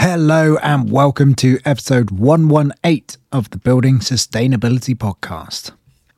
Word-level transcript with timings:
Hello 0.00 0.56
and 0.62 0.92
welcome 0.92 1.34
to 1.34 1.58
episode 1.64 2.12
118 2.12 3.20
of 3.32 3.50
the 3.50 3.58
Building 3.58 3.98
Sustainability 3.98 4.94
Podcast. 4.94 5.72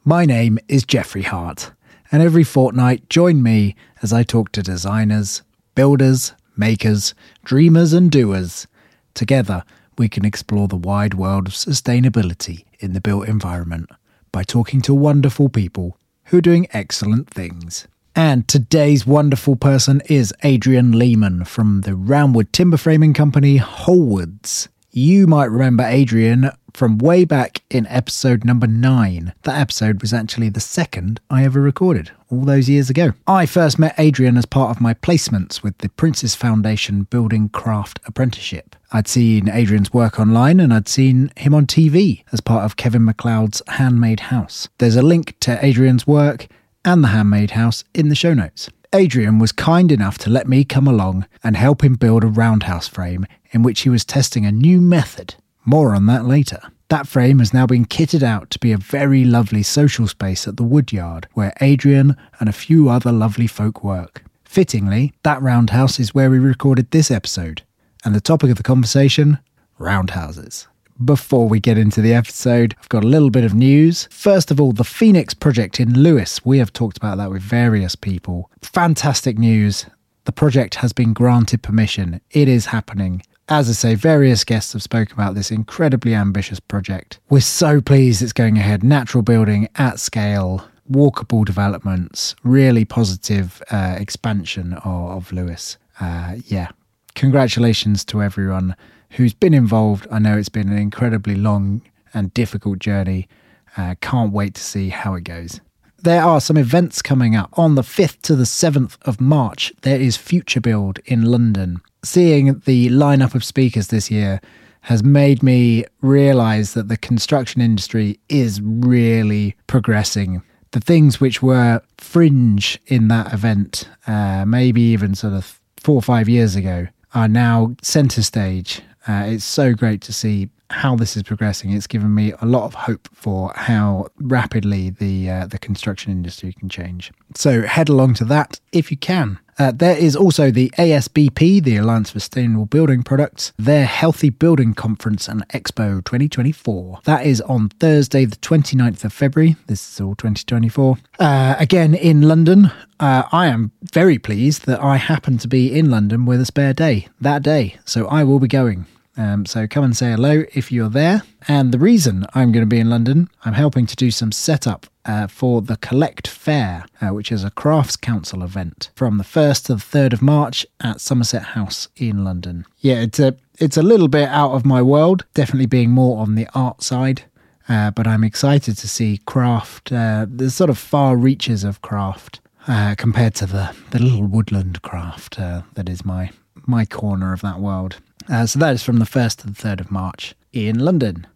My 0.05 0.27
name 0.27 0.59
is 0.69 0.85
Jeffrey 0.85 1.23
Hart, 1.23 1.73
and 2.13 2.23
every 2.23 2.45
fortnight 2.45 3.09
join 3.09 3.43
me 3.43 3.75
as 4.03 4.13
I 4.13 4.23
talk 4.23 4.53
to 4.53 4.63
designers, 4.63 5.41
builders, 5.75 6.35
makers, 6.59 7.15
dreamers, 7.43 7.95
and 7.95 8.11
doers. 8.11 8.67
Together, 9.15 9.65
we 9.97 10.11
can 10.11 10.27
explore 10.27 10.69
the 10.69 10.77
wide 10.77 11.15
world 11.15 11.47
of 11.47 11.55
sustainability 11.55 12.67
in 12.81 12.93
the 12.93 13.01
built 13.01 13.29
environment 13.29 13.89
by 14.31 14.43
talking 14.43 14.83
to 14.83 14.93
wonderful 14.93 15.49
people 15.49 15.97
who 16.25 16.37
are 16.37 16.43
doing 16.43 16.67
excellent 16.75 17.31
things. 17.31 17.89
And 18.17 18.49
today's 18.49 19.07
wonderful 19.07 19.57
person 19.57 20.03
is 20.07 20.35
Adrian 20.43 20.99
Leaman 20.99 21.45
from 21.45 21.83
the 21.83 21.93
Roundwood 21.93 22.51
Timber 22.53 22.77
Framing 22.77 23.15
Company, 23.15 23.59
Wholewoods. 23.59 24.69
You 24.91 25.29
might 25.29 25.45
remember 25.45 25.85
Adrian 25.85 26.51
from 26.75 26.99
way 26.99 27.25
back 27.25 27.63
in 27.71 27.87
episode 27.87 28.45
number 28.45 28.67
nine. 28.67 29.33
That 29.43 29.61
episode 29.61 30.03
was 30.03 30.13
actually 30.13 30.49
the 30.49 30.61
second 30.61 31.21
I 31.31 31.45
ever 31.45 31.61
recorded, 31.61 32.11
all 32.29 32.41
those 32.41 32.69
years 32.69 32.91
ago. 32.91 33.13
I 33.27 33.47
first 33.47 33.79
met 33.79 33.95
Adrian 33.99 34.37
as 34.37 34.47
part 34.47 34.71
of 34.71 34.81
my 34.81 34.95
placements 34.95 35.63
with 35.63 35.79
the 35.79 35.89
Prince's 35.91 36.35
Foundation 36.35 37.05
Building 37.05 37.49
Craft 37.49 38.01
Apprenticeship. 38.07 38.75
I'd 38.93 39.07
seen 39.07 39.49
Adrian's 39.49 39.93
work 39.93 40.19
online 40.19 40.59
and 40.59 40.75
I'd 40.75 40.89
seen 40.89 41.31
him 41.37 41.55
on 41.55 41.67
TV 41.67 42.25
as 42.33 42.41
part 42.41 42.65
of 42.65 42.77
Kevin 42.77 43.07
McCloud's 43.07 43.63
Handmade 43.69 44.21
House. 44.21 44.69
There's 44.79 44.97
a 44.97 45.03
link 45.03 45.39
to 45.41 45.65
Adrian's 45.65 46.09
work 46.09 46.49
and 46.85 47.03
the 47.05 47.09
Handmade 47.09 47.53
House 47.53 47.85
in 47.95 48.09
the 48.09 48.15
show 48.15 48.35
notes. 48.35 48.71
Adrian 48.93 49.39
was 49.39 49.53
kind 49.53 49.93
enough 49.93 50.19
to 50.19 50.31
let 50.31 50.49
me 50.49 50.65
come 50.65 50.89
along 50.89 51.27
and 51.45 51.57
help 51.57 51.85
him 51.85 51.95
build 51.95 52.25
a 52.25 52.29
roundhouse 52.29 52.89
frame 52.89 53.27
in 53.53 53.63
which 53.63 53.83
he 53.83 53.89
was 53.89 54.05
testing 54.05 54.45
a 54.45 54.53
new 54.53 54.81
method. 54.81 55.37
More 55.65 55.95
on 55.95 56.07
that 56.07 56.25
later. 56.25 56.61
That 56.89 57.07
frame 57.07 57.39
has 57.39 57.55
now 57.55 57.67
been 57.67 57.85
kitted 57.85 58.25
out 58.25 58.51
to 58.51 58.59
be 58.59 58.73
a 58.73 58.77
very 58.77 59.25
lovely 59.25 59.63
social 59.63 60.09
space 60.09 60.49
at 60.49 60.57
the 60.57 60.65
Woodyard, 60.65 61.29
where 61.35 61.53
Adrian 61.61 62.17
and 62.41 62.49
a 62.49 62.53
few 62.53 62.89
other 62.89 63.13
lovely 63.13 63.47
folk 63.47 63.85
work. 63.85 64.25
Fittingly, 64.45 65.13
that 65.23 65.41
roundhouse 65.41 66.01
is 66.01 66.15
where 66.15 66.31
we 66.31 66.41
recorded 66.41 66.91
this 66.91 67.09
episode, 67.09 67.63
and 68.05 68.13
the 68.13 68.21
topic 68.21 68.51
of 68.51 68.57
the 68.57 68.65
conversation 68.65 69.39
roundhouses. 69.79 70.67
Before 71.05 71.49
we 71.49 71.61
get 71.61 71.79
into 71.79 72.03
the 72.03 72.13
episode, 72.13 72.77
I've 72.79 72.89
got 72.91 73.05
a 73.05 73.09
little 73.09 73.31
bit 73.31 73.45
of 73.45 73.55
news. 73.55 74.07
First 74.11 74.51
of 74.51 74.61
all, 74.61 74.73
the 74.73 74.85
Phoenix 74.85 75.33
project 75.33 75.81
in 75.81 75.95
Lewes. 75.95 76.43
We 76.45 76.59
have 76.59 76.75
talked 76.75 76.99
about 76.99 77.17
that 77.17 77.31
with 77.31 77.41
various 77.41 77.97
people. 77.97 78.51
Fantastic 78.61 79.39
news. 79.39 79.87
The 80.25 80.33
project 80.33 80.75
has 80.77 80.93
been 80.93 81.15
granted 81.15 81.63
permission. 81.63 82.21
It 82.33 82.49
is 82.49 82.67
happening. 82.67 83.23
As 83.49 83.71
I 83.71 83.73
say, 83.73 83.95
various 83.95 84.45
guests 84.45 84.75
have 84.75 84.83
spoken 84.83 85.15
about 85.15 85.35
this 85.35 85.51
incredibly 85.51 86.15
ambitious 86.15 86.61
project. 86.61 87.19
We're 87.31 87.41
so 87.41 87.81
pleased 87.81 88.21
it's 88.21 88.35
going 88.35 88.59
ahead. 88.59 88.85
Natural 88.85 89.23
building 89.23 89.69
at 89.77 90.01
scale, 90.01 90.69
walkable 90.91 91.47
developments, 91.47 92.37
really 92.45 92.85
positive 92.85 93.63
uh, 93.71 93.97
expansion 93.99 94.75
of, 94.85 95.11
of 95.11 95.33
Lewes. 95.33 95.79
Uh, 95.99 96.35
yeah, 96.45 96.69
congratulations 97.15 98.05
to 98.05 98.23
everyone 98.23 98.77
who's 99.11 99.35
been 99.35 99.55
involved. 99.55 100.07
I 100.11 100.19
know 100.19 100.37
it's 100.37 100.49
been 100.49 100.69
an 100.69 100.79
incredibly 100.79 101.35
long 101.35 101.83
and 102.15 102.33
difficult 102.35 102.79
journey. 102.79 103.29
Uh, 103.77 103.95
can't 104.01 104.33
wait 104.33 104.55
to 104.55 104.63
see 104.63 104.89
how 104.89 105.15
it 105.15 105.25
goes. 105.25 105.61
There 106.03 106.23
are 106.23 106.41
some 106.41 106.57
events 106.57 107.03
coming 107.03 107.37
up. 107.37 107.51
On 107.59 107.75
the 107.75 107.83
5th 107.83 108.23
to 108.23 108.35
the 108.35 108.45
7th 108.45 108.97
of 109.03 109.21
March, 109.21 109.73
there 109.83 110.01
is 110.01 110.17
Futurebuild 110.17 110.99
in 111.05 111.23
London. 111.23 111.81
Seeing 112.03 112.61
the 112.65 112.89
lineup 112.89 113.35
of 113.35 113.45
speakers 113.45 113.89
this 113.89 114.11
year 114.11 114.41
has 114.83 115.05
made 115.05 115.43
me 115.43 115.85
realize 116.01 116.73
that 116.73 116.89
the 116.89 116.97
construction 116.97 117.61
industry 117.61 118.19
is 118.31 118.63
really 118.63 119.55
progressing. 119.67 120.43
The 120.71 120.81
things 120.81 121.21
which 121.21 121.43
were 121.43 121.83
fringe 121.99 122.81
in 122.87 123.09
that 123.09 123.35
event, 123.35 123.89
uh, 124.07 124.47
maybe 124.47 124.81
even 124.81 125.15
sort 125.15 125.35
of 125.35 125.61
four 125.77 125.97
or 125.97 126.03
five 126.03 126.29
years 126.29 126.57
ago, 126.57 126.87
are 127.13 127.29
now 127.29 127.75
center 127.83 128.23
stage 128.23 128.81
uh, 129.09 129.25
it's 129.27 129.45
so 129.45 129.75
great 129.75 130.01
to 130.03 130.13
see 130.13 130.49
how 130.71 130.95
this 130.95 131.17
is 131.17 131.23
progressing. 131.23 131.73
It's 131.73 131.87
given 131.87 132.15
me 132.15 132.33
a 132.41 132.47
lot 132.47 132.65
of 132.65 132.75
hope 132.75 133.09
for 133.13 133.53
how 133.57 134.09
rapidly 134.19 134.91
the 134.91 135.31
uh, 135.31 135.47
the 135.47 135.59
construction 135.59 136.13
industry 136.13 136.53
can 136.53 136.69
change. 136.69 137.13
So 137.35 137.63
head 137.63 137.89
along 137.89 138.15
to 138.15 138.25
that 138.27 138.61
if 138.73 138.91
you 138.91 138.97
can. 138.97 139.39
Uh, 139.61 139.71
there 139.73 139.95
is 139.95 140.17
also 140.17 140.51
the 140.51 140.71
ASBP, 140.79 141.63
the 141.63 141.77
Alliance 141.77 142.13
for 142.13 142.19
Sustainable 142.19 142.65
Building 142.65 143.03
Products, 143.03 143.53
their 143.59 143.85
Healthy 143.85 144.31
Building 144.31 144.73
Conference 144.73 145.29
and 145.29 145.47
Expo 145.49 146.03
2024. 146.03 147.01
That 147.05 147.27
is 147.27 147.43
on 147.43 147.69
Thursday, 147.69 148.25
the 148.25 148.37
29th 148.37 149.05
of 149.05 149.13
February. 149.13 149.57
This 149.67 149.87
is 149.87 150.01
all 150.01 150.15
2024. 150.15 150.97
Uh, 151.19 151.57
again 151.59 151.95
in 151.95 152.23
London. 152.23 152.71
Uh, 152.99 153.25
I 153.33 153.49
am 153.49 153.73
very 153.93 154.19
pleased 154.19 154.65
that 154.65 154.81
I 154.81 154.97
happen 154.97 155.37
to 155.37 155.49
be 155.49 155.79
in 155.79 155.91
London 155.91 156.25
with 156.25 156.41
a 156.41 156.47
spare 156.47 156.73
day 156.73 157.09
that 157.21 157.43
day. 157.43 157.77
So 157.85 158.07
I 158.07 158.25
will 158.25 158.41
be 158.41 158.49
going. 158.49 158.87
Um, 159.19 159.45
so 159.45 159.67
come 159.67 159.85
and 159.85 159.95
say 159.95 160.13
hello 160.13 160.45
if 160.55 160.73
you're 160.73 160.89
there. 160.89 161.23
And 161.49 161.71
the 161.71 161.79
reason 161.79 162.25
I'm 162.35 162.51
going 162.51 162.63
to 162.63 162.67
be 162.67 162.81
in 162.81 162.89
London, 162.89 163.29
I'm 163.45 163.53
helping 163.53 163.85
to 163.85 163.97
do 163.97 164.11
some 164.11 164.33
setup 164.33 164.87
uh, 165.05 165.27
for 165.27 165.63
the 165.63 165.77
Collect 165.77 166.27
Fair, 166.27 166.85
uh, 167.01 167.09
which 167.09 167.33
is 167.33 167.45
a 167.45 167.51
Crafts 167.51 167.97
Council 167.97 168.43
event 168.43 168.91
from 168.95 169.19
the 169.19 169.25
1st 169.25 169.67
to 169.67 169.75
the 169.75 169.81
3rd 169.81 170.13
of 170.15 170.23
March 170.23 170.67
at 170.81 171.01
Somerset 171.01 171.43
House 171.43 171.89
in 171.97 172.25
London. 172.25 172.67
Yeah, 172.79 173.01
it's 173.01 173.19
a, 173.19 173.37
it's 173.59 173.77
a 173.77 173.83
little 173.83 174.09
bit 174.09 174.29
out 174.29 174.53
of 174.53 174.65
my 174.65 174.83
world, 174.83 175.25
definitely 175.35 175.67
being 175.67 175.91
more 175.91 176.21
on 176.21 176.35
the 176.35 176.49
art 176.55 176.83
side. 176.83 177.23
Uh, 177.69 177.91
but 177.91 178.07
I'm 178.07 178.25
excited 178.25 178.77
to 178.79 178.89
see 178.89 179.21
craft, 179.27 179.93
uh, 179.93 180.27
the 180.29 180.51
sort 180.51 180.71
of 180.71 180.79
far 180.79 181.17
reaches 181.17 181.63
of 181.63 181.83
craft 181.83 182.41
uh, 182.67 182.95
compared 182.99 183.35
to 183.37 183.47
the, 183.47 183.75
the 183.91 184.01
little 184.01 184.27
woodland 184.27 184.83
craft 184.83 185.39
uh, 185.39 185.63
that 185.75 185.89
is 185.89 186.05
my, 186.05 186.31
my 186.67 186.85
corner 186.85 187.33
of 187.33 187.43
that 187.43 187.61
world. 187.61 187.99
So 188.47 188.59
that 188.59 188.75
is 188.75 188.83
from 188.83 188.99
the 188.99 189.05
1st 189.05 189.37
to 189.39 189.47
the 189.49 189.53
3rd 189.53 189.81
of 189.81 189.91
March 189.91 190.35
in 190.53 190.79
London. 190.79 191.27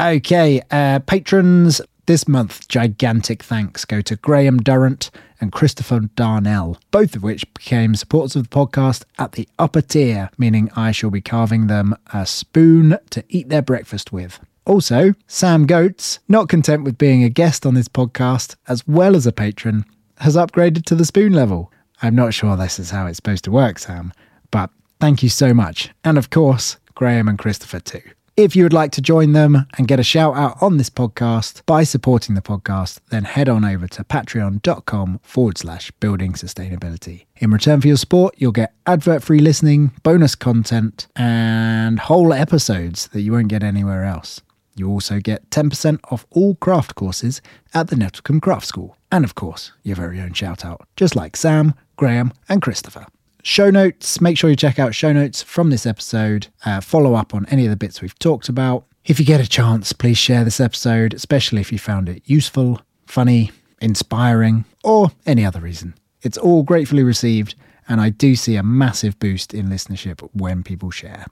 Okay, 0.00 0.62
uh, 0.70 1.00
patrons 1.00 1.80
this 2.06 2.26
month, 2.28 2.68
gigantic 2.68 3.42
thanks 3.42 3.84
go 3.84 4.00
to 4.02 4.16
Graham 4.16 4.58
Durrant 4.58 5.10
and 5.40 5.52
Christopher 5.52 6.00
Darnell, 6.16 6.78
both 6.90 7.16
of 7.16 7.22
which 7.22 7.52
became 7.54 7.94
supporters 7.94 8.36
of 8.36 8.48
the 8.48 8.56
podcast 8.56 9.04
at 9.18 9.32
the 9.32 9.48
upper 9.58 9.80
tier, 9.80 10.30
meaning 10.38 10.70
I 10.76 10.92
shall 10.92 11.10
be 11.10 11.20
carving 11.20 11.66
them 11.66 11.96
a 12.12 12.26
spoon 12.26 12.98
to 13.10 13.24
eat 13.28 13.48
their 13.48 13.62
breakfast 13.62 14.12
with. 14.12 14.40
Also, 14.64 15.14
Sam 15.26 15.66
Goats, 15.66 16.20
not 16.28 16.48
content 16.48 16.84
with 16.84 16.98
being 16.98 17.24
a 17.24 17.28
guest 17.28 17.66
on 17.66 17.74
this 17.74 17.88
podcast 17.88 18.56
as 18.68 18.86
well 18.86 19.16
as 19.16 19.26
a 19.26 19.32
patron, 19.32 19.84
has 20.18 20.36
upgraded 20.36 20.84
to 20.84 20.94
the 20.94 21.04
spoon 21.04 21.32
level. 21.32 21.72
I'm 22.00 22.14
not 22.14 22.34
sure 22.34 22.56
this 22.56 22.78
is 22.78 22.90
how 22.90 23.06
it's 23.06 23.16
supposed 23.16 23.44
to 23.44 23.50
work, 23.50 23.78
Sam, 23.78 24.12
but 24.50 24.70
Thank 25.02 25.24
you 25.24 25.30
so 25.30 25.52
much. 25.52 25.90
And 26.04 26.16
of 26.16 26.30
course, 26.30 26.76
Graham 26.94 27.26
and 27.26 27.36
Christopher 27.36 27.80
too. 27.80 28.02
If 28.34 28.56
you 28.56 28.62
would 28.62 28.72
like 28.72 28.92
to 28.92 29.02
join 29.02 29.32
them 29.32 29.66
and 29.76 29.86
get 29.86 30.00
a 30.00 30.02
shout 30.02 30.34
out 30.36 30.56
on 30.62 30.78
this 30.78 30.88
podcast 30.88 31.60
by 31.66 31.84
supporting 31.84 32.34
the 32.34 32.40
podcast, 32.40 32.98
then 33.10 33.24
head 33.24 33.46
on 33.46 33.62
over 33.62 33.86
to 33.88 34.04
patreon.com 34.04 35.20
forward 35.22 35.58
slash 35.58 35.90
building 36.00 36.32
sustainability. 36.32 37.26
In 37.36 37.50
return 37.50 37.82
for 37.82 37.88
your 37.88 37.98
support, 37.98 38.34
you'll 38.38 38.52
get 38.52 38.72
advert 38.86 39.22
free 39.22 39.38
listening, 39.38 39.90
bonus 40.02 40.34
content, 40.34 41.08
and 41.14 41.98
whole 41.98 42.32
episodes 42.32 43.08
that 43.08 43.20
you 43.20 43.32
won't 43.32 43.48
get 43.48 43.62
anywhere 43.62 44.04
else. 44.04 44.40
You 44.74 44.88
also 44.88 45.20
get 45.20 45.50
10% 45.50 46.00
off 46.10 46.24
all 46.30 46.54
craft 46.54 46.94
courses 46.94 47.42
at 47.74 47.88
the 47.88 47.96
Nettlecombe 47.96 48.40
Craft 48.40 48.64
School. 48.66 48.96
And 49.10 49.26
of 49.26 49.34
course, 49.34 49.72
your 49.82 49.96
very 49.96 50.18
own 50.22 50.32
shout 50.32 50.64
out, 50.64 50.88
just 50.96 51.14
like 51.14 51.36
Sam, 51.36 51.74
Graham, 51.96 52.32
and 52.48 52.62
Christopher 52.62 53.04
show 53.42 53.70
notes. 53.70 54.20
Make 54.20 54.38
sure 54.38 54.50
you 54.50 54.56
check 54.56 54.78
out 54.78 54.94
show 54.94 55.12
notes 55.12 55.42
from 55.42 55.70
this 55.70 55.86
episode. 55.86 56.48
Uh, 56.64 56.80
follow 56.80 57.14
up 57.14 57.34
on 57.34 57.46
any 57.46 57.64
of 57.66 57.70
the 57.70 57.76
bits 57.76 58.00
we've 58.00 58.18
talked 58.18 58.48
about. 58.48 58.84
If 59.04 59.18
you 59.18 59.26
get 59.26 59.40
a 59.40 59.48
chance, 59.48 59.92
please 59.92 60.16
share 60.16 60.44
this 60.44 60.60
episode, 60.60 61.12
especially 61.12 61.60
if 61.60 61.72
you 61.72 61.78
found 61.78 62.08
it 62.08 62.22
useful, 62.24 62.80
funny, 63.06 63.50
inspiring, 63.80 64.64
or 64.84 65.10
any 65.26 65.44
other 65.44 65.60
reason. 65.60 65.94
It's 66.22 66.38
all 66.38 66.62
gratefully 66.62 67.02
received, 67.02 67.56
and 67.88 68.00
I 68.00 68.10
do 68.10 68.36
see 68.36 68.54
a 68.54 68.62
massive 68.62 69.18
boost 69.18 69.52
in 69.52 69.66
listenership 69.66 70.26
when 70.32 70.62
people 70.62 70.92
share. 70.92 71.26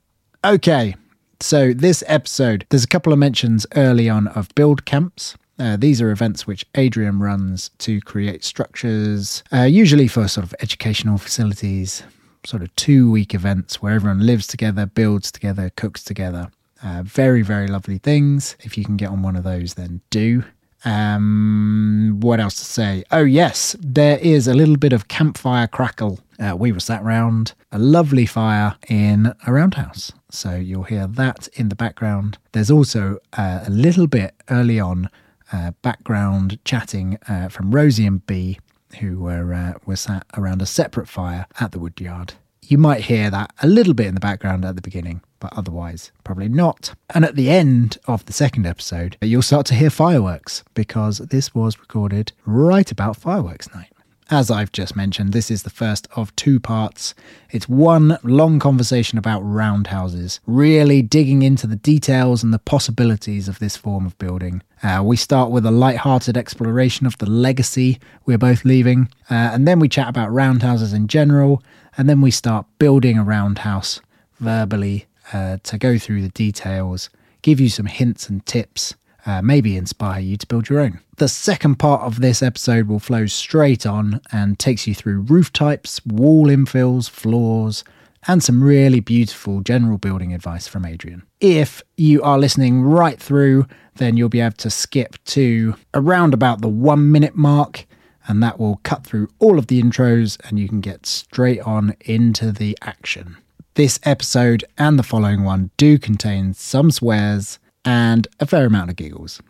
Okay, 0.44 0.96
so 1.38 1.72
this 1.72 2.02
episode, 2.08 2.66
there's 2.70 2.84
a 2.84 2.88
couple 2.88 3.12
of 3.12 3.20
mentions 3.20 3.66
early 3.76 4.08
on 4.08 4.26
of 4.28 4.52
build 4.56 4.84
camps. 4.84 5.36
Uh, 5.60 5.76
these 5.76 6.00
are 6.00 6.10
events 6.10 6.46
which 6.46 6.64
Adrian 6.74 7.20
runs 7.20 7.70
to 7.78 8.00
create 8.00 8.42
structures, 8.42 9.44
uh, 9.52 9.62
usually 9.62 10.08
for 10.08 10.26
sort 10.26 10.44
of 10.44 10.54
educational 10.60 11.18
facilities, 11.18 12.02
sort 12.46 12.62
of 12.62 12.74
two 12.76 13.10
week 13.10 13.34
events 13.34 13.82
where 13.82 13.94
everyone 13.94 14.24
lives 14.24 14.46
together, 14.46 14.86
builds 14.86 15.30
together, 15.30 15.70
cooks 15.76 16.02
together. 16.02 16.50
Uh, 16.82 17.02
very, 17.02 17.42
very 17.42 17.66
lovely 17.66 17.98
things. 17.98 18.56
If 18.60 18.78
you 18.78 18.84
can 18.86 18.96
get 18.96 19.10
on 19.10 19.22
one 19.22 19.36
of 19.36 19.44
those, 19.44 19.74
then 19.74 20.00
do. 20.08 20.44
Um, 20.86 22.16
what 22.20 22.40
else 22.40 22.54
to 22.54 22.64
say? 22.64 23.04
Oh, 23.10 23.24
yes, 23.24 23.76
there 23.80 24.18
is 24.18 24.48
a 24.48 24.54
little 24.54 24.78
bit 24.78 24.94
of 24.94 25.08
campfire 25.08 25.66
crackle. 25.66 26.20
Uh, 26.38 26.56
we 26.56 26.72
were 26.72 26.80
sat 26.80 27.04
round 27.04 27.52
a 27.70 27.78
lovely 27.78 28.24
fire 28.24 28.76
in 28.88 29.34
a 29.46 29.52
roundhouse. 29.52 30.10
So 30.30 30.54
you'll 30.54 30.84
hear 30.84 31.06
that 31.06 31.48
in 31.52 31.68
the 31.68 31.74
background. 31.74 32.38
There's 32.52 32.70
also 32.70 33.18
uh, 33.34 33.64
a 33.66 33.70
little 33.70 34.06
bit 34.06 34.34
early 34.48 34.80
on 34.80 35.10
uh, 35.52 35.72
background 35.82 36.58
chatting 36.64 37.18
uh, 37.28 37.48
from 37.48 37.70
Rosie 37.70 38.06
and 38.06 38.24
B, 38.26 38.58
who 39.00 39.20
were, 39.20 39.52
uh, 39.52 39.74
were 39.86 39.96
sat 39.96 40.26
around 40.36 40.62
a 40.62 40.66
separate 40.66 41.08
fire 41.08 41.46
at 41.60 41.72
the 41.72 41.78
woodyard. 41.78 42.34
You 42.62 42.78
might 42.78 43.02
hear 43.02 43.30
that 43.30 43.52
a 43.62 43.66
little 43.66 43.94
bit 43.94 44.06
in 44.06 44.14
the 44.14 44.20
background 44.20 44.64
at 44.64 44.76
the 44.76 44.82
beginning, 44.82 45.22
but 45.40 45.52
otherwise, 45.56 46.12
probably 46.22 46.48
not. 46.48 46.94
And 47.12 47.24
at 47.24 47.34
the 47.34 47.50
end 47.50 47.98
of 48.06 48.24
the 48.26 48.32
second 48.32 48.64
episode, 48.66 49.16
you'll 49.20 49.42
start 49.42 49.66
to 49.66 49.74
hear 49.74 49.90
fireworks 49.90 50.62
because 50.74 51.18
this 51.18 51.52
was 51.54 51.80
recorded 51.80 52.32
right 52.46 52.90
about 52.90 53.16
fireworks 53.16 53.72
night. 53.74 53.92
As 54.32 54.48
I've 54.48 54.70
just 54.70 54.94
mentioned, 54.94 55.32
this 55.32 55.50
is 55.50 55.64
the 55.64 55.70
first 55.70 56.06
of 56.14 56.34
two 56.36 56.60
parts. 56.60 57.16
It's 57.50 57.68
one 57.68 58.16
long 58.22 58.60
conversation 58.60 59.18
about 59.18 59.40
roundhouses, 59.40 60.38
really 60.46 61.02
digging 61.02 61.42
into 61.42 61.66
the 61.66 61.74
details 61.74 62.44
and 62.44 62.54
the 62.54 62.60
possibilities 62.60 63.48
of 63.48 63.58
this 63.58 63.76
form 63.76 64.06
of 64.06 64.16
building. 64.18 64.62
Uh, 64.84 65.02
we 65.04 65.16
start 65.16 65.50
with 65.50 65.66
a 65.66 65.72
light-hearted 65.72 66.36
exploration 66.36 67.08
of 67.08 67.18
the 67.18 67.28
legacy 67.28 67.98
we're 68.24 68.38
both 68.38 68.64
leaving, 68.64 69.08
uh, 69.28 69.34
and 69.34 69.66
then 69.66 69.80
we 69.80 69.88
chat 69.88 70.08
about 70.08 70.32
roundhouses 70.32 70.92
in 70.92 71.08
general, 71.08 71.60
and 71.98 72.08
then 72.08 72.20
we 72.20 72.30
start 72.30 72.66
building 72.78 73.18
a 73.18 73.24
roundhouse 73.24 74.00
verbally 74.38 75.06
uh, 75.32 75.56
to 75.64 75.76
go 75.76 75.98
through 75.98 76.22
the 76.22 76.28
details, 76.28 77.10
give 77.42 77.58
you 77.58 77.68
some 77.68 77.86
hints 77.86 78.28
and 78.28 78.46
tips, 78.46 78.94
uh, 79.26 79.42
maybe 79.42 79.76
inspire 79.76 80.20
you 80.20 80.36
to 80.36 80.46
build 80.46 80.68
your 80.68 80.80
own. 80.80 81.00
The 81.16 81.28
second 81.28 81.76
part 81.76 82.02
of 82.02 82.20
this 82.20 82.42
episode 82.42 82.88
will 82.88 82.98
flow 82.98 83.26
straight 83.26 83.86
on 83.86 84.20
and 84.32 84.58
takes 84.58 84.86
you 84.86 84.94
through 84.94 85.20
roof 85.20 85.52
types, 85.52 86.04
wall 86.06 86.46
infills, 86.46 87.08
floors, 87.08 87.84
and 88.26 88.42
some 88.42 88.62
really 88.62 89.00
beautiful 89.00 89.60
general 89.60 89.98
building 89.98 90.34
advice 90.34 90.68
from 90.68 90.84
Adrian. 90.84 91.22
If 91.40 91.82
you 91.96 92.22
are 92.22 92.38
listening 92.38 92.82
right 92.82 93.18
through, 93.18 93.66
then 93.96 94.16
you'll 94.16 94.28
be 94.28 94.40
able 94.40 94.56
to 94.56 94.70
skip 94.70 95.22
to 95.26 95.74
around 95.94 96.34
about 96.34 96.60
the 96.60 96.68
one 96.68 97.10
minute 97.10 97.34
mark, 97.34 97.86
and 98.28 98.42
that 98.42 98.58
will 98.58 98.80
cut 98.82 99.04
through 99.04 99.28
all 99.38 99.58
of 99.58 99.68
the 99.68 99.82
intros 99.82 100.38
and 100.46 100.58
you 100.58 100.68
can 100.68 100.80
get 100.80 101.06
straight 101.06 101.60
on 101.60 101.94
into 102.02 102.52
the 102.52 102.76
action. 102.82 103.36
This 103.74 103.98
episode 104.02 104.64
and 104.76 104.98
the 104.98 105.02
following 105.02 105.44
one 105.44 105.70
do 105.76 105.98
contain 105.98 106.52
some 106.54 106.90
swears 106.90 107.58
and 107.84 108.28
a 108.38 108.46
fair 108.46 108.66
amount 108.66 108.90
of 108.90 108.96
giggles. 108.96 109.40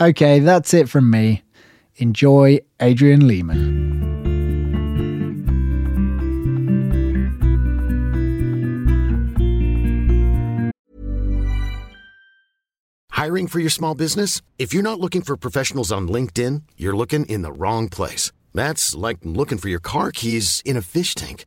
Okay, 0.00 0.40
that's 0.40 0.74
it 0.74 0.88
from 0.88 1.10
me. 1.10 1.42
Enjoy 1.96 2.58
Adrian 2.80 3.28
Leaman. 3.28 3.94
Hiring 13.10 13.46
for 13.46 13.60
your 13.60 13.70
small 13.70 13.94
business? 13.94 14.42
If 14.58 14.74
you're 14.74 14.82
not 14.82 15.00
looking 15.00 15.22
for 15.22 15.36
professionals 15.36 15.90
on 15.90 16.08
LinkedIn, 16.08 16.62
you're 16.76 16.96
looking 16.96 17.24
in 17.26 17.42
the 17.42 17.52
wrong 17.52 17.88
place. 17.88 18.32
That's 18.52 18.94
like 18.94 19.18
looking 19.22 19.56
for 19.56 19.68
your 19.68 19.80
car 19.80 20.10
keys 20.10 20.60
in 20.66 20.76
a 20.76 20.82
fish 20.82 21.14
tank. 21.14 21.46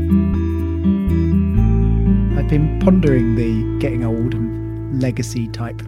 Been 2.51 2.81
pondering 2.81 3.35
the 3.35 3.79
getting 3.79 4.03
old 4.03 4.33
and 4.33 5.01
legacy 5.01 5.47
type 5.47 5.81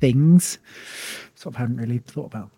things. 0.00 0.58
Sort 1.36 1.54
of 1.54 1.60
hadn't 1.60 1.76
really 1.76 1.98
thought 1.98 2.26
about 2.26 2.50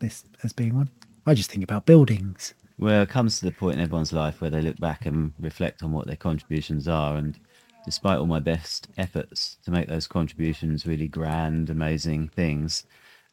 this 0.00 0.22
as 0.42 0.52
being 0.52 0.74
one. 0.74 0.90
I 1.24 1.32
just 1.32 1.50
think 1.50 1.64
about 1.64 1.86
buildings. 1.86 2.52
Well, 2.78 3.04
it 3.04 3.08
comes 3.08 3.38
to 3.38 3.46
the 3.46 3.52
point 3.52 3.76
in 3.76 3.80
everyone's 3.80 4.12
life 4.12 4.42
where 4.42 4.50
they 4.50 4.60
look 4.60 4.78
back 4.78 5.06
and 5.06 5.32
reflect 5.40 5.82
on 5.82 5.92
what 5.92 6.06
their 6.06 6.16
contributions 6.16 6.88
are. 6.88 7.16
And 7.16 7.40
despite 7.86 8.18
all 8.18 8.26
my 8.26 8.38
best 8.38 8.88
efforts 8.98 9.56
to 9.64 9.70
make 9.70 9.88
those 9.88 10.06
contributions 10.06 10.86
really 10.86 11.08
grand, 11.08 11.70
amazing 11.70 12.28
things, 12.28 12.84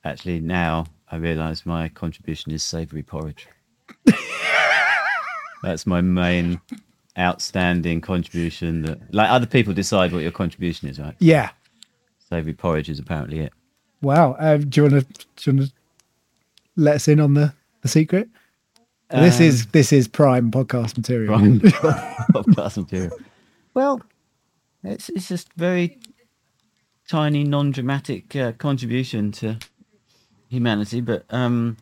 actually 0.06 0.39
now 0.39 0.85
I 1.12 1.18
realise 1.18 1.65
my 1.65 1.90
contribution 1.90 2.54
is 2.54 2.63
savoury 2.63 3.04
porridge. 3.04 3.49
That's 5.61 5.85
my 5.85 5.99
main 5.99 6.61
outstanding 7.18 8.01
contribution. 8.01 8.83
That 8.83 9.13
like 9.13 9.30
other 9.30 9.45
people 9.45 9.73
decide 9.73 10.13
what 10.13 10.23
your 10.23 10.31
contribution 10.31 10.89
is, 10.89 10.99
right? 10.99 11.15
Yeah. 11.19 11.51
Savoury 12.30 12.53
porridge 12.53 12.89
is 12.89 12.99
apparently 12.99 13.39
it. 13.39 13.53
Wow. 14.01 14.33
Uh, 14.33 14.57
do 14.57 14.81
you 14.81 14.89
want 14.89 15.07
to 15.07 15.25
do 15.35 15.51
you 15.51 15.57
want 15.57 15.69
to 15.69 15.75
let 16.75 16.95
us 16.95 17.07
in 17.07 17.19
on 17.19 17.33
the, 17.33 17.53
the 17.81 17.87
secret? 17.87 18.30
this 19.09 19.39
is 19.39 19.68
this 19.68 19.91
is 19.91 20.07
prime 20.07 20.51
podcast 20.51 20.97
material. 20.97 21.37
Prime 21.37 21.59
podcast 21.59 22.77
material. 22.77 23.18
Well, 23.73 24.01
it's 24.83 25.09
it's 25.09 25.27
just 25.27 25.51
very 25.53 25.99
tiny, 27.07 27.44
non-dramatic 27.44 28.35
uh, 28.35 28.53
contribution 28.53 29.31
to 29.33 29.57
humanity, 30.49 31.01
but 31.01 31.25
um, 31.30 31.77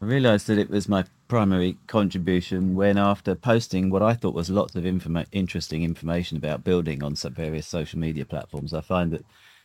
I 0.00 0.06
realised 0.06 0.46
that 0.46 0.58
it 0.58 0.70
was 0.70 0.88
my 0.88 1.04
primary 1.28 1.76
contribution 1.86 2.74
when, 2.74 2.98
after 2.98 3.34
posting 3.34 3.90
what 3.90 4.02
I 4.02 4.14
thought 4.14 4.34
was 4.34 4.50
lots 4.50 4.74
of 4.74 4.84
informa- 4.84 5.26
interesting 5.30 5.84
information 5.84 6.36
about 6.38 6.64
building 6.64 7.02
on 7.02 7.14
some 7.16 7.34
various 7.34 7.66
social 7.66 7.98
media 7.98 8.24
platforms, 8.24 8.72
I 8.74 8.80
find 8.80 9.12
that 9.12 9.24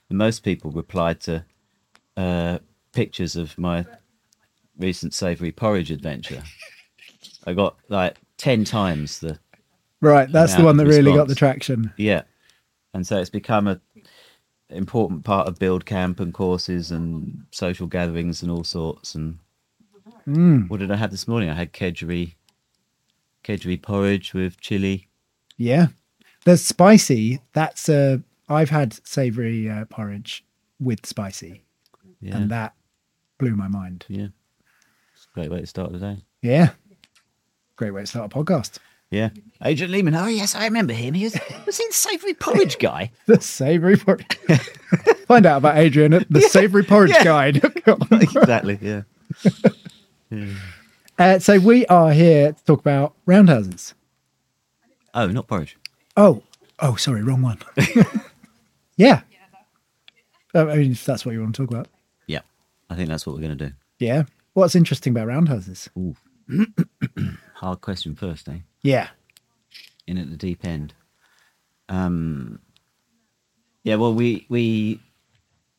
most 0.09 0.43
people 0.43 0.71
replied 0.71 1.21
to 1.21 1.45
uh, 2.15 2.59
pictures 2.91 3.35
of 3.35 3.57
my 3.57 3.85
recent 4.77 5.13
savoury 5.13 5.51
porridge 5.51 5.89
adventure. 5.89 6.43
I 7.45 7.53
got 7.53 7.77
like 7.89 8.17
ten 8.37 8.63
times 8.65 9.19
the 9.19 9.39
Right. 10.01 10.29
That's 10.29 10.55
the 10.55 10.65
one 10.65 10.75
that 10.77 10.85
really 10.85 11.13
got 11.13 11.29
the 11.29 11.35
traction. 11.35 11.93
yeah, 11.95 12.23
and 12.93 13.07
so 13.07 13.19
it's 13.19 13.29
become 13.29 13.67
a 13.67 13.79
important 14.69 15.23
part 15.23 15.47
of 15.47 15.59
build 15.59 15.85
camp 15.85 16.19
and 16.19 16.33
courses 16.33 16.91
and 16.91 17.45
social 17.51 17.87
gatherings 17.87 18.41
and 18.41 18.51
all 18.51 18.63
sorts. 18.63 19.15
And 19.15 19.39
what 20.25 20.79
did 20.79 20.91
I 20.91 20.95
have 20.95 21.11
this 21.11 21.27
morning? 21.27 21.49
I 21.49 21.53
had 21.53 21.73
kedgeree, 21.73 22.35
kedgeree 23.43 23.81
porridge 23.81 24.33
with 24.33 24.59
chili. 24.59 25.07
Yeah. 25.57 25.87
The 26.45 26.57
spicy, 26.57 27.39
that's 27.53 27.87
uh 27.89 28.17
I've 28.49 28.69
had 28.69 28.99
savoury 29.07 29.69
uh, 29.69 29.85
porridge 29.85 30.45
with 30.79 31.05
spicy, 31.05 31.63
Yeah, 32.19 32.35
and 32.37 32.51
that 32.51 32.73
blew 33.37 33.55
my 33.55 33.69
mind. 33.69 34.05
yeah, 34.09 34.27
it's 35.15 35.25
a 35.31 35.33
great 35.33 35.49
way 35.49 35.61
to 35.61 35.65
start 35.67 35.93
the 35.93 35.99
day. 35.99 36.17
Yeah. 36.41 36.71
Great 37.77 37.91
way 37.91 38.01
to 38.01 38.07
start 38.07 38.31
a 38.33 38.37
podcast. 38.37 38.79
Yeah. 39.09 39.29
Adrian 39.63 39.91
Leaman. 39.91 40.15
Oh, 40.15 40.27
yes, 40.27 40.55
I 40.55 40.65
remember 40.65 40.91
him. 40.93 41.13
He 41.13 41.23
was, 41.23 41.37
was 41.65 41.77
he 41.77 41.85
the 41.87 41.93
savoury 41.93 42.33
porridge 42.33 42.77
guy? 42.79 43.11
The 43.27 43.39
Savoury 43.39 43.95
Porridge. 43.95 44.37
Find 45.27 45.45
out 45.45 45.57
about 45.59 45.77
Adrian 45.77 46.13
at 46.13 46.29
the 46.29 46.41
Savoury 46.49 46.83
Porridge 46.83 47.11
yeah. 47.11 47.23
Guide. 47.23 47.63
exactly, 48.11 48.77
yeah. 48.81 49.03
Uh, 51.19 51.39
so 51.39 51.59
we 51.59 51.85
are 51.87 52.11
here 52.11 52.53
to 52.53 52.63
talk 52.65 52.79
about 52.79 53.13
roundhouses. 53.25 53.93
Oh, 55.13 55.27
not 55.27 55.47
porridge. 55.47 55.77
Oh, 56.17 56.41
oh, 56.79 56.95
sorry, 56.95 57.21
wrong 57.23 57.41
one. 57.41 57.59
yeah. 58.97 59.21
Uh, 60.55 60.67
I 60.67 60.75
mean, 60.77 60.91
if 60.91 61.05
that's 61.05 61.25
what 61.25 61.33
you 61.33 61.41
want 61.41 61.55
to 61.55 61.63
talk 61.63 61.71
about. 61.71 61.87
Yeah. 62.27 62.41
I 62.89 62.95
think 62.95 63.09
that's 63.09 63.25
what 63.25 63.35
we're 63.35 63.41
going 63.41 63.57
to 63.57 63.67
do. 63.69 63.73
Yeah. 63.99 64.23
What's 64.53 64.75
interesting 64.75 65.11
about 65.11 65.27
roundhouses? 65.27 65.89
Ooh. 65.97 66.15
Hard 67.55 67.81
question 67.81 68.15
first, 68.15 68.47
eh? 68.49 68.57
Yeah. 68.81 69.09
in 70.07 70.17
at 70.17 70.29
the 70.29 70.37
deep 70.37 70.65
end. 70.65 70.93
Um, 71.89 72.59
yeah, 73.83 73.95
well, 73.95 74.13
we 74.13 74.45
we 74.49 74.99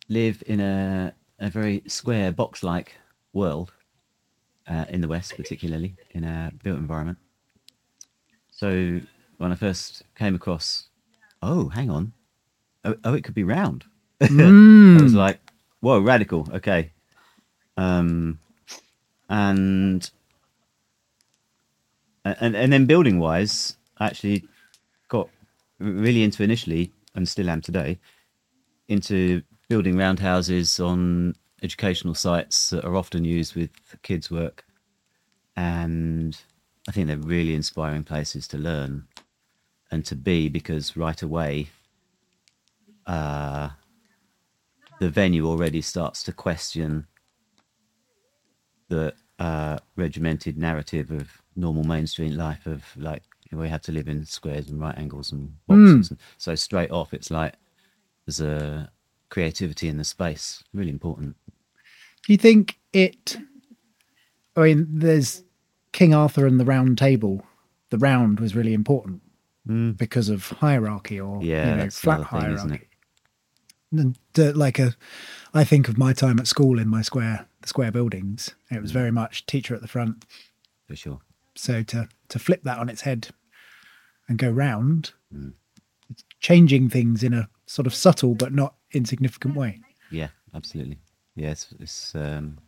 live 0.09 0.43
in 0.47 0.61
a 0.61 1.15
a 1.39 1.49
very 1.51 1.83
square 1.87 2.33
box-like 2.33 2.95
world 3.33 3.73
uh, 4.69 4.85
in 4.89 5.01
the 5.01 5.09
West, 5.09 5.37
particularly 5.37 5.97
in 6.11 6.25
a 6.25 6.53
built 6.63 6.79
environment. 6.79 7.19
So 8.51 9.01
when 9.39 9.53
I 9.53 9.55
first 9.55 10.05
came 10.15 10.35
across, 10.35 10.89
oh, 11.43 11.69
hang 11.69 11.91
on, 11.91 12.13
oh, 12.85 12.97
oh 13.05 13.15
it 13.15 13.25
could 13.25 13.35
be 13.35 13.45
round. 13.45 13.85
I 14.21 14.99
was 15.03 15.15
like, 15.15 15.41
whoa, 15.81 16.01
radical. 16.01 16.49
Okay, 16.53 16.93
um, 17.77 18.39
and 19.29 20.11
and 22.25 22.57
and 22.57 22.73
then 22.73 22.87
building 22.87 23.19
wise, 23.19 23.77
I 23.99 24.07
actually 24.07 24.49
got 25.09 25.29
really 25.79 26.23
into 26.23 26.43
initially, 26.43 26.93
and 27.15 27.29
still 27.29 27.51
am 27.51 27.61
today, 27.61 27.99
into 28.89 29.43
building 29.69 29.97
roundhouses 29.97 30.81
on 30.81 31.35
educational 31.65 32.15
sites 32.15 32.71
that 32.71 32.85
are 32.85 32.95
often 32.95 33.25
used 33.25 33.57
with 33.57 33.71
kids' 34.03 34.31
work, 34.31 34.65
and 35.57 36.39
I 36.89 36.93
think 36.93 37.09
they're 37.09 37.17
really 37.17 37.55
inspiring 37.55 38.05
places 38.05 38.47
to 38.49 38.59
learn 38.59 39.07
and 39.91 40.05
to 40.07 40.15
be 40.15 40.49
because 40.49 40.97
right 40.97 41.21
away, 41.23 41.69
uh, 43.07 43.71
the 45.01 45.09
venue 45.09 45.47
already 45.47 45.81
starts 45.81 46.23
to 46.25 46.33
question 46.33 47.07
the 48.89 49.15
uh, 49.39 49.79
regimented 49.97 50.57
narrative 50.57 51.11
of 51.11 51.43
normal 51.57 51.85
mainstream 51.85 52.37
life 52.37 52.67
of 52.67 52.85
like 52.97 53.23
we 53.53 53.69
have 53.69 53.83
to 53.83 53.93
live 53.93 54.09
in 54.09 54.25
squares 54.25 54.69
and 54.69 54.81
right 54.81 54.99
angles 54.99 55.33
and 55.33 55.53
boxes. 55.67 56.11
And 56.11 56.19
so 56.39 56.55
straight 56.55 56.91
off, 56.91 57.15
it's 57.15 57.31
like 57.31 57.55
there's 58.27 58.41
a 58.41 58.91
creativity 59.31 59.89
in 59.89 59.97
the 59.97 60.05
space, 60.05 60.63
really 60.73 60.91
important. 60.91 61.37
Do 62.27 62.33
you 62.33 62.37
think 62.39 62.79
it? 62.93 63.37
I 64.57 64.61
mean, 64.63 64.87
there's 64.91 65.43
King 65.93 66.15
Arthur 66.15 66.47
and 66.47 66.59
the 66.61 66.65
Round 66.65 66.97
Table. 66.97 67.45
The 67.91 67.99
round 67.99 68.41
was 68.41 68.55
really 68.55 68.75
important 68.75 69.21
because 69.97 70.29
of 70.29 70.49
hierarchy 70.49 71.19
or 71.21 71.43
Yeah, 71.43 71.71
you 71.71 71.77
know, 71.85 71.91
flat 71.91 72.19
thing, 72.19 72.27
hierarchy. 72.27 72.55
isn't 72.55 72.73
it? 72.73 72.89
And, 73.93 74.19
uh, 74.39 74.53
like 74.59 74.79
a, 74.79 74.95
I 75.55 75.65
think 75.65 75.89
of 75.89 75.97
my 75.97 76.13
time 76.13 76.39
at 76.39 76.47
school 76.49 76.79
in 76.79 76.89
my 76.89 77.01
square, 77.03 77.47
the 77.63 77.69
square 77.69 77.93
buildings. 77.93 78.55
It 78.71 78.75
Mm. 78.75 78.83
was 78.83 78.91
very 78.91 79.11
much 79.13 79.47
teacher 79.47 79.75
at 79.75 79.81
the 79.83 79.89
front. 79.89 80.25
For 80.89 80.97
sure. 80.97 81.21
So 81.55 81.83
to 81.85 82.09
to 82.29 82.39
flip 82.39 82.63
that 82.65 82.79
on 82.79 82.89
its 82.89 83.03
head 83.03 83.29
and 84.29 84.37
go 84.39 84.51
round, 84.51 85.13
Mm. 85.33 85.53
it's 86.11 86.25
changing 86.41 86.89
things 86.91 87.23
in 87.23 87.33
a 87.33 87.49
sort 87.67 87.87
of 87.87 87.95
subtle 87.95 88.35
but 88.35 88.53
not 88.53 88.75
insignificant 88.93 89.55
way. 89.55 89.81
Yeah, 90.11 90.29
absolutely. 90.53 90.99
Yeah, 91.37 91.51
it's 91.51 91.75
it's, 91.81 92.15
um, 92.15 92.59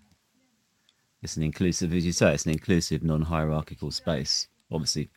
it's 1.22 1.36
an 1.36 1.42
inclusive, 1.42 1.92
as 1.92 2.04
you 2.04 2.12
say, 2.12 2.34
it's 2.34 2.46
an 2.46 2.52
inclusive, 2.52 3.02
non-hierarchical 3.02 3.90
space. 3.90 4.48
Obviously, 4.70 5.10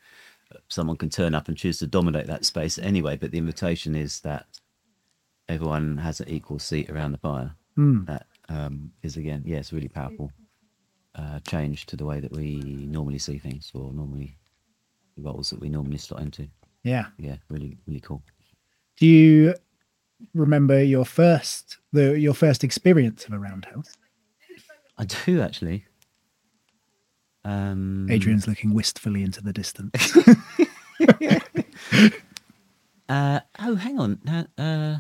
someone 0.67 0.97
can 0.97 1.09
turn 1.09 1.33
up 1.35 1.47
and 1.47 1.57
choose 1.57 1.79
to 1.79 1.87
dominate 1.87 2.27
that 2.27 2.45
space 2.45 2.77
anyway, 2.77 3.15
but 3.15 3.31
the 3.31 3.37
invitation 3.37 3.95
is 3.95 4.19
that 4.21 4.45
everyone 5.47 5.97
has 5.97 6.19
an 6.19 6.29
equal 6.29 6.59
seat 6.59 6.89
around 6.89 7.11
the 7.11 7.17
fire. 7.17 7.55
That 8.05 8.27
um, 8.49 8.91
is 9.03 9.17
again, 9.17 9.43
yeah, 9.45 9.57
it's 9.57 9.71
a 9.71 9.75
really 9.75 9.87
powerful 9.87 10.31
uh, 11.15 11.39
change 11.39 11.85
to 11.87 11.95
the 11.95 12.05
way 12.05 12.19
that 12.19 12.31
we 12.31 12.87
normally 12.89 13.19
see 13.19 13.37
things, 13.37 13.71
or 13.73 13.91
normally 13.91 14.37
the 15.17 15.23
roles 15.23 15.49
that 15.49 15.59
we 15.59 15.69
normally 15.69 15.97
slot 15.97 16.21
into. 16.21 16.47
Yeah. 16.83 17.07
Yeah, 17.17 17.37
really, 17.49 17.77
really 17.87 17.99
cool. 17.99 18.21
Do 18.97 19.05
you 19.07 19.55
remember 20.33 20.83
your 20.83 21.05
first 21.05 21.77
the 21.91 22.19
your 22.19 22.33
first 22.33 22.63
experience 22.63 23.25
of 23.25 23.33
a 23.33 23.39
roundhouse? 23.39 23.95
I 24.97 25.05
do 25.05 25.41
actually. 25.41 25.85
Um, 27.45 28.07
Adrian's 28.11 28.47
looking 28.47 28.73
wistfully 28.73 29.23
into 29.23 29.41
the 29.41 29.53
distance. 29.53 30.17
Uh, 33.09 33.39
oh, 33.59 33.75
hang 33.75 33.99
on. 33.99 34.19
Uh, 34.27 34.99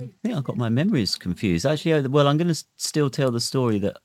I 0.00 0.08
think 0.22 0.34
I've 0.34 0.42
got 0.42 0.56
my 0.56 0.70
memories 0.70 1.16
confused. 1.16 1.66
Actually, 1.66 1.92
oh, 1.92 2.02
well, 2.08 2.26
I'm 2.26 2.38
going 2.38 2.48
to 2.48 2.64
still 2.76 3.10
tell 3.10 3.30
the 3.30 3.40
story 3.40 3.78
that 3.80 3.98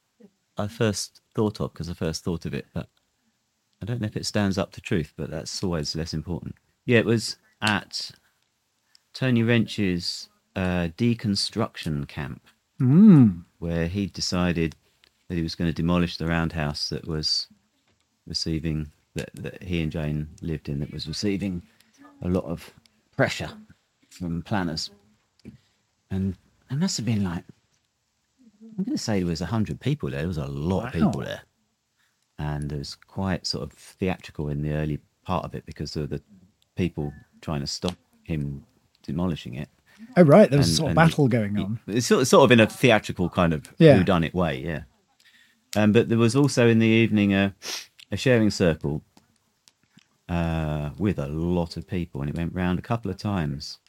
I 0.58 0.68
first 0.68 1.22
thought 1.34 1.62
of 1.62 1.72
because 1.72 1.90
I 1.90 1.94
first 1.94 2.26
thought 2.26 2.46
of 2.46 2.54
it, 2.54 2.66
but 2.74 2.90
I 3.82 3.86
don't 3.86 4.02
know 4.02 4.08
if 4.08 4.18
it 4.18 4.26
stands 4.26 4.58
up 4.58 4.74
to 4.74 4.82
truth, 4.82 5.14
but 5.16 5.32
that's 5.32 5.64
always 5.64 5.96
less 5.96 6.14
important. 6.14 6.56
Yeah, 6.86 7.00
it 7.00 7.06
was 7.06 7.38
at 7.62 8.12
Tony 9.14 9.44
Wrench's 9.44 10.30
uh, 10.58 10.88
deconstruction 10.98 12.08
camp 12.08 12.42
mm. 12.82 13.44
where 13.60 13.88
he 13.88 14.08
decided 14.08 14.76
that 15.28 15.36
he 15.36 15.44
was 15.44 15.54
going 15.56 15.70
to 15.70 15.74
demolish 15.74 16.18
the 16.18 16.26
roundhouse 16.26 16.90
that 16.90 17.08
was 17.08 17.48
receiving 18.26 18.92
that, 19.14 19.30
that 19.36 19.62
he 19.62 19.84
and 19.84 19.92
Jane 19.92 20.28
lived 20.42 20.68
in 20.68 20.80
that 20.80 20.92
was 20.92 21.08
receiving 21.08 21.62
a 22.24 22.28
lot 22.28 22.46
of 22.46 22.74
pressure 23.16 23.50
from 24.10 24.42
planners. 24.42 24.90
And 26.10 26.36
it 26.72 26.78
must 26.78 26.98
have 26.98 27.06
been 27.06 27.24
like 27.24 27.44
I'm 28.78 28.84
going 28.84 28.98
to 28.98 29.04
say 29.04 29.20
there 29.20 29.28
was 29.28 29.42
a 29.42 29.46
hundred 29.46 29.80
people 29.80 30.10
there. 30.10 30.20
There 30.20 30.28
was 30.28 30.38
a 30.38 30.48
lot 30.48 30.88
of 30.88 30.94
people 30.94 31.22
there, 31.22 31.42
and 32.38 32.72
it 32.72 32.78
was 32.78 32.96
quite 32.96 33.48
sort 33.48 33.64
of 33.64 33.74
theatrical 33.74 34.50
in 34.50 34.62
the 34.62 34.74
early 34.74 35.00
part 35.24 35.46
of 35.46 35.56
it 35.56 35.66
because 35.66 35.96
of 35.96 36.10
the 36.10 36.22
people 36.76 37.12
trying 37.42 37.62
to 37.62 37.68
stop 37.68 37.96
him 38.24 38.64
demolishing 39.02 39.56
it. 39.56 39.70
Oh 40.16 40.24
right, 40.24 40.50
there 40.50 40.60
was 40.60 40.70
a 40.72 40.76
sort 40.76 40.90
of 40.92 40.96
battle 40.96 41.28
going 41.28 41.58
on. 41.58 41.80
It's 41.88 42.08
sort 42.08 42.22
of, 42.22 42.28
sort 42.28 42.44
of 42.46 42.52
in 42.52 42.60
a 42.60 42.68
theatrical 42.68 43.30
kind 43.30 43.54
of 43.54 43.74
Yeah. 43.78 43.98
who 43.98 44.04
done 44.04 44.24
it 44.24 44.34
way, 44.34 44.62
yeah. 44.64 44.82
Um, 45.76 45.92
but 45.92 46.10
there 46.10 46.18
was 46.18 46.36
also 46.36 46.68
in 46.68 46.80
the 46.80 46.88
evening 46.88 47.34
a, 47.34 47.54
a 48.12 48.18
sharing 48.18 48.50
circle 48.50 49.04
uh, 50.30 50.92
with 50.98 51.20
a 51.20 51.28
lot 51.28 51.78
of 51.78 51.88
people, 51.88 52.22
and 52.22 52.30
it 52.30 52.36
went 52.36 52.54
round 52.54 52.80
a 52.80 52.82
couple 52.82 53.10
of 53.12 53.18
times. 53.18 53.80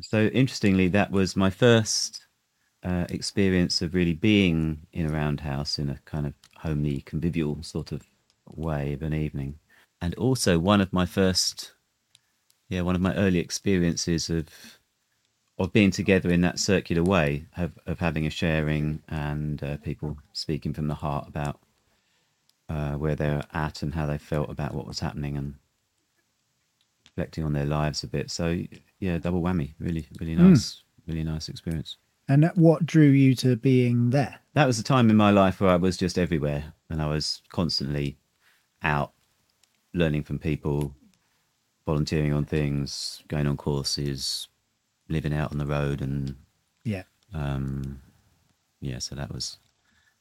So 0.00 0.26
interestingly, 0.26 0.88
that 0.88 1.10
was 1.10 1.36
my 1.36 1.50
first 1.50 2.26
uh, 2.84 3.06
experience 3.08 3.82
of 3.82 3.94
really 3.94 4.14
being 4.14 4.86
in 4.92 5.06
a 5.06 5.10
roundhouse 5.10 5.78
in 5.78 5.90
a 5.90 5.98
kind 6.04 6.26
of 6.26 6.34
homely, 6.58 7.00
convivial 7.00 7.62
sort 7.62 7.92
of 7.92 8.02
way 8.46 8.92
of 8.92 9.02
an 9.02 9.12
evening, 9.14 9.58
and 10.00 10.14
also 10.14 10.58
one 10.58 10.80
of 10.80 10.92
my 10.92 11.06
first, 11.06 11.72
yeah, 12.68 12.82
one 12.82 12.94
of 12.94 13.00
my 13.00 13.14
early 13.14 13.38
experiences 13.38 14.30
of 14.30 14.77
of 15.58 15.72
being 15.72 15.90
together 15.90 16.30
in 16.30 16.40
that 16.42 16.58
circular 16.58 17.02
way 17.02 17.46
of, 17.56 17.72
of 17.86 17.98
having 17.98 18.26
a 18.26 18.30
sharing 18.30 19.02
and 19.08 19.62
uh, 19.62 19.76
people 19.78 20.16
speaking 20.32 20.72
from 20.72 20.86
the 20.86 20.94
heart 20.94 21.26
about 21.26 21.58
uh, 22.68 22.92
where 22.92 23.16
they're 23.16 23.42
at 23.52 23.82
and 23.82 23.94
how 23.94 24.06
they 24.06 24.18
felt 24.18 24.50
about 24.50 24.74
what 24.74 24.86
was 24.86 25.00
happening 25.00 25.36
and 25.36 25.54
reflecting 27.06 27.44
on 27.44 27.52
their 27.52 27.66
lives 27.66 28.02
a 28.02 28.06
bit. 28.06 28.30
So 28.30 28.62
yeah, 29.00 29.18
double 29.18 29.42
whammy. 29.42 29.74
Really, 29.80 30.06
really 30.20 30.36
nice, 30.36 30.82
really 31.06 31.24
nice 31.24 31.48
experience. 31.48 31.96
And 32.28 32.50
what 32.54 32.84
drew 32.84 33.08
you 33.08 33.34
to 33.36 33.56
being 33.56 34.10
there? 34.10 34.38
That 34.52 34.66
was 34.66 34.78
a 34.78 34.84
time 34.84 35.08
in 35.08 35.16
my 35.16 35.30
life 35.30 35.60
where 35.60 35.70
I 35.70 35.76
was 35.76 35.96
just 35.96 36.18
everywhere 36.18 36.74
and 36.90 37.00
I 37.00 37.08
was 37.08 37.42
constantly 37.48 38.18
out 38.82 39.12
learning 39.94 40.24
from 40.24 40.38
people, 40.38 40.94
volunteering 41.86 42.34
on 42.34 42.44
things, 42.44 43.22
going 43.28 43.46
on 43.46 43.56
courses, 43.56 44.48
living 45.08 45.32
out 45.34 45.52
on 45.52 45.58
the 45.58 45.66
road 45.66 46.00
and 46.02 46.36
Yeah. 46.84 47.02
um, 47.34 48.00
yeah, 48.80 48.98
so 48.98 49.14
that 49.14 49.32
was 49.32 49.58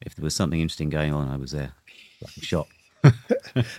if 0.02 0.16
there 0.16 0.24
was 0.24 0.36
something 0.36 0.60
interesting 0.60 0.90
going 0.90 1.14
on, 1.14 1.28
I 1.30 1.38
was 1.38 1.52
there, 1.52 1.74
like 2.22 2.38
a 2.38 2.42
shot. 2.42 2.68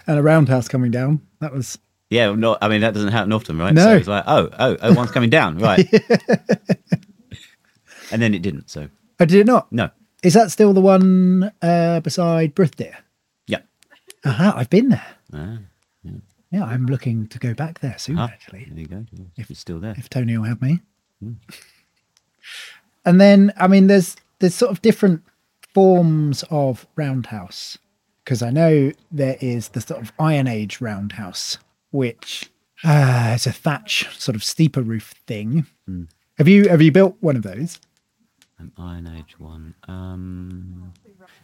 And 0.06 0.18
a 0.18 0.22
roundhouse 0.22 0.68
coming 0.68 0.90
down. 0.90 1.20
That 1.40 1.52
was 1.52 1.78
Yeah, 2.10 2.32
not. 2.34 2.58
I 2.62 2.68
mean, 2.68 2.80
that 2.80 2.94
doesn't 2.94 3.12
happen 3.12 3.32
often, 3.32 3.58
right? 3.58 3.72
No. 3.74 3.84
So 3.84 3.96
it's 3.96 4.08
like, 4.08 4.24
oh, 4.26 4.48
oh, 4.58 4.76
oh, 4.82 4.94
one's 4.94 5.10
coming 5.12 5.30
down, 5.30 5.58
right? 5.68 5.86
and 8.12 8.20
then 8.22 8.34
it 8.34 8.42
didn't. 8.42 8.70
So 8.70 8.88
Oh, 9.20 9.24
did 9.24 9.40
it 9.40 9.46
not? 9.46 9.70
no, 9.72 9.90
Is 10.22 10.34
that 10.34 10.50
still 10.50 10.72
the 10.72 10.80
one 10.80 11.52
uh, 11.60 12.00
beside 12.00 12.54
Brithdir? 12.54 12.94
yeah, 13.46 13.60
Aha, 14.24 14.54
I've 14.56 14.70
been 14.70 14.88
there. 14.90 15.06
ah, 15.34 15.58
yeah. 16.02 16.12
Yeah, 16.50 16.64
I'm 16.64 16.86
looking 16.86 17.26
to 17.28 17.38
go 17.38 17.52
back 17.52 17.80
there 17.80 17.98
soon, 17.98 18.18
Ah, 18.18 18.28
actually. 18.32 18.66
There 18.70 18.80
you 18.80 18.86
go. 18.86 19.04
If 19.36 19.50
it's 19.50 19.60
still 19.60 19.80
there. 19.80 19.94
if 19.98 20.08
Tony 20.08 20.36
will 20.38 20.44
have 20.46 20.62
me. 20.62 20.80
And 23.04 23.20
then, 23.20 23.52
I 23.56 23.66
mean, 23.68 23.86
there's 23.86 24.16
there's 24.38 24.54
sort 24.54 24.70
of 24.70 24.82
different 24.82 25.22
forms 25.74 26.44
of 26.50 26.86
roundhouse 26.96 27.78
because 28.24 28.42
I 28.42 28.50
know 28.50 28.92
there 29.10 29.38
is 29.40 29.68
the 29.70 29.80
sort 29.80 30.02
of 30.02 30.12
Iron 30.18 30.46
Age 30.46 30.80
roundhouse, 30.82 31.56
which 31.90 32.50
uh, 32.84 33.32
is 33.34 33.46
a 33.46 33.52
thatch 33.52 34.06
sort 34.18 34.36
of 34.36 34.44
steeper 34.44 34.82
roof 34.82 35.14
thing. 35.26 35.66
Have 36.36 36.46
you 36.46 36.68
have 36.68 36.82
you 36.82 36.92
built 36.92 37.16
one 37.20 37.36
of 37.36 37.42
those? 37.42 37.80
An 38.58 38.72
Iron 38.76 39.06
Age 39.16 39.38
one. 39.38 39.74
Um, 39.86 40.92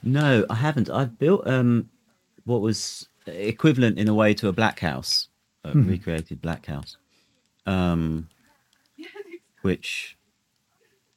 no, 0.02 0.44
I 0.50 0.54
haven't. 0.54 0.90
I've 0.90 1.18
built 1.18 1.46
um, 1.46 1.88
what 2.44 2.60
was 2.60 3.08
equivalent 3.26 3.98
in 3.98 4.08
a 4.08 4.14
way 4.14 4.34
to 4.34 4.48
a 4.48 4.52
black 4.52 4.80
house, 4.80 5.28
a 5.64 5.72
recreated 5.72 6.42
black 6.42 6.66
house, 6.66 6.98
um, 7.64 8.28
which 9.64 10.16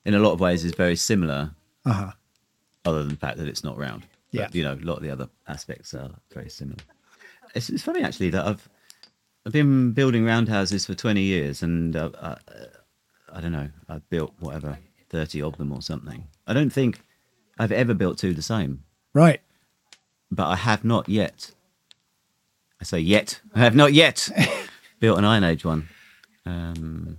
in 0.06 0.14
a 0.14 0.20
lot 0.20 0.32
of 0.32 0.40
ways 0.40 0.64
is 0.64 0.74
very 0.74 0.96
similar, 0.96 1.52
Uh 1.86 1.94
huh. 1.94 2.12
other 2.86 3.00
than 3.00 3.10
the 3.10 3.18
fact 3.18 3.38
that 3.38 3.48
it's 3.48 3.64
not 3.64 3.78
round. 3.78 4.04
Yeah. 4.32 4.46
But, 4.46 4.56
you 4.56 4.64
know, 4.64 4.74
a 4.74 4.86
lot 4.86 4.98
of 4.98 5.04
the 5.04 5.10
other 5.12 5.28
aspects 5.48 5.94
are 5.94 6.10
very 6.34 6.50
similar. 6.50 6.78
It's, 7.54 7.70
it's 7.70 7.84
funny 7.84 8.04
actually 8.04 8.30
that 8.32 8.46
I've 8.46 8.68
I've 9.46 9.54
been 9.54 9.92
building 9.94 10.26
roundhouses 10.26 10.86
for 10.86 10.94
twenty 10.96 11.22
years, 11.24 11.62
and 11.62 11.96
uh, 11.96 12.10
uh, 12.20 12.36
I 13.34 13.42
don't 13.42 13.52
know, 13.54 13.70
I've 13.90 14.10
built 14.10 14.34
whatever 14.40 14.78
thirty 15.10 15.42
of 15.42 15.58
them 15.58 15.72
or 15.72 15.82
something. 15.82 16.26
I 16.46 16.54
don't 16.54 16.70
think 16.72 17.00
I've 17.60 17.72
ever 17.72 17.94
built 17.94 18.18
two 18.18 18.34
the 18.34 18.42
same, 18.42 18.84
Right. 19.14 19.42
but 20.32 20.48
I 20.48 20.56
have 20.56 20.84
not 20.86 21.08
yet. 21.10 21.52
I 22.80 22.84
say 22.84 23.00
yet. 23.00 23.42
I 23.56 23.60
have 23.60 23.76
not 23.76 23.92
yet 23.94 24.30
built 25.00 25.18
an 25.18 25.26
Iron 25.26 25.44
Age 25.44 25.66
one. 25.66 25.90
Um, 26.46 27.18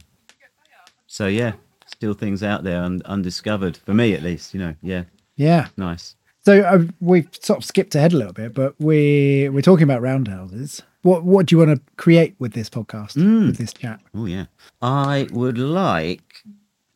so 1.08 1.26
yeah, 1.26 1.54
still 1.86 2.14
things 2.14 2.42
out 2.44 2.62
there 2.62 2.82
and 2.84 3.02
undiscovered 3.02 3.76
for 3.76 3.92
me 3.94 4.12
at 4.14 4.22
least. 4.22 4.54
You 4.54 4.60
know, 4.60 4.74
yeah, 4.82 5.04
Yeah. 5.34 5.68
nice. 5.76 6.14
So 6.44 6.60
uh, 6.62 6.84
we've 7.00 7.28
sort 7.40 7.58
of 7.58 7.64
skipped 7.64 7.94
ahead 7.96 8.12
a 8.12 8.16
little 8.16 8.32
bit, 8.32 8.54
but 8.54 8.74
we 8.78 9.48
we're 9.48 9.60
talking 9.62 9.82
about 9.84 10.00
roundhouses. 10.02 10.82
What 11.02 11.24
what 11.24 11.46
do 11.46 11.54
you 11.56 11.66
want 11.66 11.76
to 11.78 11.92
create 11.96 12.36
with 12.38 12.52
this 12.52 12.70
podcast, 12.70 13.16
with 13.16 13.56
this 13.58 13.72
chat? 13.72 14.00
Oh 14.14 14.26
yeah. 14.26 14.46
I 14.80 15.26
would 15.32 15.58
like 15.58 16.44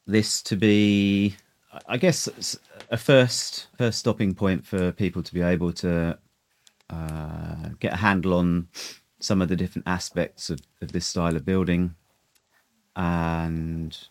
this 0.06 0.42
to 0.42 0.56
be, 0.56 1.34
I 1.86 1.96
guess, 1.98 2.28
a 2.90 2.96
first 2.96 3.66
first 3.78 3.98
stopping 3.98 4.34
point 4.34 4.64
for 4.66 4.92
people 4.92 5.22
to 5.22 5.34
be 5.34 5.42
able 5.42 5.72
to 5.74 6.18
uh, 6.90 7.68
get 7.80 7.92
a 7.92 7.96
handle 7.96 8.34
on 8.34 8.68
some 9.20 9.40
of 9.40 9.48
the 9.48 9.56
different 9.56 9.86
aspects 9.86 10.50
of, 10.50 10.60
of 10.80 10.92
this 10.92 11.06
style 11.06 11.36
of 11.36 11.44
building, 11.44 11.94
and 12.96 14.08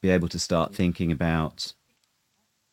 be 0.00 0.10
able 0.10 0.28
to 0.28 0.38
start 0.38 0.74
thinking 0.74 1.10
about 1.10 1.72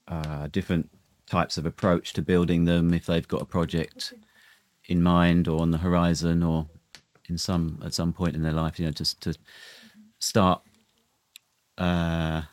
uh, 0.07 0.47
different 0.47 0.89
types 1.27 1.57
of 1.57 1.65
approach 1.65 2.13
to 2.13 2.21
building 2.21 2.65
them 2.65 2.93
if 2.93 3.05
they've 3.05 3.27
got 3.27 3.41
a 3.41 3.45
project 3.45 4.13
in 4.87 5.01
mind 5.01 5.47
or 5.47 5.61
on 5.61 5.71
the 5.71 5.79
horizon 5.79 6.43
or 6.43 6.67
in 7.27 7.37
some 7.37 7.81
at 7.83 7.93
some 7.93 8.13
point 8.13 8.35
in 8.35 8.43
their 8.43 8.51
life 8.51 8.79
you 8.79 8.85
know 8.85 8.91
just 8.91 9.19
to 9.19 9.33
start 10.19 10.61
uh 11.79 12.43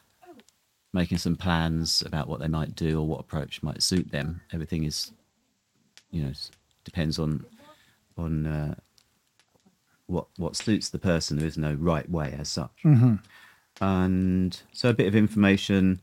making 0.92 1.18
some 1.18 1.36
plans 1.36 2.02
about 2.02 2.28
what 2.28 2.40
they 2.40 2.48
might 2.48 2.74
do 2.74 3.00
or 3.00 3.06
what 3.06 3.20
approach 3.20 3.62
might 3.62 3.82
suit 3.82 4.10
them. 4.10 4.40
Everything 4.52 4.84
is 4.84 5.12
you 6.10 6.22
know 6.22 6.32
depends 6.84 7.18
on 7.18 7.44
on 8.18 8.46
uh, 8.46 8.74
what 10.12 10.26
what 10.36 10.56
suits 10.56 10.90
the 10.90 10.98
person 10.98 11.38
there 11.38 11.46
is 11.46 11.58
no 11.58 11.74
right 11.74 12.08
way 12.08 12.34
as 12.38 12.48
such. 12.48 12.84
And 13.80 14.60
so 14.72 14.90
a 14.90 14.94
bit 14.94 15.08
of 15.08 15.16
information 15.16 16.00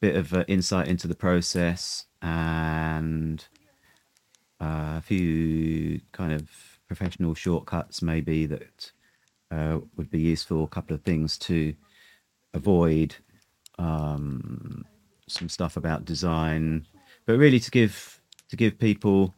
bit 0.00 0.16
of 0.16 0.34
uh, 0.34 0.44
insight 0.48 0.86
into 0.88 1.08
the 1.08 1.14
process 1.14 2.04
and 2.20 3.46
uh, 4.60 4.96
a 4.98 5.02
few 5.02 6.00
kind 6.12 6.32
of 6.32 6.50
professional 6.86 7.34
shortcuts 7.34 8.02
maybe 8.02 8.44
that 8.44 8.92
uh, 9.50 9.78
would 9.96 10.10
be 10.10 10.20
useful 10.20 10.64
a 10.64 10.68
couple 10.68 10.94
of 10.94 11.02
things 11.02 11.38
to 11.38 11.74
avoid 12.52 13.16
um, 13.78 14.84
some 15.26 15.48
stuff 15.48 15.78
about 15.78 16.04
design 16.04 16.86
but 17.24 17.38
really 17.38 17.60
to 17.60 17.70
give 17.70 18.20
to 18.50 18.56
give 18.56 18.78
people 18.78 19.34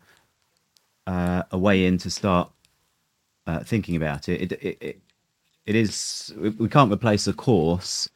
uh, 1.07 1.45
a 1.53 1.59
way 1.59 1.87
in 1.87 1.97
to 1.97 2.11
start 2.11 2.51
uh, 3.47 3.61
thinking 3.61 3.97
about 3.97 4.29
it. 4.29 4.41
It, 4.41 4.53
it, 4.63 4.79
it 4.81 5.01
it 5.67 5.75
is 5.75 6.33
we- 6.37 6.51
we 6.51 6.69
can't 6.69 6.93
replace 6.93 7.27
a 7.27 7.33
course 7.33 8.09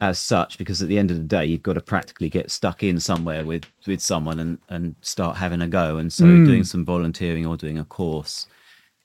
as 0.00 0.18
such 0.18 0.56
because 0.56 0.80
at 0.80 0.88
the 0.88 0.98
end 0.98 1.10
of 1.10 1.18
the 1.18 1.22
day 1.24 1.44
you've 1.44 1.62
got 1.62 1.74
to 1.74 1.80
practically 1.80 2.30
get 2.30 2.50
stuck 2.50 2.82
in 2.82 2.98
somewhere 2.98 3.44
with 3.44 3.64
with 3.86 4.00
someone 4.00 4.38
and 4.40 4.58
and 4.68 4.94
start 5.02 5.36
having 5.36 5.60
a 5.62 5.68
go. 5.68 5.98
And 5.98 6.12
so 6.12 6.26
doing 6.44 6.64
some 6.64 6.84
volunteering 6.84 7.46
or 7.46 7.56
doing 7.56 7.78
a 7.78 7.84
course 7.84 8.46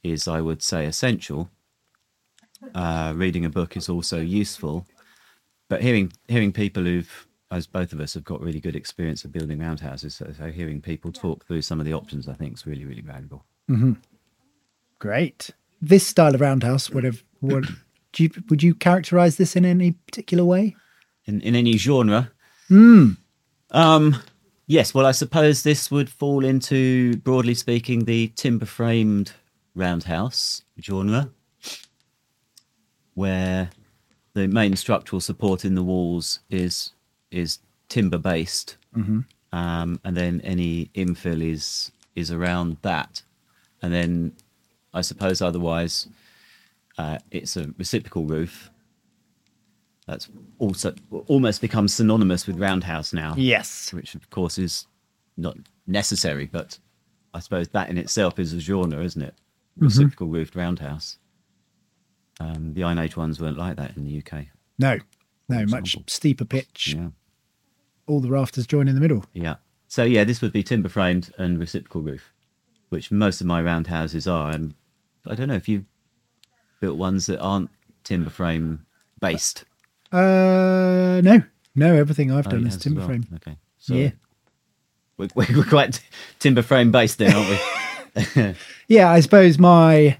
is 0.04 0.28
i 0.28 0.40
would 0.40 0.62
say 0.62 0.86
essential. 0.86 1.50
Uh, 2.74 3.14
reading 3.16 3.46
a 3.46 3.50
book 3.50 3.78
is 3.78 3.90
also 3.90 4.20
useful. 4.20 4.86
But 5.70 5.82
hearing 5.82 6.12
hearing 6.28 6.52
people 6.52 6.84
who've 6.84 7.28
as 7.52 7.68
both 7.68 7.94
of 7.94 8.00
us 8.00 8.14
have 8.16 8.24
got 8.24 8.42
really 8.42 8.60
good 8.60 8.76
experience 8.76 9.24
of 9.24 9.32
building 9.32 9.60
roundhouses 9.60 10.16
so, 10.16 10.32
so 10.38 10.52
hearing 10.52 10.82
people 10.82 11.12
talk 11.12 11.46
through 11.46 11.62
some 11.62 11.80
of 11.80 11.86
the 11.86 11.94
options 11.94 12.28
i 12.28 12.34
think 12.34 12.54
is 12.56 12.66
really 12.66 12.86
really 12.86 13.02
valuable 13.02 13.46
Great. 15.00 15.52
This 15.82 16.06
style 16.06 16.34
of 16.34 16.42
roundhouse, 16.42 16.90
whatever, 16.90 17.18
what 17.40 17.66
do 18.14 18.24
you, 18.24 18.30
would 18.50 18.64
you 18.64 18.74
characterize 18.74 19.38
this 19.38 19.56
in 19.56 19.66
any 19.66 19.92
particular 19.92 20.44
way? 20.44 20.76
in, 21.26 21.42
in 21.42 21.56
any 21.56 21.78
genre. 21.78 22.32
Um, 23.72 24.22
yes, 24.68 24.94
well, 24.94 25.06
I 25.06 25.12
suppose 25.12 25.64
this 25.64 25.92
would 25.92 26.10
fall 26.10 26.46
into, 26.46 27.18
broadly 27.18 27.56
speaking, 27.56 28.06
the 28.06 28.30
timber 28.36 28.66
framed 28.66 29.34
roundhouse 29.76 30.64
genre, 30.82 31.30
where 33.14 33.70
the 34.34 34.48
main 34.48 34.76
structural 34.76 35.20
support 35.20 35.66
in 35.66 35.76
the 35.76 35.84
walls 35.84 36.40
is 36.50 36.92
is 37.32 37.60
timber 37.90 38.18
based, 38.18 38.78
um, 39.52 40.00
and 40.04 40.16
then 40.16 40.42
any 40.42 40.90
infill 40.96 41.42
is 41.42 41.92
is 42.16 42.32
around 42.32 42.78
that, 42.82 43.24
and 43.82 43.94
then 43.94 44.34
I 44.96 45.02
suppose 45.02 45.42
otherwise 45.42 46.08
uh, 46.98 47.20
it's 47.30 47.56
a 47.58 47.74
reciprocal 47.78 48.26
roof 48.26 48.72
that's 50.08 50.30
also 50.60 50.94
almost 51.28 51.62
become 51.62 51.88
synonymous 51.88 52.48
with 52.48 52.58
roundhouse 52.58 53.12
now. 53.12 53.34
Yes. 53.38 53.92
Which 53.94 54.16
of 54.16 54.30
course 54.30 54.58
is 54.58 54.88
not 55.36 55.58
necessary, 55.88 56.46
but 56.46 56.80
I 57.34 57.40
suppose 57.40 57.68
that 57.70 57.90
in 57.90 57.98
itself 57.98 58.40
is 58.40 58.54
a 58.54 58.60
genre, 58.60 59.04
isn't 59.04 59.22
it? 59.22 59.36
Reciprocal 59.78 60.28
roofed 60.28 60.56
roundhouse. 60.56 61.18
Um, 62.40 62.74
the 62.74 62.84
Iron 62.84 63.00
Age 63.00 63.18
ones 63.18 63.42
weren't 63.42 63.58
like 63.58 63.76
that 63.78 63.98
in 63.98 64.06
the 64.06 64.18
UK. 64.20 64.46
No. 64.80 65.00
No, 65.50 65.66
much 65.66 65.98
steeper 66.08 66.46
pitch. 66.46 66.96
Yeah. 66.98 67.10
All 68.08 68.20
the 68.20 68.30
rafters 68.30 68.68
join 68.68 68.88
in 68.88 68.96
the 68.96 69.02
middle. 69.02 69.26
Yeah. 69.34 69.56
So 69.88 70.04
yeah, 70.04 70.24
this 70.24 70.42
would 70.42 70.54
be 70.54 70.64
timber 70.64 70.90
framed 70.90 71.34
and 71.38 71.60
reciprocal 71.60 72.02
roof, 72.02 72.34
which 72.90 73.12
most 73.12 73.42
of 73.42 73.48
my 73.48 73.62
roundhouses 73.62 74.28
are. 74.28 74.52
And 74.52 74.76
I 75.28 75.36
don't 75.36 75.48
know 75.48 75.56
if 75.56 75.68
you've 75.68 75.86
built 76.80 76.98
ones 76.98 77.26
that 77.28 77.40
aren't 77.40 77.70
timber 78.04 78.30
frame 78.30 78.86
based. 79.20 79.66
Uh, 80.12 81.22
no, 81.24 81.42
no. 81.76 81.96
Everything 81.96 82.32
I've 82.32 82.48
Oh, 82.48 82.52
done 82.52 82.68
is 82.68 82.78
timber 82.78 83.00
well. 83.00 83.08
frame. 83.10 83.26
Okay. 83.36 83.58
So 83.80 83.96
Yeah. 83.96 84.12
We're, 85.18 85.30
we're 85.36 85.64
quite 85.64 86.02
timber 86.40 86.62
frame 86.62 86.92
based 86.92 87.18
then, 87.20 87.34
aren't 87.36 87.50
we? 87.50 88.56
Yeah, 88.88 89.10
I 89.12 89.20
suppose 89.20 89.58
my 89.60 90.18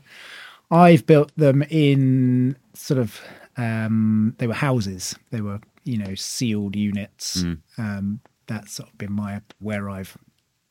I've 0.72 1.06
built 1.06 1.32
them 1.38 1.62
in 1.70 2.58
sort 2.74 3.00
of 3.00 3.22
um 3.58 4.36
they 4.38 4.48
were 4.48 4.54
houses. 4.54 5.16
They 5.32 5.40
were, 5.42 5.60
you 5.84 5.98
know, 5.98 6.16
sealed 6.16 6.76
units. 6.76 7.44
Um 7.78 8.22
that's 8.48 8.74
sort 8.74 8.90
of 8.90 8.98
been 8.98 9.12
my 9.14 9.42
where 9.60 9.90
I've 9.90 10.18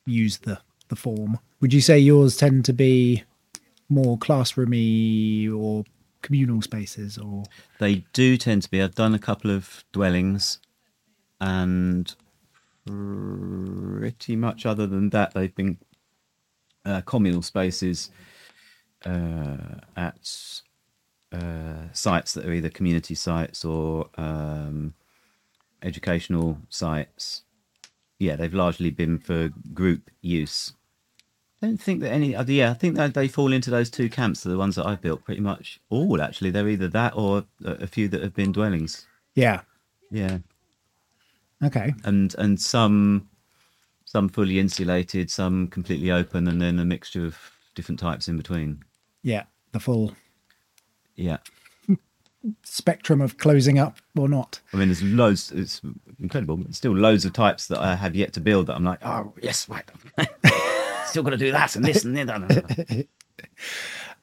used 0.05 0.43
the 0.43 0.59
the 0.89 0.95
form. 0.95 1.39
Would 1.61 1.73
you 1.73 1.81
say 1.81 1.97
yours 1.97 2.35
tend 2.37 2.65
to 2.65 2.73
be 2.73 3.23
more 3.89 4.17
classroomy 4.17 5.53
or 5.53 5.83
communal 6.21 6.61
spaces 6.61 7.17
or 7.17 7.43
They 7.79 8.03
do 8.13 8.37
tend 8.37 8.63
to 8.63 8.71
be. 8.71 8.81
I've 8.81 8.95
done 8.95 9.13
a 9.13 9.19
couple 9.19 9.51
of 9.51 9.83
dwellings, 9.91 10.59
and 11.39 12.13
pretty 12.85 14.35
much 14.35 14.65
other 14.65 14.87
than 14.87 15.09
that, 15.11 15.33
they've 15.33 15.53
been 15.53 15.77
uh, 16.85 17.01
communal 17.01 17.41
spaces 17.41 18.09
uh, 19.05 19.81
at 19.95 20.61
uh, 21.31 21.91
sites 21.93 22.33
that 22.33 22.45
are 22.45 22.53
either 22.53 22.69
community 22.69 23.15
sites 23.15 23.65
or 23.65 24.09
um, 24.17 24.93
educational 25.81 26.57
sites. 26.69 27.43
Yeah, 28.19 28.35
they've 28.35 28.53
largely 28.53 28.91
been 28.91 29.19
for 29.19 29.49
group 29.73 30.09
use. 30.21 30.73
I 31.61 31.67
don't 31.67 31.81
think 31.81 32.01
that 32.01 32.11
any. 32.11 32.35
uh, 32.35 32.43
Yeah, 32.45 32.71
I 32.71 32.73
think 32.73 32.95
that 32.95 33.13
they 33.13 33.27
fall 33.27 33.51
into 33.53 33.69
those 33.71 33.89
two 33.89 34.09
camps. 34.09 34.43
The 34.43 34.57
ones 34.57 34.75
that 34.75 34.85
I've 34.85 35.01
built, 35.01 35.23
pretty 35.23 35.41
much 35.41 35.79
all 35.89 36.21
actually. 36.21 36.51
They're 36.51 36.67
either 36.69 36.87
that 36.89 37.15
or 37.15 37.45
a, 37.63 37.87
few 37.87 38.07
that 38.09 38.21
have 38.21 38.33
been 38.33 38.51
dwellings. 38.51 39.05
Yeah. 39.35 39.61
Yeah, 40.11 40.37
Okay. 41.63 41.93
and 42.03 42.35
and 42.37 42.61
some 42.61 43.27
some 44.05 44.29
fully 44.29 44.59
insulated, 44.59 45.31
some 45.31 45.67
completely 45.67 46.11
open, 46.11 46.47
and 46.47 46.61
then 46.61 46.77
a 46.79 46.85
mixture 46.85 47.25
of 47.25 47.37
different 47.73 47.99
types 47.99 48.27
in 48.27 48.37
between. 48.37 48.83
Yeah. 49.23 49.43
The 49.71 49.79
full 49.79 50.13
Yeah, 51.15 51.37
spectrum 52.63 53.19
of 53.19 53.37
closing 53.37 53.79
up 53.79 53.97
or 54.15 54.29
not. 54.29 54.61
I 54.73 54.77
mean, 54.77 54.89
there's 54.89 55.01
loads. 55.03 55.51
It's 55.51 55.81
incredible. 56.19 56.63
Still, 56.71 56.95
loads 56.95 57.25
of 57.25 57.33
types 57.33 57.67
that 57.67 57.79
I 57.79 57.95
have 57.95 58.15
yet 58.15 58.31
to 58.33 58.39
build. 58.39 58.67
That 58.67 58.75
I'm 58.75 58.83
like, 58.85 58.99
oh 59.05 59.33
yes, 59.41 59.67
right. 59.67 59.89
still 61.07 61.23
got 61.23 61.31
to 61.31 61.37
do 61.37 61.51
that 61.51 61.75
and 61.75 61.85
this 61.85 62.03
and 62.03 62.15
that. 62.15 63.07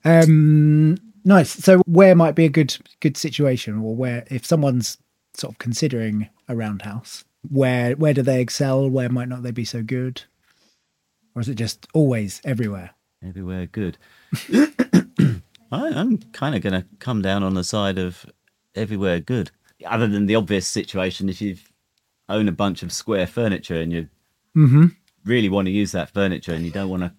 Um, 0.05 0.97
nice. 1.25 1.51
So, 1.51 1.79
where 1.87 2.17
might 2.17 2.35
be 2.35 2.45
a 2.45 2.49
good 2.49 2.77
good 2.99 3.17
situation, 3.17 3.79
or 3.79 3.95
where 3.95 4.25
if 4.31 4.45
someone's 4.45 4.99
sort 5.35 5.55
of 5.55 5.59
considering 5.59 6.29
a 6.49 6.57
roundhouse, 6.57 7.25
where 7.49 7.93
where 7.93 8.15
do 8.15 8.23
they 8.23 8.41
excel? 8.41 8.89
Where 8.89 9.09
might 9.09 9.29
not 9.29 9.43
they 9.43 9.53
be 9.53 9.65
so 9.65 9.83
good? 9.83 10.23
Or 11.35 11.41
is 11.41 11.49
it 11.49 11.55
just 11.55 11.87
always 11.95 12.41
everywhere? 12.45 12.91
Everywhere 13.25 13.67
good. 13.67 13.97
I, 14.53 14.69
I'm 15.71 16.19
kind 16.33 16.55
of 16.55 16.61
going 16.61 16.75
to 16.75 16.85
come 16.99 17.23
down 17.23 17.43
on 17.43 17.55
the 17.55 17.65
side 17.65 17.99
of 17.99 18.27
everywhere 18.75 19.21
good. 19.21 19.51
Other 19.87 20.07
than 20.07 20.27
the 20.27 20.35
obvious 20.35 20.69
situation, 20.69 21.29
if 21.29 21.41
you 21.41 21.57
own 22.29 22.49
a 22.49 22.53
bunch 22.53 22.83
of 22.83 22.93
square 22.93 23.27
furniture 23.27 23.81
and 23.81 23.93
you 23.93 24.09
really 25.25 25.49
want 25.49 25.67
to 25.67 25.73
use 25.73 25.93
that 25.93 26.11
furniture 26.11 26.53
and 26.53 26.65
you 26.65 26.71
don't 26.71 26.89
want 26.89 27.03
to 27.03 27.13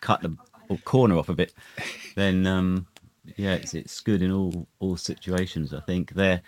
cut 0.00 0.22
the 0.22 0.36
corner 0.84 1.16
off 1.16 1.28
of 1.28 1.40
it, 1.40 1.54
then 2.14 2.46
um, 2.46 2.86
yeah, 3.36 3.54
it's 3.54 3.74
it's 3.74 4.00
good 4.00 4.22
in 4.22 4.32
all 4.32 4.68
all 4.78 4.96
situations. 4.96 5.74
I 5.74 5.80
think 5.80 6.12
their 6.12 6.42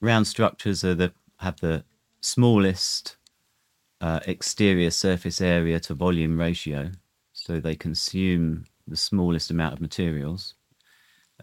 round 0.00 0.26
structures 0.26 0.84
are 0.84 0.94
the 0.94 1.12
have 1.38 1.60
the 1.60 1.84
smallest 2.20 3.16
uh, 4.00 4.20
exterior 4.26 4.90
surface 4.90 5.40
area 5.40 5.80
to 5.80 5.94
volume 5.94 6.38
ratio, 6.38 6.90
so 7.32 7.60
they 7.60 7.74
consume 7.74 8.64
the 8.86 8.96
smallest 8.96 9.50
amount 9.50 9.74
of 9.74 9.80
materials, 9.80 10.54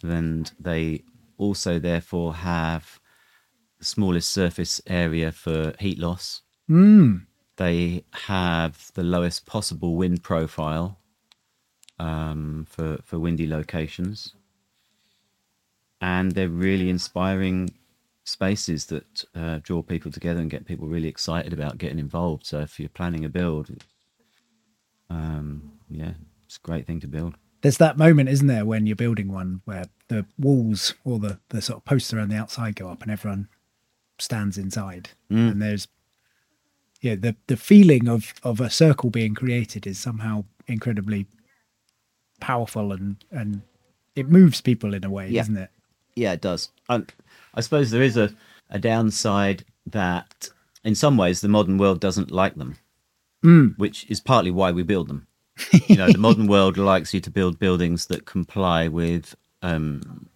and 0.04 0.52
they 0.60 1.04
also 1.38 1.80
therefore 1.80 2.34
have 2.34 3.00
the 3.80 3.86
smallest 3.86 4.30
surface 4.30 4.82
area 4.88 5.32
for 5.32 5.74
heat 5.80 6.00
loss. 6.00 6.42
Mm. 6.70 7.26
They 7.58 8.04
have 8.12 8.92
the 8.94 9.04
lowest 9.04 9.46
possible 9.46 9.96
wind 9.96 10.24
profile 10.24 11.00
um, 12.00 12.66
for 12.70 13.00
for 13.04 13.20
windy 13.20 13.48
locations, 13.48 14.34
and 16.02 16.34
they're 16.34 16.50
really 16.50 16.90
inspiring 16.90 17.74
spaces 18.26 18.88
that 18.88 19.24
uh, 19.36 19.60
draw 19.62 19.82
people 19.82 20.12
together 20.12 20.42
and 20.42 20.50
get 20.50 20.66
people 20.66 20.88
really 20.88 21.08
excited 21.08 21.54
about 21.54 21.78
getting 21.78 22.00
involved. 22.00 22.46
So 22.46 22.60
if 22.60 22.80
you're 22.80 22.90
planning 22.90 23.24
a 23.24 23.30
build, 23.30 23.70
um, 25.10 25.74
yeah, 25.90 26.14
it's 26.46 26.58
a 26.58 26.68
great 26.68 26.86
thing 26.88 27.00
to 27.02 27.08
build. 27.08 27.36
There's 27.62 27.78
that 27.78 27.98
moment, 27.98 28.30
isn't 28.30 28.48
there, 28.48 28.66
when 28.66 28.86
you're 28.86 28.96
building 28.96 29.32
one 29.32 29.62
where 29.66 29.86
the 30.08 30.26
walls 30.38 30.94
or 31.04 31.20
the, 31.20 31.40
the 31.50 31.62
sort 31.62 31.78
of 31.78 31.86
posts 31.86 32.14
around 32.14 32.30
the 32.30 32.36
outside 32.36 32.76
go 32.76 32.90
up 32.90 33.02
and 33.02 33.12
everyone 33.12 33.48
stands 34.20 34.58
inside. 34.58 35.10
And 35.52 35.62
there's 35.62 35.88
yeah, 37.06 37.16
the 37.16 37.36
the 37.48 37.58
feeling 37.58 38.08
of 38.10 38.34
of 38.44 38.60
a 38.60 38.70
circle 38.70 39.10
being 39.10 39.36
created 39.36 39.86
is 39.88 40.00
somehow 40.00 40.44
incredibly 40.68 41.28
powerful 42.40 42.92
and 42.92 43.24
and 43.32 43.62
it 44.16 44.28
moves 44.30 44.62
people 44.62 44.94
in 44.94 45.04
a 45.04 45.10
way, 45.10 45.30
Yeah. 45.30 45.42
isn't 45.42 45.58
it? 45.58 45.70
Yeah, 46.16 46.34
it 46.34 46.42
does. 46.42 46.70
I, 46.90 47.04
I 47.54 47.62
suppose 47.62 47.92
there 47.92 48.02
is 48.02 48.18
a, 48.18 48.34
a 48.70 48.80
downside 48.80 49.66
that 49.86 50.50
in 50.84 50.96
some 50.96 51.18
ways 51.18 51.42
the 51.42 51.48
modern 51.50 51.78
world 51.78 52.00
doesn't 52.00 52.32
like 52.32 52.56
them, 52.56 52.78
which 53.78 54.06
is 54.10 54.22
partly 54.22 54.52
why 54.52 54.72
we 54.72 54.84
build 54.84 55.08
them. 55.10 55.28
you 55.88 55.98
know, 55.98 56.08
the 56.12 56.18
modern 56.18 56.48
world 56.48 56.78
likes 56.78 57.14
you 57.14 57.20
to 57.22 57.30
build 57.30 57.60
buildings 57.60 58.06
that 58.08 58.26
comply 58.26 58.88
with 58.88 59.36
um, 59.62 60.28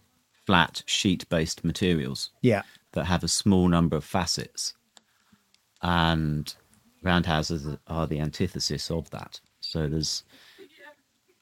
flat 0.46 0.82
sheet 0.86 1.26
based 1.30 1.64
materials 1.64 2.30
Yeah. 2.42 2.62
that 2.92 3.06
have 3.06 3.24
a 3.24 3.28
small 3.28 3.66
number 3.68 3.96
of 3.96 4.04
facets. 4.04 4.74
And 5.82 6.54
roundhouses 7.02 7.76
are 7.86 8.06
the 8.06 8.20
antithesis 8.20 8.90
of 8.90 9.10
that. 9.10 9.40
So 9.60 9.88
there's 9.88 10.24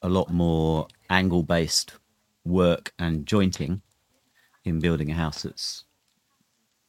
a 0.03 0.09
lot 0.09 0.33
more 0.33 0.87
angle 1.11 1.43
based 1.43 1.95
work 2.45 2.93
and 2.99 3.27
jointing 3.27 3.83
in 4.65 4.81
building 4.81 5.11
a 5.11 5.15
house 5.15 5.43
that's 5.43 5.85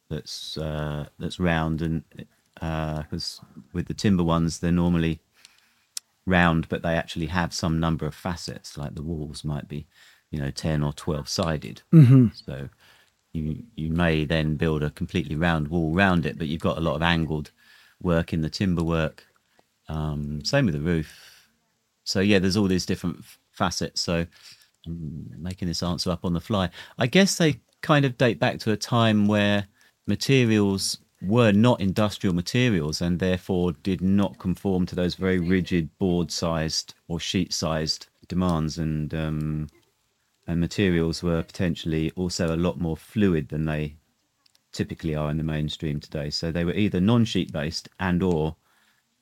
that's 0.08 0.58
uh, 0.58 1.06
that's 1.18 1.38
round 1.40 1.82
and 1.82 2.04
because 2.54 3.40
with 3.72 3.86
the 3.86 3.94
timber 3.94 4.22
ones 4.22 4.58
they're 4.58 4.72
normally 4.72 5.20
round 6.26 6.68
but 6.68 6.82
they 6.82 6.94
actually 6.94 7.26
have 7.26 7.54
some 7.54 7.80
number 7.80 8.06
of 8.06 8.14
facets 8.14 8.76
like 8.76 8.94
the 8.94 9.02
walls 9.02 9.44
might 9.44 9.66
be 9.66 9.86
you 10.30 10.38
know 10.38 10.50
10 10.50 10.82
or 10.82 10.92
12 10.92 11.28
sided 11.28 11.82
so 12.34 12.68
you 13.32 13.62
you 13.76 13.90
may 13.90 14.24
then 14.24 14.56
build 14.56 14.82
a 14.82 14.90
completely 14.90 15.36
round 15.36 15.68
wall 15.68 15.94
round 15.94 16.26
it 16.26 16.36
but 16.38 16.48
you've 16.48 16.60
got 16.60 16.76
a 16.76 16.82
lot 16.82 16.96
of 16.96 17.02
angled 17.02 17.50
work 18.02 18.32
in 18.32 18.40
the 18.40 18.50
timber 18.50 18.82
work 18.82 19.26
um, 19.88 20.44
same 20.44 20.66
with 20.66 20.74
the 20.74 20.80
roof. 20.80 21.48
So 22.04 22.20
yeah 22.20 22.38
there's 22.38 22.56
all 22.56 22.68
these 22.68 22.86
different 22.86 23.18
f- 23.18 23.38
facets. 23.50 24.00
So 24.00 24.26
I'm 24.86 25.30
making 25.36 25.68
this 25.68 25.82
answer 25.82 26.10
up 26.10 26.24
on 26.24 26.32
the 26.32 26.40
fly. 26.40 26.70
I 26.98 27.06
guess 27.06 27.36
they 27.36 27.60
kind 27.82 28.04
of 28.04 28.16
date 28.16 28.38
back 28.38 28.58
to 28.60 28.72
a 28.72 28.76
time 28.76 29.26
where 29.26 29.66
materials 30.06 30.98
were 31.22 31.52
not 31.52 31.80
industrial 31.80 32.34
materials 32.34 33.02
and 33.02 33.18
therefore 33.18 33.72
did 33.72 34.00
not 34.00 34.38
conform 34.38 34.86
to 34.86 34.94
those 34.94 35.14
very 35.14 35.38
rigid 35.38 35.90
board 35.98 36.30
sized 36.30 36.94
or 37.08 37.20
sheet 37.20 37.52
sized 37.52 38.06
demands. 38.28 38.78
And 38.78 39.12
um, 39.12 39.68
and 40.46 40.60
materials 40.60 41.22
were 41.22 41.42
potentially 41.42 42.10
also 42.16 42.54
a 42.54 42.56
lot 42.56 42.80
more 42.80 42.96
fluid 42.96 43.48
than 43.50 43.66
they 43.66 43.96
typically 44.72 45.14
are 45.14 45.30
in 45.30 45.36
the 45.36 45.42
mainstream 45.42 45.98
today 46.00 46.30
so 46.30 46.50
they 46.50 46.64
were 46.64 46.74
either 46.74 47.00
non-sheet 47.00 47.52
based 47.52 47.88
and 47.98 48.22
or 48.22 48.54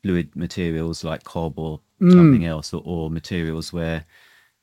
fluid 0.03 0.35
materials 0.37 1.05
like 1.05 1.25
cob 1.25 1.59
or 1.59 1.81
mm. 2.01 2.13
something 2.13 2.45
else 2.45 2.73
or, 2.73 2.83
or 2.85 3.11
materials 3.11 3.73
where 3.73 4.05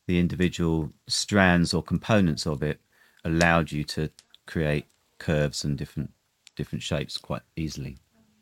the 0.08 0.20
individual 0.20 0.92
strands 1.08 1.74
or 1.74 1.82
components 1.82 2.46
of 2.46 2.62
it 2.62 2.80
allowed 3.24 3.72
you 3.72 3.84
to 3.84 4.10
create 4.46 4.86
curves 5.18 5.64
and 5.64 5.78
different 5.78 6.12
different 6.56 6.84
shapes 6.84 7.18
quite 7.18 7.42
easily 7.56 7.98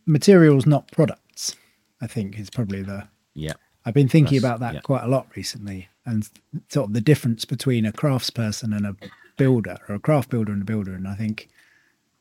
Materials, 0.05 0.65
not 0.65 0.91
products, 0.91 1.55
I 2.01 2.07
think 2.07 2.37
is 2.37 2.49
probably 2.49 2.81
the 2.81 3.07
yeah 3.33 3.53
I've 3.85 3.93
been 3.93 4.09
thinking 4.09 4.41
That's- 4.41 4.57
about 4.57 4.59
that 4.59 4.73
yeah. 4.75 4.81
quite 4.81 5.03
a 5.03 5.07
lot 5.07 5.27
recently, 5.35 5.89
and 6.05 6.29
sort 6.69 6.89
of 6.89 6.93
the 6.93 7.01
difference 7.01 7.45
between 7.45 7.85
a 7.85 7.91
craftsperson 7.91 8.75
and 8.75 8.85
a 8.85 8.95
builder, 9.37 9.77
or 9.87 9.95
a 9.95 9.99
craft 9.99 10.29
builder 10.29 10.51
and 10.51 10.61
a 10.61 10.65
builder. 10.65 10.93
And 10.93 11.07
I 11.07 11.15
think 11.15 11.49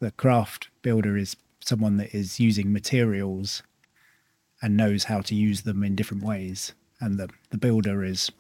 the 0.03 0.11
craft 0.11 0.69
builder 0.83 1.17
is 1.17 1.37
someone 1.61 1.97
that 1.97 2.13
is 2.13 2.41
using 2.41 2.73
materials 2.73 3.63
and 4.61 4.77
knows 4.77 5.05
how 5.05 5.21
to 5.21 5.35
use 5.35 5.63
them 5.63 5.85
in 5.85 5.95
different 5.95 6.25
ways, 6.25 6.75
and 7.01 7.19
the 7.19 7.31
the 7.51 7.57
builder 7.57 8.05
is 8.05 8.31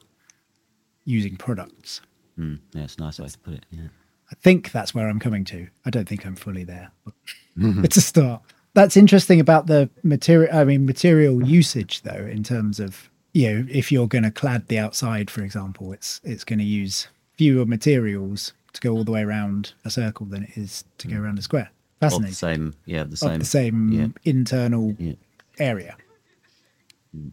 using 1.04 1.36
products. 1.36 2.00
mm, 2.38 2.58
yeah 2.72 2.82
it's 2.82 2.96
a 2.96 3.00
nice 3.00 3.18
way 3.18 3.28
to 3.28 3.38
put 3.38 3.54
it 3.54 3.66
yeah 3.70 3.88
I 4.30 4.34
think 4.36 4.72
that's 4.72 4.94
where 4.94 5.08
I'm 5.08 5.18
coming 5.18 5.44
to. 5.46 5.68
I 5.84 5.90
don't 5.90 6.08
think 6.08 6.24
I'm 6.24 6.36
fully 6.36 6.64
there, 6.64 6.90
but 7.04 7.14
it's 7.84 7.98
a 7.98 8.00
start. 8.00 8.42
That's 8.72 8.96
interesting 8.96 9.40
about 9.40 9.66
the 9.66 9.90
material. 10.02 10.48
I 10.56 10.64
mean, 10.64 10.86
material 10.86 11.46
usage, 11.46 12.00
though, 12.02 12.26
in 12.36 12.42
terms 12.42 12.80
of 12.80 13.10
you 13.34 13.50
know, 13.50 13.66
if 13.70 13.92
you're 13.92 14.08
going 14.08 14.24
to 14.24 14.30
clad 14.30 14.68
the 14.68 14.78
outside, 14.78 15.30
for 15.30 15.42
example, 15.42 15.92
it's 15.92 16.20
it's 16.24 16.44
going 16.44 16.58
to 16.58 16.64
use 16.64 17.08
fewer 17.36 17.66
materials 17.66 18.52
to 18.72 18.80
go 18.80 18.92
all 18.92 19.04
the 19.04 19.12
way 19.12 19.22
around 19.22 19.72
a 19.84 19.90
circle 19.90 20.26
than 20.26 20.44
it 20.44 20.56
is 20.56 20.84
to 20.98 21.08
go 21.08 21.16
mm. 21.16 21.20
around 21.20 21.38
a 21.38 21.42
square. 21.42 21.70
of 22.00 22.10
the 22.10 22.10
Fascinating. 22.10 22.34
same 22.34 22.74
yeah 22.86 23.04
the 23.04 23.12
Of 23.12 23.18
same 23.18 23.38
the 23.38 23.44
same 23.44 23.92
yeah. 23.92 24.06
internal 24.24 24.94
Yeah. 24.98 25.14
area. 25.58 25.96
Mm. 27.16 27.32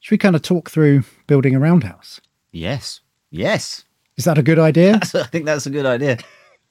Should 0.00 0.10
we 0.12 0.18
kind 0.18 0.36
of 0.36 0.42
talk 0.42 0.70
through 0.70 1.04
building 1.26 1.54
a 1.54 1.60
roundhouse? 1.60 2.20
yes 2.52 3.00
yes 3.30 3.84
Is 4.16 4.24
that 4.24 4.38
a 4.38 4.42
good 4.42 4.58
idea? 4.58 4.94
i 5.14 5.22
think 5.24 5.44
that's 5.44 5.66
a 5.66 5.70
good 5.70 5.86
idea 5.86 6.18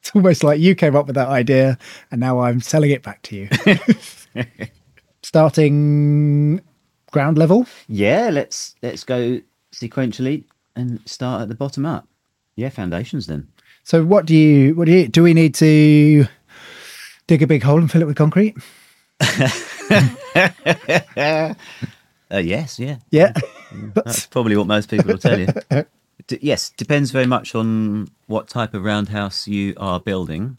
It's 0.01 0.11
almost 0.15 0.43
like 0.43 0.59
you 0.59 0.75
came 0.75 0.95
up 0.95 1.05
with 1.07 1.15
that 1.15 1.27
idea 1.29 1.77
and 2.11 2.19
now 2.19 2.39
I'm 2.39 2.61
selling 2.61 2.91
it 2.91 3.03
back 3.03 3.21
to 3.23 3.35
you. 3.35 3.47
Starting 5.23 6.61
ground 7.11 7.37
level. 7.37 7.65
yeah 7.87 8.29
let's 8.31 8.75
let's 8.81 9.03
go 9.03 9.39
sequentially 9.73 10.43
and 10.75 10.99
start 11.05 11.41
at 11.41 11.47
the 11.49 11.55
bottom 11.55 11.85
up 11.85 12.07
yeah 12.55 12.69
foundations 12.69 13.27
then 13.27 13.47
So 13.87 14.03
what 14.03 14.25
do 14.25 14.35
you 14.35 14.75
what 14.75 14.83
do 14.83 14.91
you 14.91 15.07
do 15.07 15.23
we 15.23 15.33
need 15.33 15.55
to 15.55 16.27
dig 17.25 17.41
a 17.41 17.47
big 17.47 17.63
hole 17.63 17.79
and 17.79 17.89
fill 17.89 18.01
it 18.01 18.05
with 18.05 18.17
concrete? 18.17 18.57
Uh, 22.29 22.39
yes, 22.39 22.77
yeah. 22.77 22.97
Yeah. 23.09 23.31
That's 23.95 24.25
probably 24.25 24.57
what 24.57 24.67
most 24.67 24.89
people 24.89 25.13
will 25.13 25.17
tell 25.17 25.39
you. 25.39 25.47
D- 26.27 26.39
yes, 26.41 26.71
depends 26.71 27.11
very 27.11 27.25
much 27.25 27.55
on 27.55 28.09
what 28.25 28.49
type 28.49 28.73
of 28.73 28.83
roundhouse 28.83 29.47
you 29.47 29.73
are 29.77 30.01
building, 30.01 30.57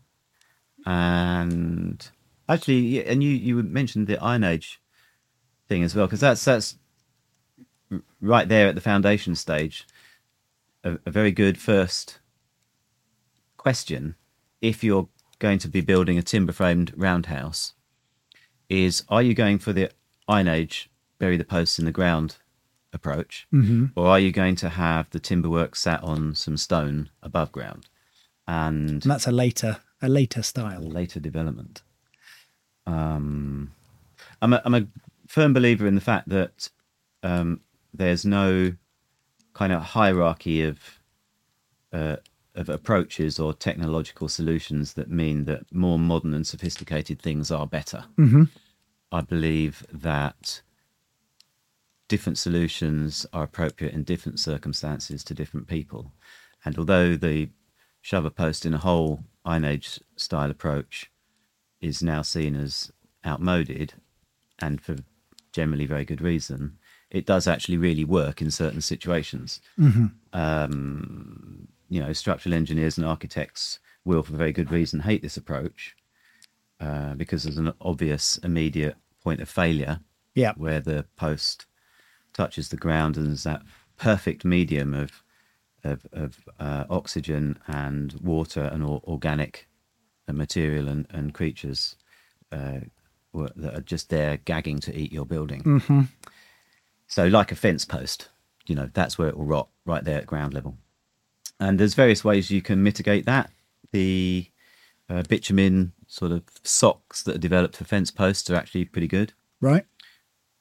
and 0.86 2.08
actually, 2.48 2.78
yeah, 2.78 3.02
and 3.02 3.22
you 3.22 3.28
you 3.28 3.62
mentioned 3.62 4.06
the 4.06 4.16
Iron 4.22 4.44
Age 4.44 4.80
thing 5.68 5.82
as 5.82 5.94
well, 5.94 6.06
because 6.06 6.20
that's 6.20 6.42
that's 6.42 6.76
right 8.22 8.48
there 8.48 8.68
at 8.68 8.74
the 8.74 8.80
foundation 8.80 9.34
stage. 9.34 9.86
A, 10.82 10.98
a 11.04 11.10
very 11.10 11.30
good 11.30 11.58
first 11.58 12.18
question, 13.58 14.14
if 14.62 14.82
you're 14.82 15.08
going 15.38 15.58
to 15.58 15.68
be 15.68 15.82
building 15.82 16.16
a 16.18 16.22
timber 16.22 16.52
framed 16.52 16.92
roundhouse, 16.96 17.74
is 18.68 19.04
are 19.08 19.22
you 19.22 19.34
going 19.34 19.58
for 19.58 19.72
the 19.72 19.90
Iron 20.26 20.48
Age 20.48 20.90
bury 21.18 21.36
the 21.36 21.44
posts 21.44 21.78
in 21.78 21.84
the 21.84 21.92
ground 21.92 22.36
approach, 22.92 23.46
or 23.94 24.06
are 24.06 24.18
you 24.18 24.32
going 24.32 24.56
to 24.56 24.68
have 24.70 25.10
the 25.10 25.20
timber 25.20 25.50
work 25.50 25.76
sat 25.76 26.02
on 26.02 26.34
some 26.34 26.56
stone 26.56 27.10
above 27.22 27.52
ground? 27.52 27.88
And 28.46 28.90
And 28.90 29.02
that's 29.02 29.26
a 29.26 29.32
later 29.32 29.78
a 30.00 30.08
later 30.08 30.42
style. 30.42 30.80
later 30.80 31.20
development. 31.20 31.82
Um, 32.86 33.72
I'm 34.40 34.52
a, 34.54 34.62
I'm 34.64 34.74
a 34.74 34.86
firm 35.26 35.52
believer 35.52 35.86
in 35.86 35.94
the 35.94 36.00
fact 36.00 36.28
that 36.30 36.70
um, 37.22 37.60
there's 37.92 38.24
no 38.24 38.74
kind 39.52 39.72
of 39.72 39.82
hierarchy 39.82 40.62
of 40.62 40.78
uh, 41.92 42.16
of 42.58 42.68
approaches 42.68 43.38
or 43.38 43.52
technological 43.54 44.28
solutions 44.28 44.94
that 44.94 45.10
mean 45.10 45.44
that 45.44 45.62
more 45.72 45.98
modern 45.98 46.34
and 46.34 46.46
sophisticated 46.46 47.20
things 47.22 47.50
are 47.50 47.66
better. 47.66 48.04
I 49.12 49.20
believe 49.22 49.86
that 49.92 50.60
different 52.08 52.38
solutions 52.38 53.26
are 53.32 53.44
appropriate 53.44 53.94
in 53.94 54.02
different 54.02 54.40
circumstances 54.40 55.22
to 55.24 55.34
different 55.34 55.66
people. 55.68 56.12
And 56.64 56.76
although 56.78 57.16
the 57.16 57.48
shove 58.00 58.24
a 58.24 58.30
post 58.30 58.66
in 58.66 58.74
a 58.74 58.78
hole 58.78 59.24
Iron 59.44 59.64
Age 59.64 60.00
style 60.16 60.50
approach 60.50 61.10
is 61.80 62.02
now 62.02 62.22
seen 62.22 62.56
as 62.56 62.90
outmoded 63.24 63.94
and 64.58 64.80
for 64.80 64.96
generally 65.52 65.86
very 65.86 66.04
good 66.04 66.20
reason, 66.20 66.78
it 67.10 67.24
does 67.24 67.46
actually 67.46 67.76
really 67.78 68.04
work 68.04 68.42
in 68.42 68.50
certain 68.50 68.80
situations. 68.80 69.60
Um, 70.32 71.68
you 71.88 72.00
know, 72.00 72.12
structural 72.12 72.54
engineers 72.54 72.98
and 72.98 73.06
architects 73.06 73.78
will, 74.04 74.22
for 74.22 74.36
very 74.36 74.52
good 74.52 74.70
reason, 74.70 75.00
hate 75.00 75.22
this 75.22 75.36
approach 75.36 75.94
uh, 76.80 77.14
because 77.14 77.42
there's 77.42 77.58
an 77.58 77.72
obvious 77.80 78.38
immediate 78.38 78.96
point 79.22 79.40
of 79.40 79.48
failure 79.48 80.00
Yeah. 80.34 80.52
where 80.56 80.80
the 80.80 81.04
post 81.16 81.66
touches 82.32 82.68
the 82.68 82.76
ground 82.76 83.16
and 83.16 83.26
there's 83.26 83.42
that 83.44 83.62
perfect 83.96 84.44
medium 84.44 84.94
of 84.94 85.22
of, 85.84 86.06
of 86.12 86.48
uh, 86.58 86.84
oxygen 86.90 87.56
and 87.68 88.12
water 88.20 88.62
and 88.62 88.82
or, 88.82 89.00
organic 89.04 89.68
uh, 90.28 90.32
material 90.32 90.88
and, 90.88 91.06
and 91.10 91.32
creatures 91.32 91.94
uh, 92.50 92.80
that 93.32 93.74
are 93.74 93.80
just 93.80 94.10
there 94.10 94.38
gagging 94.38 94.80
to 94.80 94.94
eat 94.94 95.12
your 95.12 95.24
building. 95.24 95.62
Mm-hmm. 95.62 96.02
So, 97.06 97.26
like 97.28 97.52
a 97.52 97.54
fence 97.54 97.84
post, 97.84 98.28
you 98.66 98.74
know, 98.74 98.90
that's 98.92 99.18
where 99.18 99.28
it 99.28 99.36
will 99.36 99.44
rot 99.44 99.68
right 99.86 100.04
there 100.04 100.18
at 100.18 100.26
ground 100.26 100.52
level. 100.52 100.76
And 101.60 101.78
there's 101.78 101.94
various 101.94 102.24
ways 102.24 102.50
you 102.50 102.62
can 102.62 102.82
mitigate 102.82 103.26
that. 103.26 103.50
The 103.92 104.50
uh, 105.08 105.22
bitumen 105.28 105.92
sort 106.06 106.32
of 106.32 106.42
socks 106.62 107.22
that 107.22 107.36
are 107.36 107.40
developed 107.40 107.76
for 107.76 107.84
fence 107.84 108.10
posts 108.10 108.48
are 108.50 108.56
actually 108.56 108.84
pretty 108.84 109.08
good. 109.08 109.32
Right? 109.60 109.84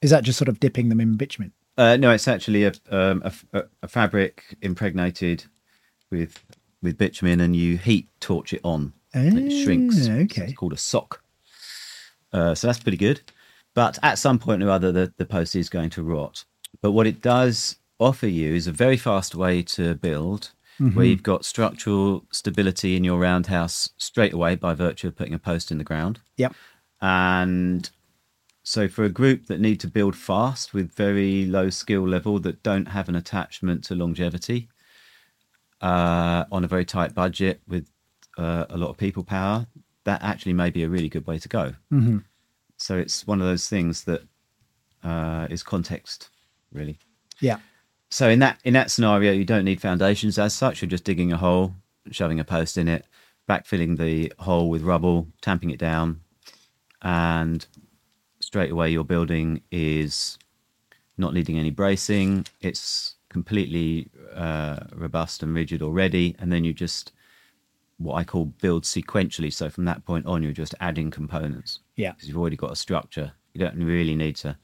Is 0.01 0.11
that 0.11 0.23
just 0.23 0.37
sort 0.37 0.49
of 0.49 0.59
dipping 0.59 0.89
them 0.89 0.99
in 0.99 1.17
bitumen? 1.17 1.53
Uh, 1.77 1.95
no, 1.97 2.11
it's 2.11 2.27
actually 2.27 2.63
a, 2.65 2.73
um, 2.89 3.21
a, 3.53 3.63
a, 3.83 3.87
fabric 3.87 4.57
impregnated 4.63 5.45
with 6.09 6.43
with 6.81 6.97
bitumen, 6.97 7.39
and 7.39 7.55
you 7.55 7.77
heat 7.77 8.07
torch 8.19 8.53
it 8.53 8.61
on. 8.63 8.93
and 9.13 9.37
it 9.37 9.63
shrinks. 9.63 10.07
Ah, 10.07 10.13
okay. 10.13 10.43
it's 10.43 10.53
called 10.53 10.73
a 10.73 10.77
sock. 10.77 11.23
Uh, 12.31 12.55
so 12.55 12.67
that's 12.67 12.79
pretty 12.79 12.97
good. 12.97 13.21
But 13.73 13.99
at 14.01 14.17
some 14.17 14.39
point 14.39 14.63
or 14.63 14.71
other, 14.71 14.91
the, 14.91 15.13
the 15.17 15.25
post 15.25 15.55
is 15.55 15.69
going 15.69 15.91
to 15.91 16.03
rot. 16.03 16.45
But 16.81 16.91
what 16.91 17.07
it 17.07 17.21
does 17.21 17.77
offer 17.99 18.27
you 18.27 18.53
is 18.55 18.67
a 18.67 18.71
very 18.71 18.97
fast 18.97 19.35
way 19.35 19.61
to 19.63 19.95
build, 19.95 20.51
where 20.79 21.05
you've 21.05 21.23
got 21.23 21.45
structural 21.45 22.25
stability 22.31 22.95
in 22.95 23.03
your 23.03 23.19
roundhouse 23.19 23.89
straight 23.97 24.33
away 24.33 24.55
by 24.55 24.73
virtue 24.73 25.07
of 25.07 25.15
putting 25.15 25.33
a 25.33 25.39
post 25.39 25.71
in 25.71 25.77
the 25.77 25.83
ground. 25.83 26.19
Yep. 26.37 26.53
And 27.01 27.89
so, 28.63 28.87
for 28.87 29.05
a 29.05 29.09
group 29.09 29.47
that 29.47 29.59
need 29.59 29.79
to 29.81 29.87
build 29.87 30.15
fast 30.15 30.73
with 30.73 30.93
very 30.93 31.45
low 31.45 31.69
skill 31.69 32.07
level 32.07 32.39
that 32.39 32.63
don't 32.63 32.87
have 32.87 33.07
an 33.07 33.15
attachment 33.15 33.83
to 33.85 33.95
longevity 33.95 34.69
uh, 35.81 36.45
on 36.51 36.63
a 36.63 36.67
very 36.67 36.85
tight 36.85 37.13
budget 37.13 37.61
with 37.67 37.87
uh, 38.37 38.65
a 38.69 38.77
lot 38.77 38.89
of 38.89 38.97
people 38.97 39.23
power, 39.23 39.65
that 40.03 40.21
actually 40.21 40.53
may 40.53 40.69
be 40.69 40.83
a 40.83 40.89
really 40.89 41.09
good 41.09 41.25
way 41.25 41.39
to 41.39 41.47
go. 41.47 41.73
Mm-hmm. 41.93 42.17
So, 42.77 42.97
it's 42.97 43.25
one 43.25 43.41
of 43.41 43.47
those 43.47 43.69
things 43.69 44.03
that 44.03 44.23
uh, 45.03 45.47
is 45.49 45.63
context, 45.63 46.29
really. 46.71 46.97
Yeah. 47.39 47.59
So 48.09 48.29
in 48.29 48.39
that 48.39 48.59
in 48.63 48.73
that 48.73 48.91
scenario, 48.91 49.31
you 49.33 49.45
don't 49.45 49.65
need 49.65 49.81
foundations 49.81 50.39
as 50.39 50.53
such. 50.53 50.81
You're 50.81 50.89
just 50.89 51.03
digging 51.03 51.31
a 51.31 51.37
hole, 51.37 51.73
shoving 52.11 52.39
a 52.39 52.43
post 52.43 52.77
in 52.77 52.87
it, 52.87 53.05
backfilling 53.49 53.97
the 53.97 54.31
hole 54.39 54.69
with 54.69 54.81
rubble, 54.81 55.27
tamping 55.41 55.71
it 55.71 55.79
down, 55.79 56.21
and 57.01 57.65
straight 58.39 58.71
away 58.71 58.89
your 58.89 59.03
building 59.03 59.61
is 59.71 60.37
not 61.17 61.33
needing 61.33 61.57
any 61.59 61.71
bracing. 61.71 62.45
It's 62.61 63.15
completely 63.29 64.09
uh, 64.33 64.77
robust 64.95 65.43
and 65.43 65.53
rigid 65.53 65.81
already, 65.81 66.35
and 66.39 66.51
then 66.51 66.63
you 66.63 66.73
just 66.73 67.11
what 67.97 68.13
I 68.13 68.23
call 68.23 68.45
build 68.45 68.83
sequentially. 68.83 69.51
So 69.51 69.69
from 69.69 69.85
that 69.85 70.05
point 70.05 70.27
on, 70.27 70.43
you're 70.43 70.51
just 70.53 70.75
adding 70.79 71.09
components 71.09 71.79
Yeah. 71.95 72.11
because 72.11 72.27
you've 72.29 72.37
already 72.37 72.55
got 72.55 72.71
a 72.71 72.75
structure. 72.75 73.31
You 73.53 73.59
don't 73.59 73.83
really 73.83 74.13
need 74.15 74.35
to 74.37 74.55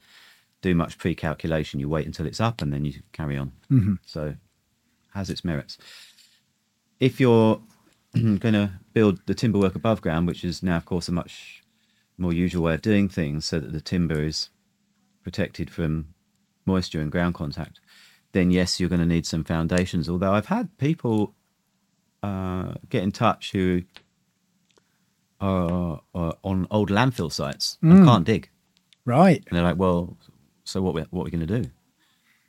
do 0.64 0.74
much 0.74 0.96
pre-calculation. 0.96 1.78
You 1.78 1.90
wait 1.90 2.06
until 2.06 2.26
it's 2.26 2.40
up 2.40 2.62
and 2.62 2.72
then 2.72 2.86
you 2.86 2.94
carry 3.12 3.36
on. 3.36 3.52
So 4.06 4.34
has 5.12 5.28
its 5.28 5.44
merits. 5.44 5.76
If 6.98 7.20
you're 7.20 7.60
going 8.14 8.54
to 8.54 8.72
build 8.94 9.20
the 9.26 9.34
timber 9.34 9.58
work 9.58 9.74
above 9.74 10.00
ground, 10.00 10.26
which 10.26 10.42
is 10.42 10.62
now, 10.62 10.78
of 10.78 10.86
course, 10.86 11.06
a 11.06 11.12
much 11.12 11.62
more 12.16 12.32
usual 12.32 12.62
way 12.62 12.74
of 12.74 12.82
doing 12.82 13.10
things, 13.10 13.44
so 13.44 13.60
that 13.60 13.72
the 13.72 13.80
timber 13.80 14.22
is 14.22 14.48
protected 15.22 15.68
from 15.70 16.14
moisture 16.64 17.00
and 17.02 17.12
ground 17.12 17.34
contact, 17.34 17.78
then 18.32 18.50
yes, 18.50 18.80
you're 18.80 18.88
going 18.88 19.00
to 19.00 19.06
need 19.06 19.26
some 19.26 19.44
foundations. 19.44 20.08
Although 20.08 20.32
I've 20.32 20.46
had 20.46 20.76
people 20.78 21.34
uh, 22.22 22.74
get 22.88 23.02
in 23.02 23.12
touch 23.12 23.52
who 23.52 23.82
are, 25.40 26.00
are 26.14 26.34
on 26.42 26.66
old 26.70 26.88
landfill 26.90 27.30
sites 27.30 27.76
and 27.82 28.06
can't 28.06 28.24
dig. 28.24 28.48
Right. 29.04 29.44
And 29.46 29.56
they're 29.56 29.64
like, 29.64 29.76
well, 29.76 30.16
so 30.64 30.82
what 30.82 30.94
we 30.94 31.02
what 31.10 31.22
are 31.22 31.24
we 31.24 31.30
going 31.30 31.46
to 31.46 31.62
do? 31.62 31.70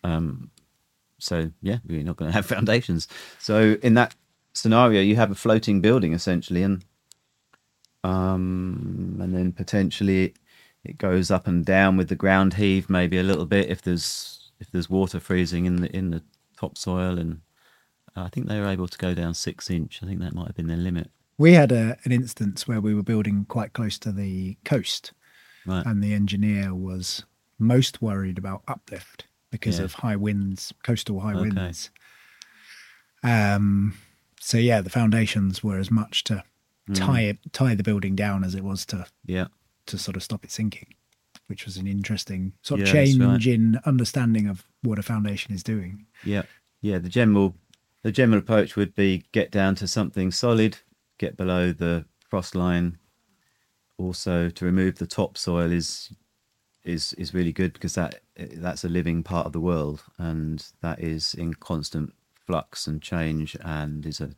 Um, 0.03 0.51
so 1.19 1.51
yeah, 1.61 1.77
we're 1.85 2.03
not 2.03 2.17
going 2.17 2.29
to 2.31 2.35
have 2.35 2.45
foundations. 2.45 3.07
So 3.39 3.77
in 3.83 3.93
that 3.95 4.15
scenario, 4.53 5.01
you 5.01 5.15
have 5.15 5.31
a 5.31 5.35
floating 5.35 5.81
building 5.81 6.13
essentially, 6.13 6.63
and 6.63 6.83
um, 8.03 9.17
and 9.21 9.33
then 9.35 9.51
potentially 9.51 10.33
it 10.83 10.97
goes 10.97 11.31
up 11.31 11.47
and 11.47 11.65
down 11.65 11.97
with 11.97 12.09
the 12.09 12.15
ground 12.15 12.53
heave, 12.55 12.89
maybe 12.89 13.17
a 13.17 13.23
little 13.23 13.45
bit 13.45 13.69
if 13.69 13.81
there's 13.81 14.51
if 14.59 14.71
there's 14.71 14.89
water 14.89 15.19
freezing 15.19 15.65
in 15.65 15.77
the 15.77 15.95
in 15.95 16.11
the 16.11 16.21
topsoil, 16.57 17.17
and 17.17 17.41
I 18.15 18.29
think 18.29 18.47
they 18.47 18.59
were 18.59 18.67
able 18.67 18.87
to 18.87 18.97
go 18.97 19.13
down 19.13 19.33
six 19.33 19.69
inch. 19.69 19.99
I 20.03 20.05
think 20.05 20.19
that 20.21 20.33
might 20.35 20.47
have 20.47 20.55
been 20.55 20.67
their 20.67 20.77
limit. 20.77 21.09
We 21.37 21.53
had 21.53 21.71
a, 21.73 21.97
an 22.05 22.13
instance 22.13 22.65
where 22.65 22.79
we 22.79 22.95
were 22.95 23.03
building 23.03 23.45
quite 23.49 23.73
close 23.73 23.99
to 23.99 24.11
the 24.13 24.55
coast, 24.63 25.11
Right. 25.65 25.85
and 25.85 26.01
the 26.01 26.13
engineer 26.13 26.73
was 26.73 27.25
most 27.59 28.01
worried 28.01 28.37
about 28.37 28.63
uplift 28.67 29.25
because 29.51 29.79
Yeah. 29.79 29.85
of 29.85 29.93
high 29.93 30.15
winds, 30.15 30.73
coastal 30.83 31.21
high 31.21 31.33
Okay. 31.33 31.41
winds. 31.49 31.89
Um, 33.23 33.95
so 34.39 34.57
yeah, 34.57 34.81
the 34.81 34.89
foundations 34.89 35.63
were 35.63 35.77
as 35.79 35.89
much 35.91 36.23
to 36.25 36.43
Hmm. 36.87 36.93
tie 36.93 37.21
it, 37.21 37.39
tie 37.51 37.73
the 37.73 37.81
building 37.81 38.15
down 38.15 38.43
as 38.43 38.53
it 38.53 38.63
was 38.63 38.85
to 38.87 39.07
yeah. 39.25 39.47
to 39.87 39.97
sort 39.97 40.15
of 40.15 40.21
stop 40.23 40.43
it 40.43 40.51
sinking, 40.51 40.93
which 41.47 41.65
was 41.65 41.77
an 41.77 41.87
interesting 41.87 42.53
sort 42.61 42.81
of 42.81 42.87
Yeah, 42.87 42.93
change 42.93 43.19
right. 43.19 43.45
in 43.47 43.79
understanding 43.85 44.47
of 44.47 44.65
what 44.83 44.99
a 44.99 45.03
foundation 45.03 45.53
is 45.55 45.63
doing. 45.63 46.05
Yeah, 46.23 46.43
yeah. 46.81 46.99
The 46.99 47.09
general, 47.09 47.55
the 48.03 48.11
general 48.11 48.37
approach 48.39 48.75
would 48.75 48.93
be 48.93 49.23
get 49.31 49.49
down 49.51 49.73
to 49.75 49.87
something 49.87 50.29
solid, 50.31 50.77
get 51.17 51.35
below 51.37 51.71
the 51.73 52.05
frost 52.29 52.53
line. 52.53 52.99
Also, 53.97 54.49
to 54.49 54.65
remove 54.65 54.97
the 54.97 55.07
topsoil 55.07 55.71
is 55.71 56.11
is 56.85 57.13
is 57.13 57.33
really 57.33 57.51
good 57.51 57.73
because 57.73 57.95
that 57.95 58.21
that's 58.37 58.83
a 58.83 58.89
living 58.89 59.23
part 59.23 59.45
of 59.45 59.51
the 59.53 59.59
world 59.59 60.03
and 60.17 60.67
that 60.81 60.99
is 60.99 61.33
in 61.33 61.53
constant 61.55 62.13
flux 62.45 62.87
and 62.87 63.01
change 63.01 63.57
and 63.61 64.05
is 64.05 64.21
a 64.21 64.29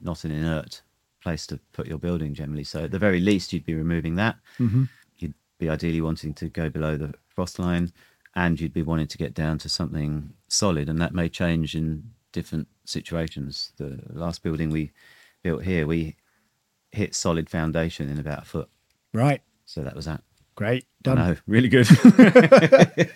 not 0.00 0.24
an 0.24 0.30
inert 0.30 0.82
place 1.22 1.46
to 1.46 1.58
put 1.72 1.86
your 1.86 1.98
building 1.98 2.34
generally. 2.34 2.64
So 2.64 2.84
at 2.84 2.90
the 2.90 2.98
very 2.98 3.20
least, 3.20 3.52
you'd 3.52 3.64
be 3.64 3.74
removing 3.74 4.16
that. 4.16 4.36
Mm-hmm. 4.58 4.84
You'd 5.18 5.34
be 5.58 5.68
ideally 5.68 6.00
wanting 6.00 6.34
to 6.34 6.48
go 6.48 6.68
below 6.68 6.96
the 6.96 7.14
frost 7.28 7.58
line, 7.58 7.92
and 8.34 8.60
you'd 8.60 8.72
be 8.74 8.82
wanting 8.82 9.08
to 9.08 9.18
get 9.18 9.34
down 9.34 9.58
to 9.58 9.68
something 9.68 10.32
solid, 10.48 10.88
and 10.88 11.00
that 11.00 11.14
may 11.14 11.28
change 11.28 11.74
in 11.74 12.10
different 12.32 12.68
situations. 12.84 13.72
The 13.78 13.98
last 14.10 14.42
building 14.42 14.70
we 14.70 14.92
built 15.42 15.64
here, 15.64 15.86
we 15.86 16.16
hit 16.92 17.14
solid 17.14 17.50
foundation 17.50 18.08
in 18.08 18.18
about 18.18 18.42
a 18.42 18.46
foot, 18.46 18.68
Right. 19.12 19.42
so 19.64 19.82
that 19.82 19.96
was 19.96 20.04
that. 20.04 20.22
Great. 20.56 20.86
Done. 21.02 21.18
know, 21.18 21.36
really 21.46 21.68
good. 21.68 21.86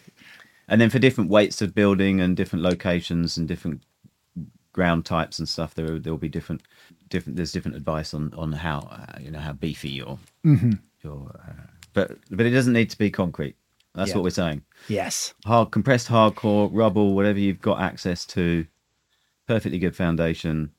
and 0.69 0.81
then 0.81 0.91
for 0.91 0.99
different 0.99 1.31
weights 1.31 1.61
of 1.63 1.75
building 1.75 2.21
and 2.21 2.37
different 2.37 2.63
locations 2.63 3.37
and 3.37 3.49
different 3.49 3.83
ground 4.73 5.05
types 5.05 5.39
and 5.39 5.49
stuff, 5.49 5.75
there 5.75 5.99
there 5.99 6.13
will 6.13 6.19
be 6.19 6.29
different 6.29 6.63
different. 7.09 7.37
There's 7.37 7.53
different 7.53 7.77
advice 7.77 8.15
on 8.15 8.33
on 8.37 8.53
how 8.53 8.81
uh, 8.91 9.19
you 9.21 9.31
know 9.31 9.41
how 9.41 9.53
beefy 9.53 9.89
your 9.91 10.19
your. 11.03 11.41
Uh, 11.49 11.63
but 11.93 12.17
but 12.31 12.47
it 12.47 12.51
doesn't 12.51 12.73
need 12.73 12.91
to 12.91 12.99
be 12.99 13.11
concrete. 13.11 13.57
That's 13.95 14.11
Yeah. 14.11 14.17
what 14.17 14.25
we're 14.25 14.31
saying. 14.31 14.63
Yes. 14.89 15.35
Hard 15.45 15.73
compressed 15.73 16.07
hardcore 16.09 16.69
rubble, 16.73 17.15
whatever 17.15 17.41
you've 17.41 17.61
got 17.61 17.81
access 17.81 18.25
to, 18.27 18.65
perfectly 19.49 19.81
good 19.81 19.97
foundation. 19.97 20.71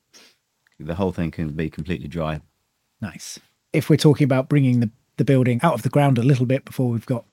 The 0.80 0.96
whole 0.96 1.12
thing 1.12 1.30
can 1.32 1.50
be 1.52 1.70
completely 1.70 2.08
dry. 2.08 2.40
Nice. 3.02 3.38
If 3.74 3.90
we're 3.90 3.98
talking 3.98 4.24
about 4.26 4.48
bringing 4.48 4.80
the, 4.80 4.90
the 5.22 5.34
building 5.34 5.60
out 5.62 5.76
of 5.76 5.84
the 5.84 5.90
ground 5.90 6.18
a 6.18 6.24
little 6.24 6.48
bit 6.48 6.66
before 6.66 6.90
we've 6.90 7.06
got 7.06 7.26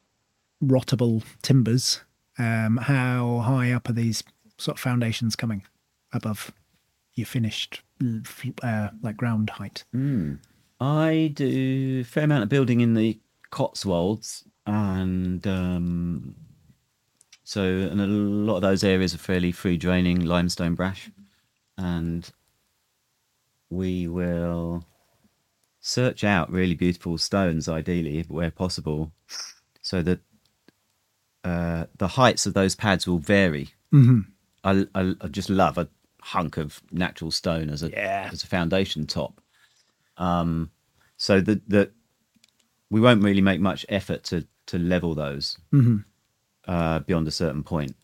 rottable 0.62 1.22
timbers, 1.40 2.02
um, 2.38 2.76
how 2.76 3.38
high 3.38 3.72
up 3.72 3.88
are 3.88 3.94
these 3.94 4.22
sort 4.58 4.76
of 4.76 4.80
foundations 4.82 5.34
coming 5.34 5.62
above 6.12 6.52
your 7.14 7.24
finished 7.24 7.80
uh, 8.62 8.88
like 9.02 9.16
ground 9.16 9.48
height? 9.48 9.84
I 10.78 11.32
do 11.34 12.00
a 12.00 12.04
fair 12.04 12.24
amount 12.24 12.42
of 12.42 12.50
building 12.50 12.82
in 12.82 12.92
the 12.92 13.18
Cotswolds, 13.50 14.44
and 14.66 15.46
um, 15.46 16.34
so 17.42 17.62
and 17.62 18.02
a 18.02 18.06
lot 18.06 18.56
of 18.56 18.62
those 18.62 18.84
areas 18.84 19.14
are 19.14 19.18
fairly 19.18 19.50
free 19.50 19.78
draining 19.78 20.26
limestone 20.26 20.74
brash, 20.74 21.10
and 21.78 22.30
we 23.70 24.06
will 24.08 24.84
search 25.88 26.22
out 26.22 26.52
really 26.52 26.74
beautiful 26.74 27.16
stones, 27.16 27.66
ideally 27.68 28.22
where 28.28 28.50
possible, 28.50 29.10
so 29.80 30.02
that 30.02 30.20
uh, 31.44 31.86
the 31.96 32.08
heights 32.08 32.44
of 32.46 32.52
those 32.52 32.74
pads 32.74 33.06
will 33.06 33.18
vary. 33.18 33.70
Mm-hmm. 33.92 34.20
I, 34.64 34.86
I, 34.94 35.14
I 35.22 35.28
just 35.28 35.48
love 35.48 35.78
a 35.78 35.88
hunk 36.20 36.58
of 36.58 36.82
natural 36.90 37.30
stone 37.30 37.70
as 37.70 37.82
a 37.82 37.88
Yeah. 37.88 38.28
as 38.30 38.42
a 38.42 38.46
foundation 38.46 39.06
top 39.06 39.40
Um, 40.18 40.70
so 41.16 41.40
that 41.40 41.60
that 41.70 41.92
we 42.90 43.00
won't 43.00 43.22
really 43.22 43.40
make 43.40 43.60
much 43.60 43.86
effort 43.88 44.24
to 44.24 44.46
to 44.66 44.78
level 44.78 45.14
those 45.14 45.56
uh, 46.66 46.98
beyond 46.98 47.26
a 47.28 47.30
certain 47.30 47.62
point. 47.62 47.96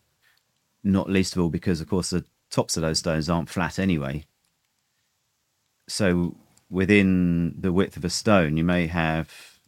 Not 0.83 1.09
least 1.09 1.35
of 1.35 1.41
all 1.43 1.49
because, 1.49 1.81
of 1.81 1.87
course, 1.87 2.09
the 2.09 2.25
tops 2.49 2.77
of 2.77 2.81
those 2.81 2.99
stones 2.99 3.29
aren't 3.29 3.49
flat 3.49 3.77
anyway. 3.77 4.25
So 5.87 6.35
within 6.69 7.55
the 7.59 7.71
width 7.71 7.97
of 7.97 8.05
a 8.05 8.09
stone, 8.09 8.57
you 8.57 8.63
may 8.63 8.87
have 8.87 9.59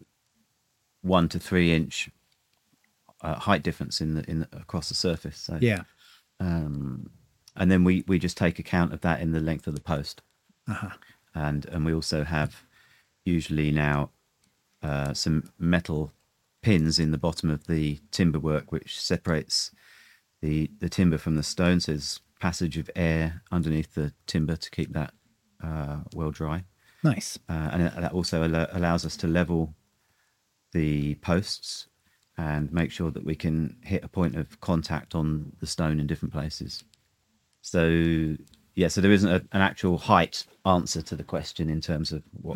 one 1.01 1.29
to 1.29 1.39
three 1.39 1.73
inch 1.73 2.09
uh, 3.21 3.35
height 3.35 3.63
difference 3.63 4.01
in 4.01 4.15
the 4.15 4.29
in 4.29 4.39
the, 4.39 4.49
across 4.53 4.89
the 4.89 4.95
surface. 4.95 5.37
So 5.37 5.57
Yeah. 5.61 5.83
um, 6.39 7.09
and 7.55 7.71
then 7.71 7.83
we 7.83 8.03
we 8.07 8.19
just 8.19 8.37
take 8.37 8.59
account 8.59 8.93
of 8.93 9.01
that 9.01 9.21
in 9.21 9.31
the 9.31 9.39
length 9.39 9.67
of 9.67 9.75
the 9.75 9.81
post. 9.81 10.21
Uh-huh. 10.67 10.89
And 11.33 11.65
and 11.65 11.85
we 11.85 11.93
also 11.93 12.23
have 12.23 12.63
usually 13.25 13.71
now 13.71 14.11
uh, 14.83 15.13
some 15.13 15.51
metal 15.57 16.11
pins 16.61 16.99
in 16.99 17.11
the 17.11 17.17
bottom 17.17 17.49
of 17.49 17.67
the 17.67 17.99
timber 18.11 18.39
work, 18.39 18.71
which 18.71 18.99
separates 18.99 19.71
the 20.41 20.69
the 20.79 20.89
timber 20.89 21.17
from 21.17 21.35
the 21.35 21.43
stone. 21.43 21.79
So 21.79 21.91
there's 21.93 22.19
passage 22.39 22.77
of 22.77 22.89
air 22.95 23.41
underneath 23.51 23.95
the 23.95 24.13
timber 24.27 24.55
to 24.55 24.69
keep 24.69 24.93
that 24.93 25.11
uh, 25.63 25.97
well 26.13 26.29
dry, 26.31 26.65
Nice. 27.03 27.37
uh, 27.49 27.69
and 27.71 27.81
that 28.03 28.11
also 28.13 28.43
al- 28.43 28.67
allows 28.71 29.05
us 29.05 29.15
to 29.17 29.27
level 29.27 29.73
the 30.73 31.15
posts 31.15 31.87
and 32.37 32.71
make 32.71 32.91
sure 32.91 33.09
that 33.11 33.25
we 33.25 33.35
can 33.35 33.77
hit 33.83 34.03
a 34.03 34.07
point 34.07 34.35
of 34.35 34.59
contact 34.61 35.15
on 35.15 35.51
the 35.59 35.67
stone 35.67 35.99
in 35.99 36.07
different 36.07 36.33
places. 36.33 36.83
So 37.61 38.35
yeah, 38.75 38.87
so 38.89 39.01
there 39.01 39.11
isn't 39.11 39.29
a, 39.29 39.43
an 39.53 39.61
actual 39.61 39.97
height 39.97 40.45
answer 40.65 41.01
to 41.01 41.15
the 41.15 41.23
question 41.23 41.69
in 41.69 41.81
terms 41.81 42.11
of 42.11 42.23
what 42.33 42.55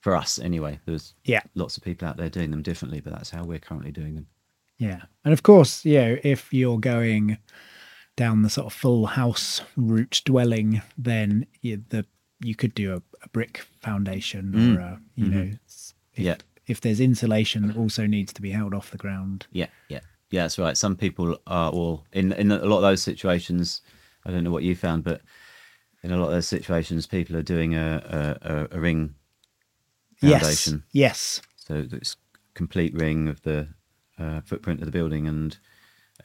for 0.00 0.16
us 0.16 0.38
anyway. 0.40 0.80
There's 0.84 1.14
Yeah. 1.24 1.42
lots 1.54 1.76
of 1.76 1.84
people 1.84 2.08
out 2.08 2.16
there 2.16 2.28
doing 2.28 2.50
them 2.50 2.62
differently, 2.62 3.00
but 3.00 3.12
that's 3.12 3.30
how 3.30 3.44
we're 3.44 3.60
currently 3.60 3.92
doing 3.92 4.14
them. 4.16 4.26
Yeah. 4.78 5.02
And 5.24 5.32
of 5.32 5.44
course, 5.44 5.84
you 5.84 5.94
know, 5.98 6.16
if 6.24 6.52
you're 6.52 6.80
going 6.80 7.38
down 8.16 8.42
the 8.42 8.50
sort 8.50 8.66
of 8.66 8.72
full 8.72 9.06
house 9.06 9.60
route 9.76 10.22
dwelling, 10.24 10.82
then 10.98 11.46
you, 11.60 11.84
the 11.90 12.04
you 12.42 12.54
could 12.54 12.74
do 12.74 12.94
a, 12.94 13.02
a 13.22 13.28
brick 13.28 13.64
foundation 13.80 14.76
or 14.76 14.80
a, 14.80 15.00
you 15.14 15.28
know, 15.28 15.50
if, 15.52 15.94
Yeah. 16.14 16.36
if 16.66 16.80
there's 16.80 17.00
insulation 17.00 17.66
that 17.68 17.76
also 17.76 18.06
needs 18.06 18.32
to 18.34 18.42
be 18.42 18.50
held 18.50 18.74
off 18.74 18.90
the 18.90 18.98
ground. 18.98 19.46
Yeah, 19.52 19.66
yeah, 19.88 20.00
yeah. 20.30 20.42
That's 20.42 20.58
right. 20.58 20.76
Some 20.76 20.96
people 20.96 21.38
are 21.46 21.70
all 21.70 22.04
in 22.12 22.32
in 22.32 22.50
a 22.52 22.64
lot 22.64 22.76
of 22.78 22.82
those 22.82 23.02
situations. 23.02 23.80
I 24.24 24.30
don't 24.30 24.44
know 24.44 24.50
what 24.52 24.62
you 24.62 24.74
found, 24.74 25.04
but 25.04 25.20
in 26.02 26.10
a 26.12 26.16
lot 26.16 26.26
of 26.26 26.32
those 26.32 26.48
situations, 26.48 27.06
people 27.06 27.36
are 27.36 27.42
doing 27.42 27.74
a 27.74 28.38
a, 28.42 28.52
a, 28.54 28.76
a 28.76 28.80
ring 28.80 29.14
foundation. 30.16 30.84
Yes. 30.92 31.40
Yes. 31.40 31.42
So 31.56 31.86
it's 31.92 32.16
complete 32.54 32.94
ring 32.94 33.28
of 33.28 33.42
the 33.42 33.68
uh, 34.18 34.40
footprint 34.42 34.80
of 34.80 34.86
the 34.86 34.92
building, 34.92 35.26
and 35.26 35.56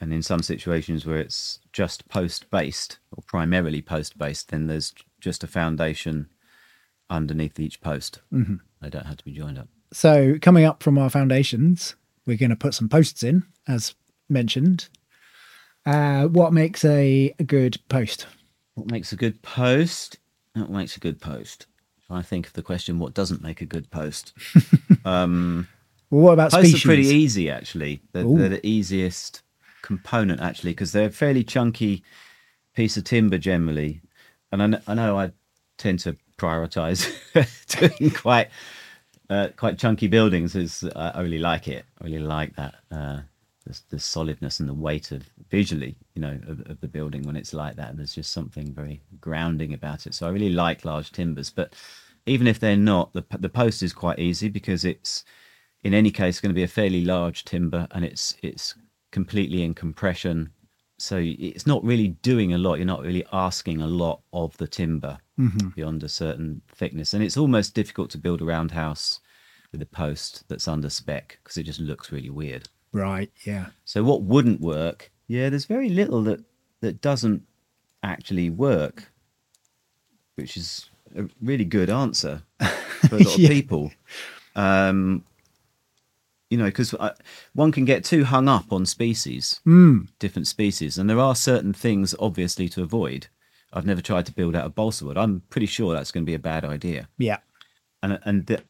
and 0.00 0.12
in 0.12 0.22
some 0.22 0.42
situations 0.42 1.04
where 1.06 1.18
it's 1.18 1.58
just 1.72 2.08
post 2.08 2.50
based 2.50 2.98
or 3.12 3.22
primarily 3.26 3.82
post 3.82 4.18
based, 4.18 4.50
then 4.50 4.66
there's 4.66 4.92
just 5.20 5.44
a 5.44 5.46
foundation 5.46 6.28
underneath 7.10 7.58
each 7.58 7.80
post. 7.80 8.20
Mm-hmm. 8.32 8.56
They 8.80 8.90
don't 8.90 9.06
have 9.06 9.16
to 9.16 9.24
be 9.24 9.32
joined 9.32 9.58
up. 9.58 9.68
So 9.92 10.38
coming 10.40 10.64
up 10.64 10.82
from 10.82 10.98
our 10.98 11.10
foundations, 11.10 11.96
we're 12.26 12.36
going 12.36 12.50
to 12.50 12.56
put 12.56 12.74
some 12.74 12.88
posts 12.88 13.22
in, 13.22 13.44
as 13.66 13.94
mentioned. 14.28 14.88
Uh, 15.86 16.24
what 16.26 16.52
makes 16.52 16.84
a, 16.84 17.34
a 17.38 17.44
good 17.44 17.78
post? 17.88 18.26
What 18.74 18.90
makes 18.90 19.12
a 19.12 19.16
good 19.16 19.40
post? 19.42 20.18
What 20.54 20.70
makes 20.70 20.96
a 20.96 21.00
good 21.00 21.20
post? 21.20 21.66
Trying 22.06 22.22
to 22.22 22.28
think 22.28 22.46
of 22.46 22.52
the 22.52 22.62
question. 22.62 22.98
What 22.98 23.14
doesn't 23.14 23.42
make 23.42 23.60
a 23.60 23.66
good 23.66 23.90
post? 23.90 24.32
Well, 26.10 26.22
what 26.22 26.32
about 26.32 26.50
Posts 26.52 26.68
species? 26.70 26.84
are 26.84 26.88
pretty 26.88 27.08
easy, 27.08 27.50
actually. 27.50 28.00
They're, 28.12 28.24
they're 28.24 28.48
the 28.48 28.66
easiest 28.66 29.42
component, 29.82 30.40
actually, 30.40 30.70
because 30.70 30.92
they're 30.92 31.08
a 31.08 31.10
fairly 31.10 31.44
chunky 31.44 32.02
piece 32.74 32.96
of 32.96 33.04
timber 33.04 33.38
generally. 33.38 34.00
And 34.52 34.76
I, 34.76 34.80
I 34.86 34.94
know 34.94 35.18
I 35.18 35.32
tend 35.76 36.00
to 36.00 36.16
prioritize 36.36 37.08
doing 37.98 38.10
quite 38.10 38.48
uh, 39.30 39.48
quite 39.56 39.78
chunky 39.78 40.08
buildings. 40.08 40.54
Is 40.54 40.84
I, 40.96 41.10
I 41.10 41.20
really 41.20 41.38
like 41.38 41.68
it. 41.68 41.84
I 42.00 42.04
really 42.04 42.18
like 42.18 42.56
that 42.56 42.74
uh, 42.90 43.20
the, 43.66 43.80
the 43.90 43.98
solidness 43.98 44.60
and 44.60 44.68
the 44.68 44.74
weight 44.74 45.12
of 45.12 45.28
visually, 45.50 45.96
you 46.14 46.22
know, 46.22 46.38
of, 46.48 46.60
of 46.70 46.80
the 46.80 46.88
building 46.88 47.22
when 47.22 47.36
it's 47.36 47.52
like 47.52 47.76
that. 47.76 47.96
There's 47.96 48.14
just 48.14 48.32
something 48.32 48.72
very 48.72 49.02
grounding 49.20 49.74
about 49.74 50.06
it. 50.06 50.14
So 50.14 50.26
I 50.26 50.30
really 50.30 50.50
like 50.50 50.84
large 50.84 51.12
timbers, 51.12 51.50
but 51.50 51.74
even 52.26 52.46
if 52.46 52.58
they're 52.58 52.76
not, 52.76 53.12
the 53.12 53.24
the 53.38 53.48
post 53.48 53.82
is 53.82 53.92
quite 53.92 54.18
easy 54.18 54.48
because 54.48 54.84
it's 54.84 55.24
in 55.82 55.94
any 55.94 56.10
case 56.10 56.40
going 56.40 56.50
to 56.50 56.54
be 56.54 56.62
a 56.62 56.68
fairly 56.68 57.04
large 57.04 57.44
timber 57.44 57.86
and 57.90 58.04
it's 58.04 58.36
it's 58.42 58.74
completely 59.10 59.62
in 59.62 59.74
compression 59.74 60.50
so 61.00 61.16
it's 61.22 61.66
not 61.66 61.82
really 61.84 62.08
doing 62.22 62.52
a 62.52 62.58
lot 62.58 62.74
you're 62.74 62.84
not 62.86 63.02
really 63.02 63.24
asking 63.32 63.80
a 63.80 63.86
lot 63.86 64.20
of 64.32 64.56
the 64.58 64.66
timber 64.66 65.16
beyond 65.76 66.02
a 66.02 66.08
certain 66.08 66.60
thickness 66.74 67.14
and 67.14 67.22
it's 67.22 67.36
almost 67.36 67.72
difficult 67.72 68.10
to 68.10 68.18
build 68.18 68.42
a 68.42 68.44
roundhouse 68.44 69.20
with 69.70 69.80
a 69.80 69.86
post 69.86 70.42
that's 70.48 70.66
under 70.66 70.90
spec 70.90 71.38
because 71.42 71.56
it 71.56 71.62
just 71.62 71.78
looks 71.80 72.10
really 72.12 72.30
weird 72.30 72.68
Right. 72.92 73.30
Yeah. 73.44 73.66
so 73.84 74.02
what 74.02 74.22
wouldn't 74.22 74.60
work 74.60 75.10
yeah 75.28 75.48
there's 75.50 75.66
very 75.66 75.88
little 75.90 76.22
that 76.24 76.40
that 76.80 77.00
doesn't 77.00 77.42
actually 78.02 78.50
work 78.50 79.12
which 80.36 80.56
is 80.56 80.88
a 81.16 81.24
really 81.40 81.64
good 81.64 81.90
answer 81.90 82.42
for 83.08 83.16
a 83.16 83.18
lot 83.22 83.38
Yeah. 83.38 83.48
of 83.48 83.54
people 83.54 83.92
um 84.56 85.22
you 86.50 86.56
know 86.56 86.66
because 86.66 86.94
uh, 86.94 87.14
one 87.54 87.72
can 87.72 87.84
get 87.84 88.04
too 88.04 88.24
hung 88.24 88.48
up 88.48 88.72
on 88.72 88.86
species 88.86 89.60
hmm. 89.64 90.00
different 90.18 90.46
species 90.46 90.98
and 90.98 91.08
there 91.08 91.20
are 91.20 91.34
certain 91.34 91.72
things 91.72 92.14
obviously 92.18 92.68
to 92.68 92.82
avoid. 92.82 93.28
I've 93.72 93.86
never 93.86 94.00
tried 94.00 94.24
to 94.26 94.32
build 94.32 94.56
out 94.56 94.64
a 94.64 94.70
balsa 94.70 95.04
wood. 95.04 95.18
I'm 95.18 95.42
pretty 95.50 95.66
sure 95.66 95.92
that's 95.92 96.10
going 96.10 96.24
to 96.24 96.30
be 96.30 96.34
a 96.34 96.38
bad 96.38 96.64
idea. 96.64 97.08
Yeah. 97.18 97.38
and 98.02 98.18
and 98.24 98.46
the 98.46 98.62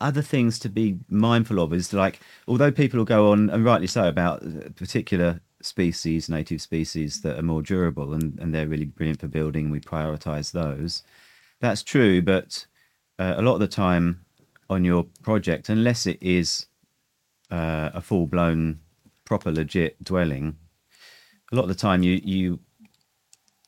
other 0.00 0.22
things 0.22 0.58
to 0.58 0.68
be 0.68 0.98
mindful 1.08 1.60
of 1.60 1.72
is 1.72 1.92
like 1.92 2.20
although 2.48 2.72
people 2.72 2.98
will 2.98 3.04
go 3.04 3.30
on 3.30 3.48
and 3.50 3.64
rightly 3.64 3.86
so 3.86 4.08
about 4.08 4.42
uh, 4.42 4.68
particular 4.76 5.40
species 5.62 6.28
native 6.28 6.60
species 6.60 7.22
that 7.22 7.38
are 7.38 7.42
more 7.42 7.62
durable 7.62 8.12
and, 8.12 8.38
and 8.38 8.52
they're 8.52 8.66
really 8.66 8.84
brilliant 8.84 9.20
for 9.20 9.28
building 9.28 9.70
we 9.70 9.80
prioritize 9.80 10.52
those. 10.52 11.02
That's 11.60 11.82
true 11.82 12.20
but 12.20 12.66
uh, 13.18 13.34
a 13.36 13.42
lot 13.42 13.54
of 13.54 13.60
the 13.60 13.68
time 13.68 14.24
on 14.68 14.84
your 14.84 15.04
project 15.22 15.68
unless 15.68 16.06
it 16.06 16.18
is 16.20 16.66
uh, 17.50 17.90
a 17.94 18.00
full 18.00 18.26
blown 18.26 18.80
proper 19.24 19.50
legit 19.50 20.02
dwelling, 20.02 20.56
a 21.52 21.56
lot 21.56 21.62
of 21.62 21.68
the 21.68 21.74
time 21.74 22.02
you 22.02 22.20
you 22.24 22.58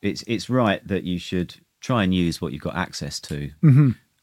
it's 0.01 0.23
it's 0.27 0.49
right 0.49 0.85
that 0.87 1.03
you 1.03 1.17
should 1.19 1.55
try 1.81 2.03
and 2.03 2.13
use 2.13 2.41
what 2.41 2.51
you've 2.53 2.61
got 2.61 2.75
access 2.75 3.19
to, 3.19 3.51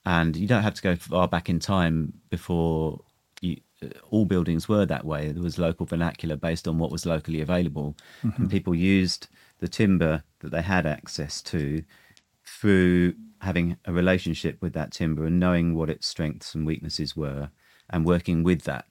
and 0.07 0.37
you 0.37 0.47
don't 0.47 0.63
have 0.63 0.75
to 0.75 0.83
go 0.83 0.97
far 0.97 1.29
back 1.29 1.49
in 1.49 1.59
time 1.59 2.13
before 2.31 3.01
you, 3.41 3.57
uh, 3.83 3.89
all 4.11 4.25
buildings 4.25 4.69
were 4.69 4.87
that 4.87 5.05
way. 5.05 5.33
There 5.33 5.43
was 5.43 5.59
local 5.59 5.87
vernacular 5.87 6.37
based 6.37 6.69
on 6.69 6.79
what 6.79 6.91
was 6.93 7.07
locally 7.07 7.41
available, 7.41 7.97
and 8.23 8.51
people 8.51 8.75
used 8.75 9.29
the 9.61 9.69
timber 9.69 10.23
that 10.41 10.51
they 10.51 10.63
had 10.63 10.85
access 10.87 11.41
to 11.43 11.83
through 12.45 13.15
having 13.41 13.77
a 13.85 13.93
relationship 13.93 14.61
with 14.61 14.73
that 14.75 14.91
timber 14.91 15.27
and 15.27 15.39
knowing 15.41 15.75
what 15.75 15.91
its 15.91 16.07
strengths 16.07 16.55
and 16.55 16.67
weaknesses 16.67 17.17
were 17.17 17.51
and 17.91 18.05
working 18.05 18.43
with 18.43 18.63
that. 18.63 18.87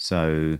So 0.00 0.58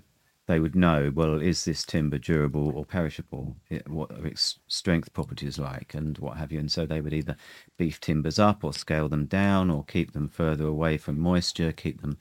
they 0.48 0.58
would 0.58 0.74
know, 0.74 1.12
well, 1.14 1.40
is 1.40 1.64
this 1.64 1.84
timber 1.84 2.18
durable 2.18 2.72
or 2.76 2.84
perishable? 2.84 3.56
It, 3.70 3.88
what 3.88 4.10
are 4.10 4.26
its 4.26 4.58
strength 4.66 5.12
properties 5.12 5.60
like 5.60 5.94
and 5.94 6.18
what 6.18 6.38
have 6.38 6.50
you? 6.50 6.58
And 6.58 6.70
so 6.72 6.84
they 6.84 7.00
would 7.00 7.12
either 7.12 7.36
beef 7.76 8.00
timbers 8.00 8.40
up 8.40 8.64
or 8.64 8.72
scale 8.72 9.08
them 9.08 9.26
down 9.26 9.70
or 9.70 9.84
keep 9.84 10.12
them 10.12 10.28
further 10.28 10.66
away 10.66 10.98
from 10.98 11.20
moisture, 11.20 11.70
keep 11.70 12.00
them 12.00 12.18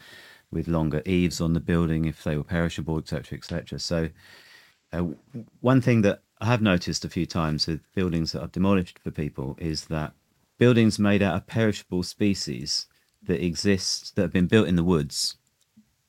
with 0.51 0.67
longer 0.67 1.01
eaves 1.05 1.41
on 1.41 1.53
the 1.53 1.59
building 1.59 2.05
if 2.05 2.23
they 2.23 2.37
were 2.37 2.43
perishable, 2.43 2.99
etc., 2.99 3.35
etc. 3.39 3.79
So 3.79 4.09
uh, 4.93 5.05
one 5.61 5.81
thing 5.81 6.03
that 6.03 6.21
I 6.39 6.45
have 6.45 6.61
noticed 6.61 7.03
a 7.03 7.09
few 7.09 7.25
times 7.25 7.65
with 7.65 7.81
buildings 7.95 8.33
that 8.33 8.43
I've 8.43 8.51
demolished 8.51 8.99
for 8.99 9.09
people 9.09 9.57
is 9.59 9.85
that 9.85 10.13
buildings 10.59 10.99
made 10.99 11.23
out 11.23 11.35
of 11.35 11.47
perishable 11.47 12.03
species 12.03 12.85
that 13.23 13.43
exist 13.43 14.15
that 14.15 14.21
have 14.21 14.33
been 14.33 14.45
built 14.45 14.67
in 14.67 14.75
the 14.75 14.83
woods 14.83 15.37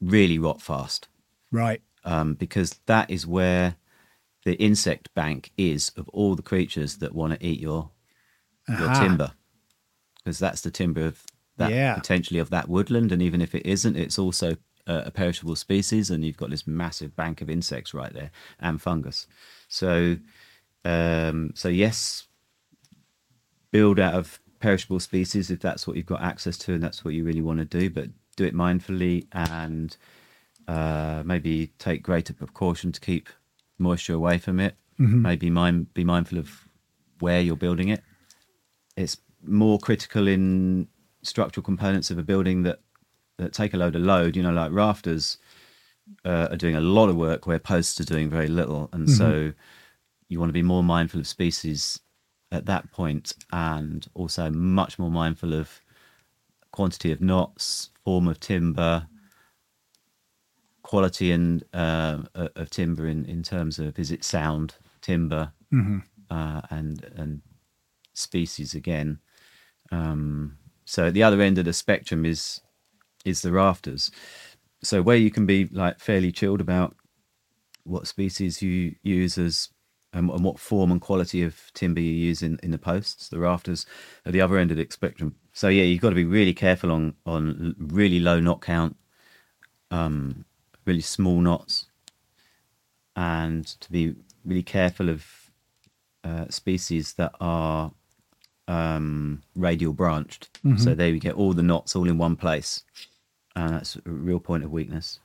really 0.01 0.39
rot 0.39 0.61
fast 0.63 1.09
Right. 1.51 1.81
um, 2.05 2.35
because 2.35 2.79
that 2.87 3.11
is 3.11 3.27
where 3.27 3.77
the 4.45 4.55
insect 4.55 5.13
bank 5.15 5.53
is 5.57 5.91
of 5.97 6.09
all 6.11 6.35
the 6.35 6.43
creatures 6.43 6.99
that 6.99 7.15
want 7.15 7.33
to 7.39 7.47
eat 7.47 7.61
your 7.61 7.91
your 8.79 8.89
timber 8.91 9.33
because 10.23 10.39
that's 10.39 10.61
the 10.61 10.71
timber 10.71 11.07
of 11.07 11.25
that 11.57 11.71
Yeah. 11.71 11.95
potentially 11.95 12.39
of 12.39 12.51
that 12.51 12.69
woodland 12.69 13.11
and 13.13 13.21
even 13.23 13.41
if 13.41 13.55
it 13.55 13.67
isn't 13.67 13.97
it's 13.97 14.19
also 14.19 14.53
uh, 14.87 15.03
a 15.05 15.11
perishable 15.11 15.57
species 15.57 16.11
and 16.11 16.25
you've 16.25 16.37
got 16.37 16.51
this 16.51 16.67
massive 16.67 17.15
bank 17.17 17.41
of 17.43 17.51
insects 17.51 17.93
right 17.93 18.13
there 18.13 18.31
and 18.61 18.81
fungus 18.81 19.27
so 19.69 20.17
um 20.85 21.51
so 21.55 21.69
yes 21.69 22.27
build 23.71 23.99
out 23.99 24.15
of 24.15 24.41
perishable 24.61 25.01
species 25.01 25.51
if 25.51 25.61
that's 25.61 25.87
what 25.87 25.97
you've 25.97 26.07
got 26.07 26.23
access 26.23 26.57
to 26.59 26.73
and 26.75 26.83
that's 26.83 27.05
what 27.05 27.15
you 27.15 27.25
really 27.25 27.43
want 27.43 27.59
to 27.59 27.65
do 27.65 27.91
but 27.91 28.09
do 28.39 28.45
it 28.45 28.55
mindfully 28.55 29.27
and 29.33 29.97
uh, 30.67 31.23
maybe 31.25 31.73
take 31.79 32.03
greater 32.03 32.33
precaution 32.33 32.93
to 32.93 33.01
keep 33.01 33.29
moisture 33.79 34.15
away 34.15 34.39
from 34.39 34.61
it. 34.61 34.75
Maybe 35.23 35.51
mind, 35.51 35.93
be 35.95 36.05
mindful 36.05 36.39
of 36.39 36.65
where 37.21 37.41
you're 37.41 37.57
building 37.57 37.89
it. 37.89 38.03
It's 38.97 39.17
more 39.45 39.79
critical 39.79 40.27
in 40.27 40.89
structural 41.23 41.65
components 41.65 42.11
of 42.11 42.19
a 42.19 42.23
building 42.23 42.65
that, 42.65 42.81
that 43.39 43.53
take 43.53 43.75
a 43.75 43.77
load 43.77 43.95
of 43.97 44.03
load. 44.03 44.37
You 44.37 44.43
know, 44.43 44.53
like 44.53 44.73
rafters 44.73 45.39
uh, 46.25 46.49
are 46.51 46.57
doing 46.57 46.77
a 46.77 46.81
lot 46.81 47.09
of 47.09 47.17
work 47.17 47.47
where 47.47 47.59
posts 47.59 48.01
are 48.01 48.05
doing 48.15 48.29
very 48.31 48.49
little, 48.49 48.89
and 48.93 49.09
so 49.09 49.53
you 50.29 50.39
want 50.41 50.49
to 50.49 50.61
be 50.61 50.63
more 50.63 50.83
mindful 50.83 51.21
of 51.21 51.27
species 51.27 52.01
at 52.51 52.67
that 52.67 52.91
point, 52.91 53.33
and 53.53 54.07
also 54.15 54.51
much 54.51 54.99
more 54.99 55.11
mindful 55.11 55.55
of 55.55 55.81
quantity 56.79 57.11
of 57.11 57.21
knots, 57.21 57.91
form 58.05 58.29
of 58.29 58.39
timber, 58.39 59.09
quality 60.83 61.33
and 61.33 61.65
uh, 61.73 62.19
of 62.55 62.71
timber 62.71 63.09
in, 63.09 63.25
in 63.25 63.43
terms 63.43 63.81
of 63.81 63.99
is 63.99 64.13
it 64.13 64.23
sound 64.23 64.77
timber 65.01 65.51
uh, 66.31 66.61
and 66.71 67.05
and 67.17 67.43
species 68.15 68.75
again. 68.75 69.19
Um, 69.91 70.57
so 70.85 71.09
at 71.09 71.15
the 71.15 71.25
other 71.25 71.41
end 71.41 71.59
of 71.59 71.65
the 71.65 71.73
spectrum 71.73 72.25
is 72.25 72.61
is 73.25 73.43
the 73.43 73.51
rafters. 73.51 74.13
So 74.85 75.03
where 75.03 75.17
you 75.17 75.33
can 75.33 75.47
be 75.47 75.65
like 75.73 75.99
fairly 75.99 76.31
chilled 76.31 76.61
about 76.61 76.95
what 77.83 78.07
species 78.07 78.63
you 78.63 78.95
use 79.03 79.37
as 79.37 79.69
and, 80.13 80.31
and 80.31 80.45
what 80.45 80.61
form 80.61 80.93
and 80.93 81.01
quality 81.01 81.43
of 81.43 81.73
timber 81.75 82.01
you 82.01 82.13
use 82.13 82.41
in, 82.41 82.61
in 82.63 82.71
the 82.71 82.79
posts, 82.79 83.29
the 83.29 83.41
rafters, 83.41 83.85
at 84.25 84.33
the 84.33 84.41
other 84.41 84.59
end 84.59 84.71
of 84.71 84.77
the 84.77 84.87
spectrum. 84.91 85.35
So 85.59 85.67
yeah, 85.67 85.83
you've 85.83 86.01
got 86.01 86.11
to 86.11 86.15
be 86.15 86.25
really 86.25 86.55
careful 86.55 86.93
on 86.93 87.15
on 87.27 87.75
really 87.81 88.21
low 88.21 88.39
knot 88.39 88.61
count, 88.61 88.95
um, 89.91 90.45
really 90.85 91.01
small 91.01 91.41
knots, 91.41 91.87
and 93.17 93.67
to 93.67 93.91
be 93.91 94.15
really 94.45 94.63
careful 94.63 95.09
of 95.09 95.27
uh, 96.23 96.45
species 96.49 97.15
that 97.15 97.33
are 97.41 97.91
um, 98.69 99.43
radial 99.57 99.93
branched. 99.93 100.49
So 100.77 100.95
there 100.95 101.11
we 101.11 101.19
get 101.19 101.35
all 101.35 101.55
the 101.55 101.65
knots 101.65 101.97
all 101.97 102.09
in 102.09 102.19
one 102.19 102.37
place, 102.37 102.85
and 103.57 103.75
that's 103.75 103.97
a 103.97 104.03
real 104.05 104.39
point 104.39 104.63
of 104.63 104.71
weakness. 104.71 105.19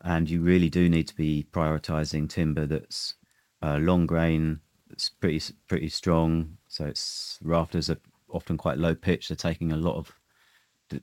And 0.00 0.28
you 0.28 0.40
really 0.40 0.70
do 0.70 0.88
need 0.88 1.06
to 1.06 1.14
be 1.14 1.46
prioritizing 1.52 2.28
timber 2.28 2.66
that's 2.66 3.14
uh, 3.62 3.76
long 3.76 4.06
grain, 4.06 4.58
it's 4.90 5.08
pretty 5.08 5.40
pretty 5.68 5.88
strong. 5.88 6.58
So 6.66 6.86
it's 6.86 7.38
rafters 7.44 7.88
are 7.90 8.00
often 8.30 8.56
quite 8.56 8.78
low 8.78 8.94
pitch. 8.94 9.28
They're 9.28 9.36
taking 9.36 9.72
a 9.72 9.76
lot 9.76 9.96
of 9.96 10.12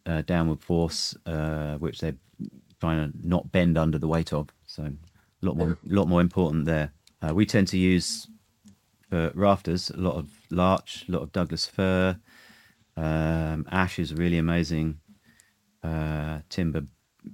uh, 0.06 0.22
downward 0.24 0.62
force, 0.62 1.16
uh, 1.26 1.76
which 1.78 2.00
they're 2.00 2.18
trying 2.80 3.12
to 3.12 3.28
not 3.28 3.52
bend 3.52 3.78
under 3.78 3.98
the 3.98 4.08
weight 4.08 4.34
of. 4.34 4.50
So 4.66 4.84
a 4.84 5.46
lot 5.46 5.58
more, 5.58 5.78
lot 5.86 6.08
more 6.08 6.22
important 6.22 6.66
there. 6.66 6.92
Uh, 7.22 7.34
we 7.34 7.46
tend 7.46 7.68
to 7.70 7.78
use 7.78 8.28
for 9.10 9.32
rafters 9.36 9.90
a 9.92 9.98
lot 9.98 10.16
of 10.16 10.30
larch, 10.50 11.06
a 11.08 11.12
lot 11.12 11.22
of 11.22 11.32
Douglas 11.32 11.66
fir, 11.66 12.18
um, 12.98 13.66
ash 13.72 14.00
is 14.00 14.14
really 14.14 14.38
amazing. 14.38 15.00
Uh, 15.84 16.40
timber 16.50 16.82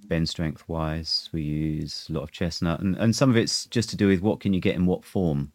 bend 0.08 0.28
strength 0.28 0.68
wise, 0.68 1.30
we 1.32 1.42
use 1.42 2.08
a 2.10 2.14
lot 2.14 2.24
of 2.24 2.32
chestnut, 2.32 2.82
and, 2.82 2.96
and 2.98 3.16
some 3.16 3.30
of 3.30 3.38
it's 3.38 3.66
just 3.66 3.90
to 3.90 3.96
do 3.96 4.08
with 4.08 4.22
what 4.22 4.40
can 4.40 4.54
you 4.54 4.60
get 4.60 4.76
in 4.76 4.86
what 4.86 5.06
form, 5.06 5.52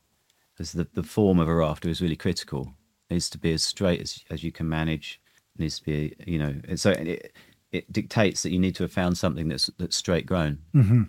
because 0.53 0.73
the, 0.73 0.87
the 0.95 1.03
form 1.03 1.39
of 1.39 1.49
a 1.49 1.55
rafter 1.55 1.89
is 1.89 2.01
really 2.01 2.17
critical. 2.17 2.75
Needs 3.09 3.31
to 3.31 3.39
be 3.39 3.53
as 3.53 3.63
straight 3.63 4.01
as, 4.01 4.25
as 4.31 4.43
you 4.43 4.51
can 4.51 4.69
manage. 4.69 5.21
It 5.55 5.61
needs 5.61 5.79
to 5.79 5.85
be, 5.85 6.15
you 6.27 6.39
know, 6.39 6.55
so 6.75 6.91
it, 6.91 7.33
it 7.71 7.93
dictates 7.93 8.43
that 8.43 8.51
you 8.51 8.59
need 8.59 8.75
to 8.77 8.83
have 8.83 8.93
found 8.93 9.17
something 9.17 9.49
that's 9.49 9.71
that's 9.79 9.97
straight 9.97 10.27
grown. 10.27 10.59
Mm-hmm. 10.75 11.03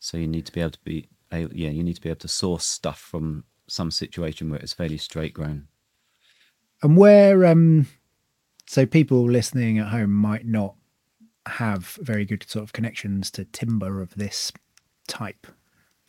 So 0.00 0.16
you 0.16 0.26
need 0.26 0.46
to 0.46 0.52
be 0.52 0.60
able 0.60 0.72
to 0.72 0.84
be, 0.84 1.08
able, 1.30 1.54
yeah, 1.54 1.70
you 1.70 1.84
need 1.84 1.94
to 1.94 2.00
be 2.00 2.08
able 2.08 2.20
to 2.20 2.28
source 2.28 2.64
stuff 2.64 2.98
from 2.98 3.44
some 3.68 3.90
situation 3.90 4.50
where 4.50 4.58
it's 4.58 4.72
fairly 4.72 4.96
straight 4.96 5.34
grown. 5.34 5.68
And 6.82 6.96
where, 6.96 7.46
um, 7.46 7.86
so 8.66 8.86
people 8.86 9.22
listening 9.22 9.78
at 9.78 9.88
home 9.88 10.12
might 10.12 10.46
not 10.46 10.74
have 11.46 11.98
very 12.00 12.24
good 12.24 12.44
sort 12.48 12.62
of 12.62 12.72
connections 12.72 13.30
to 13.32 13.44
timber 13.44 14.00
of 14.00 14.14
this 14.14 14.52
type. 15.06 15.46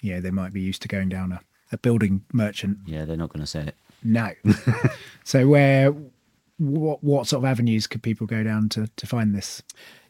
You 0.01 0.15
know, 0.15 0.21
they 0.21 0.31
might 0.31 0.53
be 0.53 0.61
used 0.61 0.81
to 0.83 0.87
going 0.87 1.09
down 1.09 1.31
a, 1.31 1.41
a 1.71 1.77
building 1.77 2.23
merchant. 2.33 2.79
Yeah, 2.85 3.05
they're 3.05 3.17
not 3.17 3.29
going 3.29 3.41
to 3.41 3.47
say 3.47 3.61
it. 3.67 3.75
No. 4.03 4.31
so 5.23 5.47
where, 5.47 5.93
what 6.57 7.03
what 7.03 7.27
sort 7.27 7.43
of 7.43 7.49
avenues 7.49 7.87
could 7.87 8.03
people 8.03 8.27
go 8.27 8.43
down 8.43 8.69
to 8.69 8.87
to 8.95 9.07
find 9.07 9.35
this? 9.35 9.61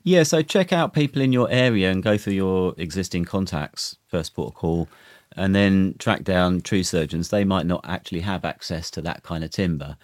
Yeah, 0.03 0.23
so 0.23 0.41
check 0.41 0.73
out 0.73 0.93
people 0.93 1.21
in 1.21 1.31
your 1.31 1.49
area 1.51 1.91
and 1.91 2.01
go 2.01 2.17
through 2.17 2.33
your 2.33 2.73
existing 2.77 3.25
contacts, 3.25 3.97
first 4.07 4.33
port 4.33 4.49
of 4.49 4.55
call, 4.55 4.89
and 5.35 5.53
then 5.53 5.95
track 5.99 6.23
down 6.23 6.61
tree 6.61 6.83
surgeons. 6.83 7.29
They 7.29 7.43
might 7.43 7.67
not 7.67 7.85
actually 7.87 8.21
have 8.21 8.43
access 8.43 8.89
to 8.91 9.01
that 9.03 9.21
kind 9.21 9.43
of 9.43 9.51
timber, 9.51 9.97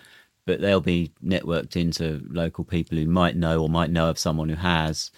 but 0.46 0.62
they'll 0.62 0.82
be 0.82 1.12
networked 1.24 1.76
into 1.76 2.24
local 2.30 2.64
people 2.64 2.98
who 2.98 3.08
might 3.08 3.36
know 3.36 3.62
or 3.62 3.70
might 3.70 3.90
know 3.90 4.10
of 4.10 4.20
someone 4.20 4.50
who 4.50 4.56
has. 4.56 5.10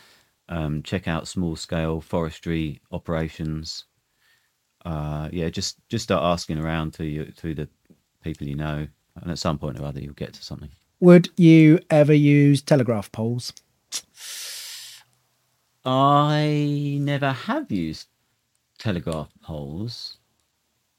Um, 0.47 0.81
check 0.81 1.07
out 1.07 1.27
small 1.27 1.55
scale 1.55 1.99
forestry 1.99 2.81
operations. 2.91 3.85
Uh, 4.85 5.27
yeah, 5.31 5.49
just 5.49 5.77
just 5.89 6.05
start 6.05 6.23
asking 6.23 6.57
around 6.57 6.95
through 6.95 7.07
you, 7.07 7.33
through 7.35 7.55
the 7.55 7.67
people 8.23 8.47
you 8.47 8.55
know, 8.55 8.87
and 9.15 9.31
at 9.31 9.39
some 9.39 9.57
point 9.57 9.79
or 9.79 9.85
other 9.85 9.99
you'll 9.99 10.13
get 10.13 10.33
to 10.33 10.43
something. 10.43 10.69
Would 10.99 11.29
you 11.37 11.79
ever 11.89 12.13
use 12.13 12.61
telegraph 12.61 13.11
poles? 13.11 13.53
I 15.85 16.97
never 17.01 17.31
have 17.31 17.71
used 17.71 18.07
telegraph 18.77 19.29
poles. 19.41 20.17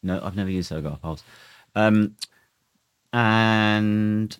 No, 0.02 0.20
I've 0.22 0.36
never 0.36 0.50
used 0.50 0.70
telegraph 0.70 1.02
poles. 1.02 1.22
Um, 1.74 2.16
and 3.12 4.36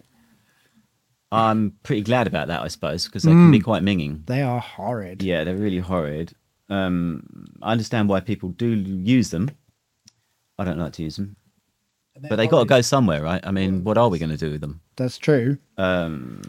I'm 1.31 1.77
pretty 1.83 2.03
glad 2.03 2.27
about 2.27 2.49
that, 2.49 2.63
I 2.63 2.69
suppose, 2.69 3.05
because 3.07 3.23
they 3.25 3.31
can 3.31 3.51
be 3.51 3.61
quite 3.61 3.83
minging. 3.83 4.27
They 4.27 4.43
are 4.43 4.61
horrid. 4.61 5.23
Yeah, 5.23 5.45
they're 5.45 5.57
really 5.57 5.79
horrid. 5.79 6.33
Um, 6.69 7.47
I 7.63 7.73
understand 7.73 8.09
why 8.09 8.21
people 8.21 8.51
do 8.51 8.69
use 8.69 9.31
them. 9.31 9.51
I 10.59 10.65
don't 10.65 10.79
like 10.79 10.93
to 10.95 11.03
use 11.03 11.17
them. 11.17 11.37
But 12.29 12.37
they 12.37 12.47
got 12.47 12.61
to 12.61 12.67
go 12.67 12.81
somewhere, 12.81 13.23
right? 13.23 13.45
I 13.47 13.51
mean, 13.51 13.83
what 13.85 13.97
are 13.99 14.09
we 14.09 14.19
going 14.19 14.31
to 14.31 14.37
do 14.37 14.51
with 14.51 14.61
them? 14.61 14.81
That's 14.97 15.17
true. 15.19 15.59
Um, 15.79 16.43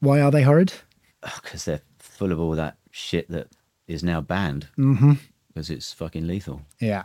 Why 0.00 0.20
are 0.20 0.30
they 0.30 0.42
horrid? 0.42 0.72
because 1.42 1.64
they're 1.64 1.82
full 1.98 2.32
of 2.32 2.40
all 2.40 2.52
that 2.56 2.76
shit 2.90 3.28
that 3.30 3.48
is 3.86 4.02
now 4.02 4.20
banned. 4.20 4.68
Mm-hmm. 4.78 5.12
because 5.48 5.70
it's 5.70 5.92
fucking 5.92 6.26
lethal. 6.26 6.62
Yeah. 6.80 7.04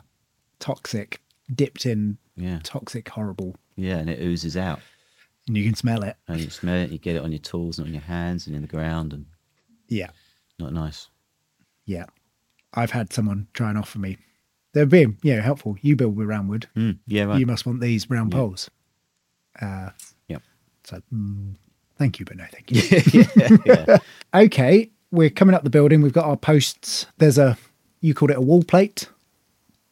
Toxic, 0.59 1.21
dipped 1.53 1.85
in 1.85 2.17
Yeah, 2.35 2.59
toxic, 2.63 3.07
horrible. 3.09 3.55
yeah, 3.75 3.97
and 3.97 4.09
it 4.09 4.19
oozes 4.19 4.57
out, 4.57 4.79
And 5.47 5.55
you 5.55 5.63
can 5.63 5.75
smell 5.75 6.03
it. 6.03 6.15
and 6.27 6.39
you 6.41 6.49
smell 6.49 6.75
it. 6.77 6.91
You 6.91 6.97
get 6.97 7.15
it 7.15 7.21
on 7.23 7.31
your 7.31 7.39
tools 7.39 7.77
and 7.77 7.87
on 7.87 7.93
your 7.93 8.01
hands 8.03 8.47
and 8.47 8.55
in 8.55 8.63
the 8.63 8.67
ground, 8.67 9.13
and 9.13 9.25
Yeah. 9.87 10.09
not 10.57 10.73
nice. 10.73 11.09
Yeah. 11.85 12.05
I've 12.73 12.91
had 12.91 13.13
someone 13.13 13.47
try 13.53 13.69
and 13.69 13.77
offer 13.77 13.99
me. 13.99 14.17
They're 14.77 14.85
being, 14.85 15.17
you 15.23 15.35
know, 15.35 15.41
helpful. 15.41 15.75
You 15.81 15.95
build 15.95 16.15
with 16.15 16.27
round 16.27 16.49
wood. 16.49 16.67
Mm, 16.75 16.99
yeah, 17.07 17.23
right. 17.23 17.39
You 17.39 17.47
must 17.47 17.65
want 17.65 17.81
these 17.81 18.07
round 18.09 18.31
poles. 18.31 18.69
Uh, 19.59 19.89
Yep. 20.27 20.43
so, 20.83 21.01
mm, 21.11 21.55
thank 21.97 22.19
you, 22.19 22.25
but 22.25 22.37
no 22.37 22.45
thank 22.51 22.71
you. 22.71 23.57
yeah. 23.65 23.97
okay. 24.33 24.91
We're 25.09 25.29
coming 25.31 25.55
up 25.55 25.63
the 25.63 25.69
building. 25.71 26.01
We've 26.01 26.13
got 26.13 26.25
our 26.25 26.37
posts. 26.37 27.07
There's 27.17 27.37
a, 27.39 27.57
you 28.01 28.13
called 28.13 28.29
it 28.31 28.37
a 28.37 28.41
wall 28.41 28.61
plate, 28.63 29.09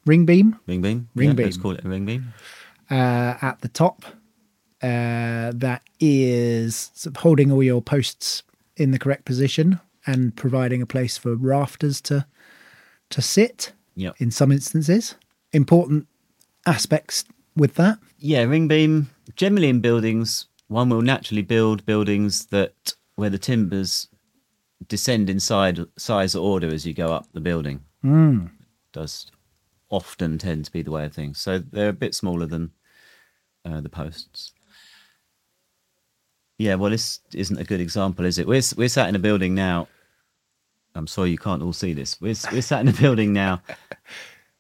ring 0.06 0.26
beam 0.26 0.60
Ring 0.68 0.82
beam. 0.82 1.10
Ring 1.16 1.36
yeah, 1.38 1.46
Let's 1.46 1.58
call 1.58 1.72
it 1.72 1.84
a 1.84 1.90
ring 1.90 2.06
beam. 2.06 2.34
uh, 2.92 3.36
at 3.42 3.62
the 3.62 3.70
top 3.70 4.06
uh, 4.84 5.52
that 5.56 5.82
is 6.00 6.92
sort 6.94 7.16
of 7.16 7.22
holding 7.24 7.52
all 7.52 7.64
your 7.64 7.82
posts 7.82 8.44
in 8.78 8.92
the 8.92 9.00
correct 9.00 9.26
position 9.26 9.80
and 10.06 10.36
providing 10.36 10.82
a 10.82 10.86
place 10.86 11.18
for 11.18 11.34
rafters 11.36 12.02
to 12.02 12.28
to 13.10 13.22
sit 13.22 13.72
Yep. 13.96 14.16
in 14.20 14.32
some 14.32 14.52
instances. 14.52 15.16
Important 15.54 16.08
aspects 16.66 17.24
with 17.56 17.76
that. 17.76 18.00
Yeah, 18.20 18.43
ring 18.43 18.68
beam. 18.68 19.10
Generally 19.36 19.70
in 19.70 19.80
buildings, 19.82 20.48
one 20.68 20.89
will 20.89 21.02
naturally 21.02 21.41
build 21.41 21.86
buildings 21.86 22.48
that 22.48 22.93
where 23.16 23.30
the 23.30 23.38
timbers 23.38 24.10
descend 24.88 25.30
in 25.30 25.39
size 25.39 25.80
or 26.36 26.39
order 26.39 26.68
as 26.68 26.86
you 26.86 26.93
go 26.93 27.14
up 27.14 27.28
the 27.34 27.39
building. 27.39 27.82
Mm. 28.04 28.52
Does 28.91 29.32
often 29.89 30.38
tend 30.38 30.66
to 30.66 30.72
be 30.72 30.82
the 30.82 30.91
way 30.91 31.06
of 31.06 31.14
things. 31.14 31.39
So 31.39 31.60
they're 31.60 31.89
a 31.89 31.93
bit 31.93 32.16
smaller 32.16 32.46
than 32.46 32.72
uh, 33.64 33.82
the 33.82 33.89
posts. 33.89 34.52
Yeah, 36.58 36.76
well, 36.76 36.91
this 36.91 37.20
isn't 37.34 37.60
a 37.60 37.64
good 37.66 37.82
example, 37.82 38.26
is 38.26 38.38
it? 38.38 38.48
We're 38.48 38.62
we're 38.78 38.88
sat 38.88 39.10
in 39.10 39.16
a 39.16 39.20
building 39.20 39.56
now. 39.56 39.88
I'm 40.96 41.08
sorry 41.08 41.32
you 41.32 41.38
can't 41.38 41.62
all 41.62 41.74
see 41.74 41.93
this. 41.93 42.20
We're 42.22 42.36
we're 42.52 42.62
sat 42.62 42.82
in 42.82 42.88
a 42.88 42.93
building 42.93 43.34
now 43.34 43.62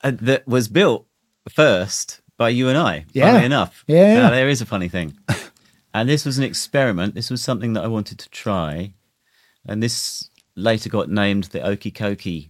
uh, 0.03 0.11
that 0.21 0.47
was 0.47 0.67
built 0.67 1.07
first 1.49 2.21
by 2.37 2.49
you 2.49 2.69
and 2.69 2.77
I. 2.77 3.05
Yeah. 3.13 3.25
Funnily 3.25 3.45
enough. 3.45 3.83
Yeah, 3.87 4.15
Now, 4.15 4.29
there 4.29 4.49
is 4.49 4.61
a 4.61 4.65
funny 4.65 4.89
thing, 4.89 5.17
and 5.93 6.09
this 6.09 6.25
was 6.25 6.37
an 6.37 6.43
experiment. 6.43 7.15
This 7.15 7.29
was 7.29 7.41
something 7.41 7.73
that 7.73 7.83
I 7.83 7.87
wanted 7.87 8.19
to 8.19 8.29
try, 8.29 8.93
and 9.65 9.81
this 9.81 10.29
later 10.55 10.89
got 10.89 11.09
named 11.09 11.45
the 11.45 11.59
Okie 11.59 11.93
Kokie 11.93 12.49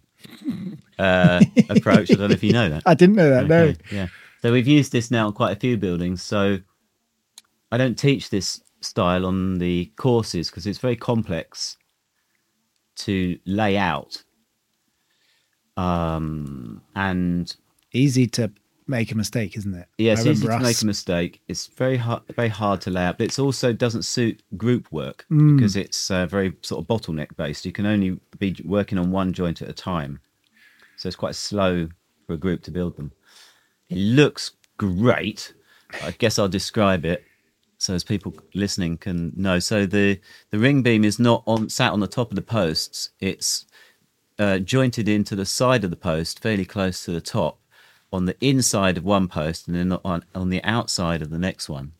uh, 0.97 1.41
approach. 1.69 2.11
I 2.11 2.15
don't 2.15 2.29
know 2.29 2.33
if 2.33 2.43
you 2.43 2.53
know 2.53 2.69
that. 2.69 2.83
I 2.85 2.93
didn't 2.93 3.15
know 3.15 3.29
that. 3.29 3.47
No. 3.47 3.73
Yeah. 3.91 4.07
So 4.41 4.51
we've 4.51 4.67
used 4.67 4.91
this 4.91 5.09
now 5.11 5.27
in 5.27 5.33
quite 5.33 5.55
a 5.55 5.59
few 5.59 5.77
buildings. 5.77 6.21
So 6.21 6.59
I 7.71 7.77
don't 7.77 7.95
teach 7.95 8.29
this 8.29 8.61
style 8.81 9.25
on 9.25 9.57
the 9.57 9.91
courses 9.95 10.49
because 10.49 10.67
it's 10.67 10.77
very 10.77 10.95
complex 10.95 11.77
to 12.97 13.37
lay 13.45 13.77
out. 13.77 14.23
Um, 15.77 16.81
and 16.95 17.53
Easy 17.93 18.27
to 18.27 18.51
make 18.87 19.11
a 19.11 19.15
mistake, 19.15 19.55
isn't 19.57 19.73
it? 19.73 19.87
yeah, 19.97 20.13
it's 20.13 20.25
easy 20.25 20.43
remember 20.45 20.63
to 20.63 20.67
make 20.69 20.81
a 20.81 20.85
mistake. 20.85 21.41
It's 21.47 21.67
very 21.67 21.97
hard, 21.97 22.23
very 22.35 22.49
hard 22.49 22.81
to 22.81 22.89
lay 22.91 23.03
out, 23.03 23.17
but 23.17 23.25
it 23.25 23.39
also 23.39 23.71
doesn't 23.73 24.03
suit 24.03 24.41
group 24.57 24.91
work 24.91 25.25
Mm. 25.31 25.55
because 25.57 25.75
it's 25.75 26.11
uh, 26.11 26.25
very 26.25 26.53
sort 26.61 26.81
of 26.83 26.87
bottleneck 26.87 27.35
based. 27.37 27.65
You 27.65 27.71
can 27.71 27.85
only 27.85 28.19
be 28.37 28.55
working 28.65 28.97
on 28.97 29.11
one 29.11 29.31
joint 29.33 29.61
at 29.61 29.69
a 29.69 29.73
time, 29.73 30.19
so 30.97 31.07
it's 31.07 31.15
quite 31.15 31.35
slow 31.35 31.87
for 32.27 32.33
a 32.33 32.37
group 32.37 32.63
to 32.63 32.71
build 32.71 32.95
them. 32.97 33.11
It 33.89 33.97
looks 33.97 34.51
great. 34.77 35.53
I 36.03 36.11
guess 36.11 36.37
I'll 36.37 36.49
describe 36.49 37.05
it 37.05 37.23
so 37.77 37.93
as 37.93 38.03
people 38.03 38.33
listening 38.53 38.97
can 38.97 39.33
know. 39.35 39.59
So 39.59 39.85
the 39.85 40.19
the 40.51 40.59
ring 40.59 40.81
beam 40.81 41.03
is 41.03 41.19
not 41.19 41.43
on 41.45 41.69
sat 41.69 41.91
on 41.91 41.99
the 41.99 42.07
top 42.07 42.31
of 42.31 42.35
the 42.35 42.41
posts. 42.41 43.09
It's 43.19 43.65
uh, 44.39 44.59
jointed 44.59 45.07
into 45.07 45.35
the 45.35 45.45
side 45.45 45.83
of 45.83 45.89
the 45.89 45.95
post, 45.95 46.41
fairly 46.41 46.65
close 46.65 47.03
to 47.05 47.11
the 47.11 47.21
top, 47.21 47.59
on 48.11 48.25
the 48.25 48.35
inside 48.41 48.97
of 48.97 49.03
one 49.03 49.27
post, 49.27 49.67
and 49.67 49.75
then 49.75 49.97
on 50.03 50.23
on 50.33 50.49
the 50.49 50.63
outside 50.63 51.21
of 51.21 51.29
the 51.29 51.39
next 51.39 51.69
one. 51.69 51.93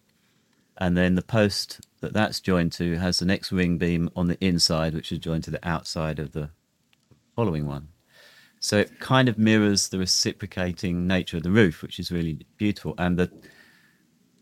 And 0.77 0.97
then 0.97 1.15
the 1.15 1.21
post 1.21 1.81
that 2.01 2.13
that's 2.13 2.39
joined 2.41 2.73
to 2.73 2.97
has 2.97 3.19
the 3.19 3.25
next 3.25 3.51
ring 3.51 3.77
beam 3.77 4.09
on 4.15 4.27
the 4.27 4.37
inside, 4.43 4.93
which 4.93 5.11
is 5.11 5.19
joined 5.19 5.43
to 5.45 5.51
the 5.51 5.67
outside 5.67 6.19
of 6.19 6.33
the 6.33 6.49
following 7.35 7.65
one. 7.65 7.89
So 8.59 8.77
it 8.79 8.99
kind 8.99 9.29
of 9.29 9.37
mirrors 9.37 9.89
the 9.89 9.99
reciprocating 9.99 11.07
nature 11.07 11.37
of 11.37 11.43
the 11.43 11.51
roof, 11.51 11.81
which 11.81 11.99
is 11.99 12.11
really 12.11 12.45
beautiful. 12.57 12.95
And 12.97 13.17
the 13.17 13.31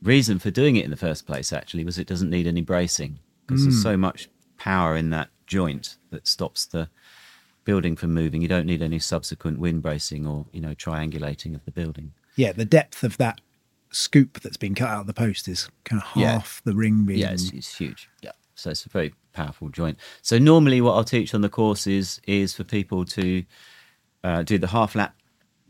reason 0.04 0.38
for 0.40 0.52
doing 0.52 0.76
it 0.76 0.86
in 0.86 0.92
the 0.92 0.98
first 0.98 1.26
place 1.26 1.52
actually 1.54 1.84
was 1.84 1.98
it 1.98 2.08
doesn't 2.08 2.30
need 2.30 2.46
any 2.48 2.62
bracing 2.62 3.20
because 3.48 3.64
there's 3.64 3.82
so 3.82 3.98
much 3.98 4.30
power 4.58 4.96
in 4.96 5.10
that 5.12 5.30
joint 5.48 5.98
that 6.12 6.28
stops 6.28 6.66
the 6.66 6.90
building 7.66 7.96
from 7.96 8.14
moving. 8.14 8.42
You 8.42 8.48
don't 8.48 8.66
need 8.66 8.82
any 8.82 9.00
subsequent 9.00 9.60
wind 9.60 9.82
bracing 9.82 10.28
or 10.28 10.46
you 10.52 10.62
know 10.62 10.74
triangulating 10.76 11.56
of 11.56 11.64
the 11.66 11.72
building. 11.72 12.14
Yeah, 12.36 12.52
the 12.52 12.66
depth 12.66 13.04
of 13.04 13.18
that 13.18 13.42
scoop 13.92 14.40
that's 14.42 14.58
been 14.58 14.74
cut 14.76 14.90
out 14.90 15.02
of 15.02 15.08
the 15.08 15.14
post 15.14 15.48
is 15.48 15.70
kind 15.84 16.02
of 16.02 16.08
Yeah. 16.16 16.32
half 16.34 16.62
the 16.66 16.74
ring 16.74 17.04
beam. 17.06 17.18
Yeah, 17.18 17.32
it's, 17.32 17.52
it's 17.52 17.78
huge. 17.78 18.10
Yeah. 18.22 18.32
So 18.56 18.70
it's 18.72 18.86
a 18.86 18.90
very 18.90 19.14
powerful 19.34 19.70
joint. 19.70 19.98
So 20.22 20.38
normally, 20.38 20.82
what 20.82 20.94
I'll 20.94 21.04
teach 21.04 21.34
on 21.34 21.42
the 21.42 21.50
courses 21.50 22.20
is 22.28 22.54
for 22.54 22.64
people 22.64 23.06
to 23.06 23.44
uh, 24.24 24.44
do 24.44 24.58
the 24.58 24.68
half 24.68 24.96
lap 24.96 25.16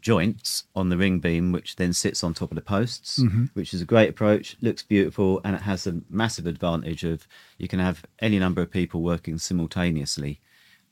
joints 0.04 0.66
on 0.76 0.90
the 0.90 0.98
ring 0.98 1.20
beam, 1.20 1.54
which 1.54 1.78
then 1.78 1.94
sits 1.94 2.24
on 2.24 2.34
top 2.34 2.52
of 2.52 2.56
the 2.56 2.62
posts, 2.62 3.18
which 3.54 3.74
is 3.74 3.82
a 3.82 3.86
great 3.86 4.10
approach. 4.10 4.58
Looks 4.62 4.84
beautiful, 4.84 5.40
and 5.44 5.56
it 5.56 5.62
has 5.62 5.88
a 5.88 6.02
massive 6.10 6.46
advantage 6.46 7.04
of 7.04 7.26
you 7.58 7.68
can 7.68 7.80
have 7.80 8.04
any 8.20 8.38
number 8.38 8.62
of 8.62 8.70
people 8.70 9.02
working 9.02 9.38
simultaneously, 9.38 10.42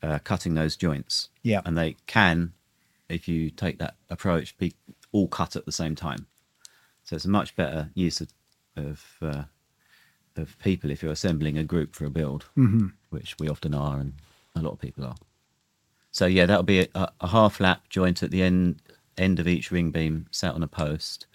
uh, 0.01 0.19
cutting 0.23 0.55
those 0.55 0.77
joints. 0.77 1.29
Yeah. 1.43 1.61
and 1.65 1.77
they 1.77 1.97
can, 2.07 2.53
if 3.09 3.27
you 3.27 3.49
take 3.51 3.77
that 3.79 3.95
approach, 4.09 4.57
be 4.57 4.73
all 5.11 5.27
cut 5.27 5.55
at 5.57 5.65
the 5.65 5.73
same 5.73 5.93
time. 5.93 6.25
So 7.03 7.17
it's 7.17 7.25
a 7.25 7.29
much 7.29 7.55
better 7.57 7.89
use 7.93 8.21
of, 8.21 8.29
of 8.77 9.05
uh, 9.21 9.43
of 10.37 10.57
people 10.59 10.89
if 10.89 11.03
you're 11.03 11.11
assembling 11.11 11.57
a 11.57 11.63
group 11.65 11.93
for 11.93 12.05
a 12.05 12.09
build, 12.09 12.45
mm-hmm. 12.57 12.87
which 13.09 13.35
we 13.39 13.49
often 13.49 13.73
are, 13.73 13.99
and 13.99 14.13
a 14.55 14.61
lot 14.61 14.71
of 14.71 14.79
people 14.79 15.03
are. 15.03 15.15
So 16.11 16.25
yeah, 16.25 16.45
that'll 16.45 16.63
be 16.63 16.87
a, 16.95 17.11
a 17.19 17.27
half 17.27 17.59
lap 17.59 17.89
joint 17.89 18.23
at 18.23 18.31
the 18.31 18.41
end 18.41 18.81
end 19.21 19.39
of 19.39 19.47
each 19.47 19.71
ring 19.71 19.91
beam, 19.91 20.27
sat 20.31 20.53
on 20.53 20.63
a 20.63 20.67
post. 20.67 21.27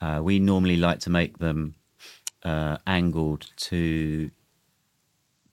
Uh, 0.00 0.20
we 0.22 0.38
normally 0.38 0.76
like 0.76 1.00
to 1.00 1.10
make 1.10 1.38
them 1.38 1.74
uh, 2.44 2.78
angled 2.86 3.50
to 3.56 4.30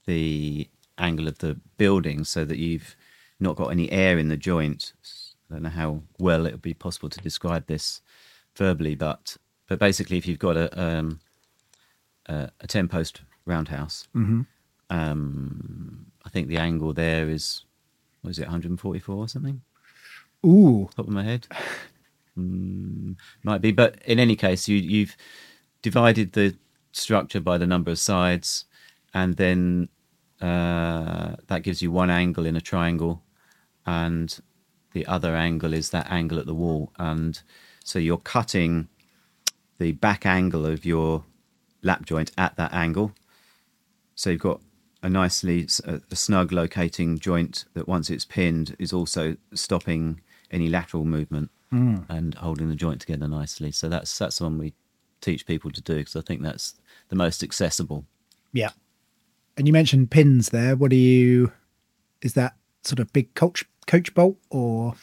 the 0.06 0.70
angle 0.98 1.28
of 1.28 1.40
the 1.40 1.60
building, 1.78 2.24
so 2.24 2.46
that 2.46 2.58
you've 2.58 2.96
not 3.40 3.56
got 3.56 3.68
any 3.70 3.92
air 3.92 4.18
in 4.18 4.30
the 4.30 4.38
joint. 4.38 4.94
I 5.50 5.56
don't 5.56 5.64
know 5.64 5.70
how 5.70 6.02
well 6.20 6.46
it 6.46 6.52
would 6.54 6.62
be 6.62 6.74
possible 6.74 7.10
to 7.10 7.20
describe 7.20 7.68
this 7.68 8.02
verbally, 8.56 8.96
but 8.96 9.38
but 9.68 9.80
basically, 9.80 10.18
if 10.18 10.28
you've 10.28 10.40
got 10.40 10.58
a 10.58 10.82
um, 10.82 11.20
a, 12.28 12.52
a 12.62 12.68
ten 12.68 12.88
post 12.88 13.22
roundhouse, 13.46 14.08
um, 14.90 16.06
I 16.26 16.30
think 16.30 16.48
the 16.48 16.58
angle 16.58 16.94
there 16.94 17.30
is 17.30 17.64
what 18.22 18.32
is 18.32 18.40
it 18.40 18.44
144 18.44 19.16
or 19.16 19.28
something? 19.30 19.62
Ooh, 20.46 20.90
Top 20.96 21.08
of 21.08 21.14
my 21.14 21.24
head, 21.24 21.48
mm, 22.38 23.16
might 23.44 23.62
be. 23.62 23.72
But 23.72 24.02
in 24.06 24.20
any 24.20 24.36
case, 24.36 24.68
you 24.68 24.78
you've 24.78 25.16
divided 25.82 26.34
the 26.34 26.56
structure 26.92 27.40
by 27.40 27.58
the 27.58 27.68
number 27.68 27.92
of 27.92 28.00
sides, 28.00 28.66
and 29.14 29.38
then 29.38 29.90
uh, 30.42 31.36
that 31.48 31.64
gives 31.64 31.82
you 31.82 31.92
one 31.92 32.10
angle 32.10 32.46
in 32.46 32.56
a 32.56 32.62
triangle, 32.62 33.24
and 33.86 34.40
the 34.94 35.06
other 35.08 35.36
angle 35.36 35.74
is 35.74 35.90
that 35.90 36.12
angle 36.12 36.40
at 36.40 36.46
the 36.46 36.54
wall, 36.54 36.92
and 36.98 37.42
so 37.84 38.00
you're 38.00 38.18
cutting 38.18 38.88
the 39.80 39.94
back 39.94 40.26
angle 40.26 40.66
of 40.66 40.86
your 40.86 41.26
lap 41.82 42.06
joint 42.06 42.32
at 42.38 42.56
that 42.58 42.74
angle. 42.74 43.14
So 44.16 44.30
you've 44.30 44.42
got 44.42 44.62
a 45.04 45.10
nicely 45.10 45.68
a, 45.86 46.02
a 46.10 46.16
snug 46.16 46.52
locating 46.52 47.20
joint 47.20 47.66
that 47.74 47.88
once 47.88 48.10
it's 48.10 48.26
pinned 48.26 48.76
is 48.80 48.94
also 48.94 49.38
stopping 49.54 50.22
any 50.52 50.68
lateral 50.70 51.06
movement 51.06 51.52
hmm. 51.70 51.98
and 52.10 52.36
holding 52.36 52.70
the 52.70 52.76
joint 52.76 53.02
together 53.02 53.28
nicely. 53.28 53.72
So 53.72 53.90
that's 53.90 54.18
that's 54.18 54.38
the 54.38 54.46
one 54.46 54.58
we 54.58 54.74
teach 55.22 55.46
people 55.46 55.72
to 55.72 55.82
do 55.82 55.96
because 55.96 56.16
I 56.16 56.22
think 56.22 56.42
that's 56.42 56.76
the 57.10 57.16
most 57.16 57.44
accessible. 57.44 58.06
yeah. 58.54 58.72
And 59.58 59.68
you 59.68 59.74
mentioned 59.74 60.12
pins 60.12 60.50
there. 60.50 60.76
What 60.76 60.92
do 60.92 60.98
you? 60.98 61.54
Is 62.22 62.34
that 62.34 62.56
sort 62.84 63.00
of 63.00 63.14
big 63.14 63.34
coach 63.36 63.64
coach 63.88 64.14
bolt 64.14 64.38
or? 64.50 64.96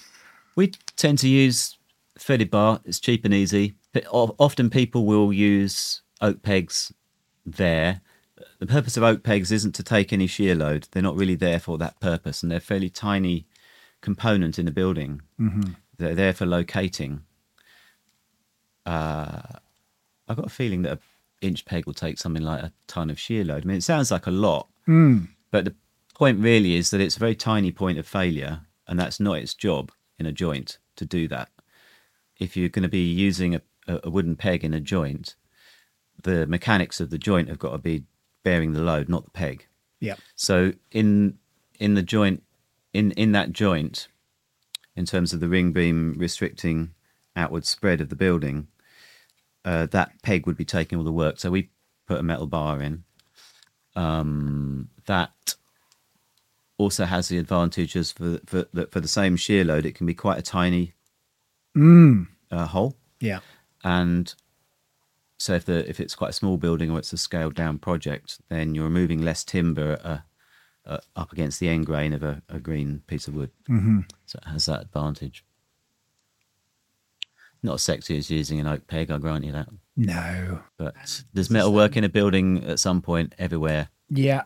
We 0.57 0.73
tend 0.97 1.19
to 1.21 1.29
use 1.29 1.79
threaded 2.19 2.51
bar. 2.51 2.81
It's 2.85 3.01
cheap 3.01 3.25
and 3.25 3.33
easy. 3.33 3.77
But 3.93 4.05
often 4.11 4.71
people 4.71 5.07
will 5.07 5.33
use 5.33 6.03
oak 6.21 6.43
pegs 6.43 6.93
there. 7.45 8.01
The 8.59 8.67
purpose 8.67 8.97
of 8.97 9.03
oak 9.03 9.23
pegs 9.23 9.53
isn't 9.53 9.75
to 9.75 9.83
take 9.83 10.13
any 10.13 10.27
shear 10.27 10.55
load. 10.55 10.89
They're 10.91 11.03
not 11.03 11.17
really 11.17 11.35
there 11.35 11.61
for 11.61 11.79
that 11.79 12.01
purpose, 12.01 12.43
and 12.43 12.51
they're 12.51 12.61
fairly 12.61 12.91
tiny 12.91 13.47
component 14.03 14.59
in 14.59 14.67
the 14.67 14.73
building. 14.73 15.23
They're 15.99 16.15
there 16.15 16.35
for 16.35 16.45
locating. 16.47 17.23
Uh, 18.85 19.43
I've 20.29 20.37
got 20.37 20.47
a 20.47 20.51
feeling 20.51 20.83
that 20.83 20.93
an 20.93 20.99
inch 21.41 21.65
peg 21.65 21.87
will 21.87 21.95
take 21.95 22.19
something 22.19 22.43
like 22.43 22.63
a 22.63 22.73
ton 22.87 23.11
of 23.11 23.19
shear 23.19 23.45
load. 23.45 23.65
I 23.65 23.67
mean, 23.67 23.77
it 23.79 23.83
sounds 23.83 24.11
like 24.11 24.27
a 24.27 24.31
lot, 24.31 24.69
but 25.51 25.65
the 25.65 25.75
point 26.15 26.41
really 26.41 26.75
is 26.77 26.91
that 26.91 27.01
it's 27.01 27.17
a 27.17 27.21
very 27.21 27.35
tiny 27.35 27.71
point 27.73 27.99
of 27.99 28.07
failure, 28.07 28.61
and 28.87 28.99
that's 28.99 29.21
not 29.21 29.39
its 29.39 29.55
job 29.55 29.93
in 30.19 30.27
a 30.27 30.33
joint 30.33 30.79
to 30.97 31.05
do 31.05 31.29
that. 31.29 31.49
If 32.39 32.57
you're 32.57 32.69
going 32.69 32.83
to 32.83 32.89
be 32.89 33.11
using 33.13 33.55
a, 33.55 33.63
a 33.87 34.01
a 34.05 34.11
wooden 34.11 34.37
peg 34.37 34.65
in 34.65 34.75
a 34.75 34.81
joint, 34.81 35.37
the 36.23 36.47
mechanics 36.47 37.01
of 37.01 37.11
the 37.11 37.19
joint 37.19 37.49
have 37.49 37.59
got 37.59 37.73
to 37.73 37.79
be 37.79 38.05
bearing 38.43 38.73
the 38.73 38.83
load, 38.83 39.09
not 39.09 39.25
the 39.25 39.31
peg. 39.31 39.67
Yeah. 40.01 40.17
So 40.35 40.73
in 40.91 41.39
in 41.79 41.95
the 41.95 42.03
joint 42.03 42.43
in 42.93 43.13
in 43.13 43.33
that 43.33 43.53
joint, 43.53 44.09
in 44.97 45.07
terms 45.07 45.33
of 45.33 45.41
the 45.41 45.49
ring 45.49 45.73
beam 45.73 46.15
restricting 46.19 46.95
outward 47.35 47.65
spread 47.65 48.01
of 48.01 48.09
the 48.09 48.17
building, 48.17 48.69
uh, 49.65 49.87
that 49.87 50.13
peg 50.23 50.47
would 50.47 50.57
be 50.57 50.65
taking 50.65 50.99
all 50.99 51.05
the 51.05 51.13
work. 51.13 51.39
So 51.39 51.51
we 51.51 51.71
put 52.07 52.21
a 52.21 52.23
metal 52.23 52.47
bar 52.47 52.81
in. 52.83 53.05
Um, 53.95 54.89
that 55.07 55.55
also 56.79 57.05
has 57.05 57.29
the 57.29 57.39
advantages 57.39 58.11
for 58.13 58.39
for 58.47 58.67
that 58.73 58.91
for 58.93 59.01
the 59.01 59.09
same 59.09 59.37
shear 59.37 59.65
load, 59.65 59.87
it 59.87 59.95
can 59.95 60.07
be 60.07 60.15
quite 60.15 60.39
a 60.39 60.43
tiny 60.43 60.95
uh, 62.51 62.67
hole 62.67 62.97
Yeah. 63.21 63.41
and 63.85 64.35
so 65.39 65.55
if 65.55 65.65
the 65.65 65.89
if 65.89 66.01
it's 66.01 66.15
quite 66.15 66.31
a 66.31 66.35
small 66.35 66.57
building 66.57 66.91
or 66.91 66.99
it's 66.99 67.13
a 67.13 67.17
scaled 67.19 67.55
down 67.55 67.79
project, 67.79 68.41
then 68.49 68.75
you're 68.75 68.85
removing 68.85 69.23
less 69.23 69.43
timber 69.45 69.99
uh, 70.05 70.19
uh, 70.87 70.99
up 71.17 71.33
against 71.33 71.61
the 71.61 71.69
end 71.69 71.87
grain 71.87 72.13
of 72.13 72.23
a, 72.23 72.43
a 72.49 72.59
green 72.59 73.03
piece 73.07 73.29
of 73.29 73.35
wood. 73.35 73.51
Mm-hmm. 73.69 74.01
So 74.27 74.39
it 74.45 74.49
has 74.49 74.67
that 74.67 74.83
advantage. 74.83 75.45
Not 77.63 77.75
as 77.75 77.83
sexy 77.83 78.19
as 78.19 78.31
using 78.31 78.59
an 78.59 78.67
oak 78.67 78.87
peg, 78.89 79.11
I 79.11 79.19
grant 79.19 79.45
you 79.45 79.53
that. 79.53 79.69
No. 79.97 80.61
But 80.77 81.23
there's 81.33 81.51
metal 81.51 81.73
work 81.73 81.97
in 81.97 82.03
a 82.03 82.09
building 82.09 82.65
at 82.65 82.81
some 82.81 83.01
point 83.03 83.35
everywhere. 83.39 83.89
Yeah. 84.09 84.43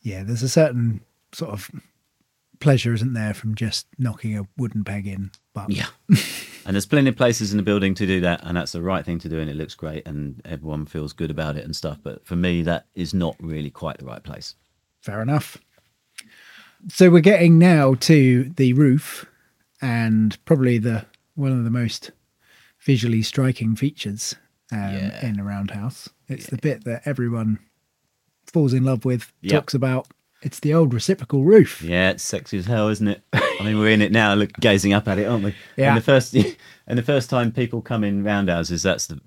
Yeah, 0.00 0.22
there's 0.22 0.42
a 0.42 0.48
certain 0.48 1.02
sort 1.32 1.50
of 1.50 1.70
pleasure, 2.60 2.94
isn't 2.94 3.12
there, 3.12 3.34
from 3.34 3.54
just 3.54 3.86
knocking 3.98 4.38
a 4.38 4.46
wooden 4.56 4.84
peg 4.84 5.06
in. 5.06 5.32
But 5.52 5.70
Yeah. 5.70 5.88
and 6.08 6.74
there's 6.74 6.86
plenty 6.86 7.10
of 7.10 7.16
places 7.16 7.52
in 7.52 7.58
the 7.58 7.62
building 7.62 7.94
to 7.94 8.06
do 8.06 8.20
that, 8.20 8.40
and 8.42 8.56
that's 8.56 8.72
the 8.72 8.82
right 8.82 9.04
thing 9.04 9.18
to 9.18 9.28
do, 9.28 9.38
and 9.38 9.50
it 9.50 9.56
looks 9.56 9.74
great, 9.74 10.06
and 10.06 10.40
everyone 10.44 10.86
feels 10.86 11.12
good 11.12 11.30
about 11.30 11.56
it 11.56 11.64
and 11.64 11.76
stuff. 11.76 11.98
But 12.02 12.26
for 12.26 12.36
me, 12.36 12.62
that 12.62 12.86
is 12.94 13.12
not 13.12 13.36
really 13.38 13.70
quite 13.70 13.98
the 13.98 14.06
right 14.06 14.22
place. 14.22 14.54
Fair 15.06 15.22
enough. 15.22 15.56
So 16.88 17.10
we're 17.10 17.20
getting 17.20 17.58
now 17.58 17.94
to 17.94 18.52
the 18.56 18.72
roof 18.74 19.24
and 19.80 20.36
probably 20.44 20.78
the 20.78 21.06
one 21.34 21.52
of 21.52 21.64
the 21.64 21.70
most 21.70 22.10
visually 22.80 23.22
striking 23.22 23.74
features 23.76 24.34
um, 24.72 24.78
Yeah. 24.78 25.26
in 25.26 25.40
a 25.40 25.44
roundhouse. 25.44 26.08
It's 26.28 26.46
the 26.46 26.56
bit 26.58 26.84
that 26.84 27.02
everyone 27.06 27.58
falls 28.52 28.72
in 28.72 28.84
love 28.84 29.04
with, 29.04 29.32
Yep. 29.42 29.52
talks 29.52 29.74
about. 29.74 30.08
It's 30.42 30.60
the 30.60 30.74
old 30.74 30.92
reciprocal 30.94 31.44
roof. 31.44 31.82
Yeah, 31.82 32.10
it's 32.10 32.22
sexy 32.22 32.58
as 32.58 32.66
hell, 32.66 32.88
isn't 32.88 33.08
it? 33.08 33.22
I 33.32 33.58
mean, 33.64 33.78
we're 33.78 33.90
in 33.90 34.02
it 34.02 34.12
now, 34.12 34.34
look, 34.34 34.52
gazing 34.60 34.92
up 34.92 35.08
at 35.08 35.18
it, 35.18 35.24
aren't 35.24 35.44
we? 35.44 35.54
Yeah. 35.76 35.88
And 35.88 35.96
the 35.96 36.02
first, 36.02 36.34
and 36.86 36.98
the 36.98 37.02
first 37.02 37.30
time 37.30 37.52
people 37.52 37.80
come 37.80 38.04
in 38.04 38.22
roundhouses, 38.22 38.82
that's 38.82 39.06
the 39.06 39.20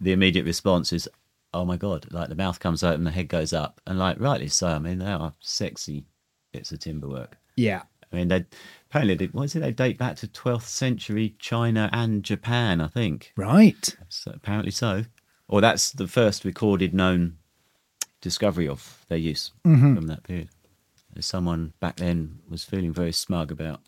the 0.00 0.12
immediate 0.12 0.44
response 0.44 0.92
is, 0.92 1.08
"Oh 1.54 1.64
my 1.64 1.76
god!" 1.76 2.08
Like 2.10 2.28
the 2.28 2.34
mouth 2.34 2.60
comes 2.60 2.82
open, 2.82 3.04
the 3.04 3.10
head 3.10 3.28
goes 3.28 3.52
up, 3.52 3.80
and 3.86 3.98
like 3.98 4.20
rightly 4.20 4.48
so. 4.48 4.68
I 4.68 4.78
mean, 4.78 4.98
they 4.98 5.06
are 5.06 5.32
sexy 5.40 6.04
bits 6.52 6.72
of 6.72 6.80
timber 6.80 7.08
work. 7.08 7.38
Yeah. 7.56 7.82
I 8.12 8.16
mean, 8.16 8.28
they 8.28 8.44
apparently 8.90 9.14
they, 9.16 9.26
what 9.26 9.44
is 9.44 9.56
it? 9.56 9.60
They 9.60 9.72
date 9.72 9.98
back 9.98 10.16
to 10.16 10.28
12th 10.28 10.62
century 10.62 11.34
China 11.38 11.90
and 11.92 12.22
Japan, 12.22 12.80
I 12.80 12.86
think. 12.86 13.32
Right. 13.36 13.96
So 14.08 14.32
apparently 14.34 14.70
so. 14.70 15.04
Or 15.48 15.60
that's 15.60 15.90
the 15.90 16.06
first 16.06 16.44
recorded 16.44 16.94
known 16.94 17.38
discovery 18.20 18.68
of 18.68 19.04
their 19.08 19.18
use 19.18 19.50
mm-hmm. 19.66 19.94
from 19.94 20.06
that 20.06 20.22
period. 20.22 20.48
Someone 21.20 21.74
back 21.80 21.96
then 21.96 22.40
was 22.48 22.64
feeling 22.64 22.92
very 22.92 23.12
smug 23.12 23.52
about 23.52 23.80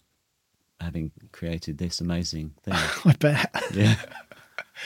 having 0.81 1.11
created 1.33 1.79
this 1.79 2.01
amazing 2.01 2.55
thing. 2.63 2.75
I 3.05 3.15
bet. 3.19 3.51
yeah. 3.73 3.97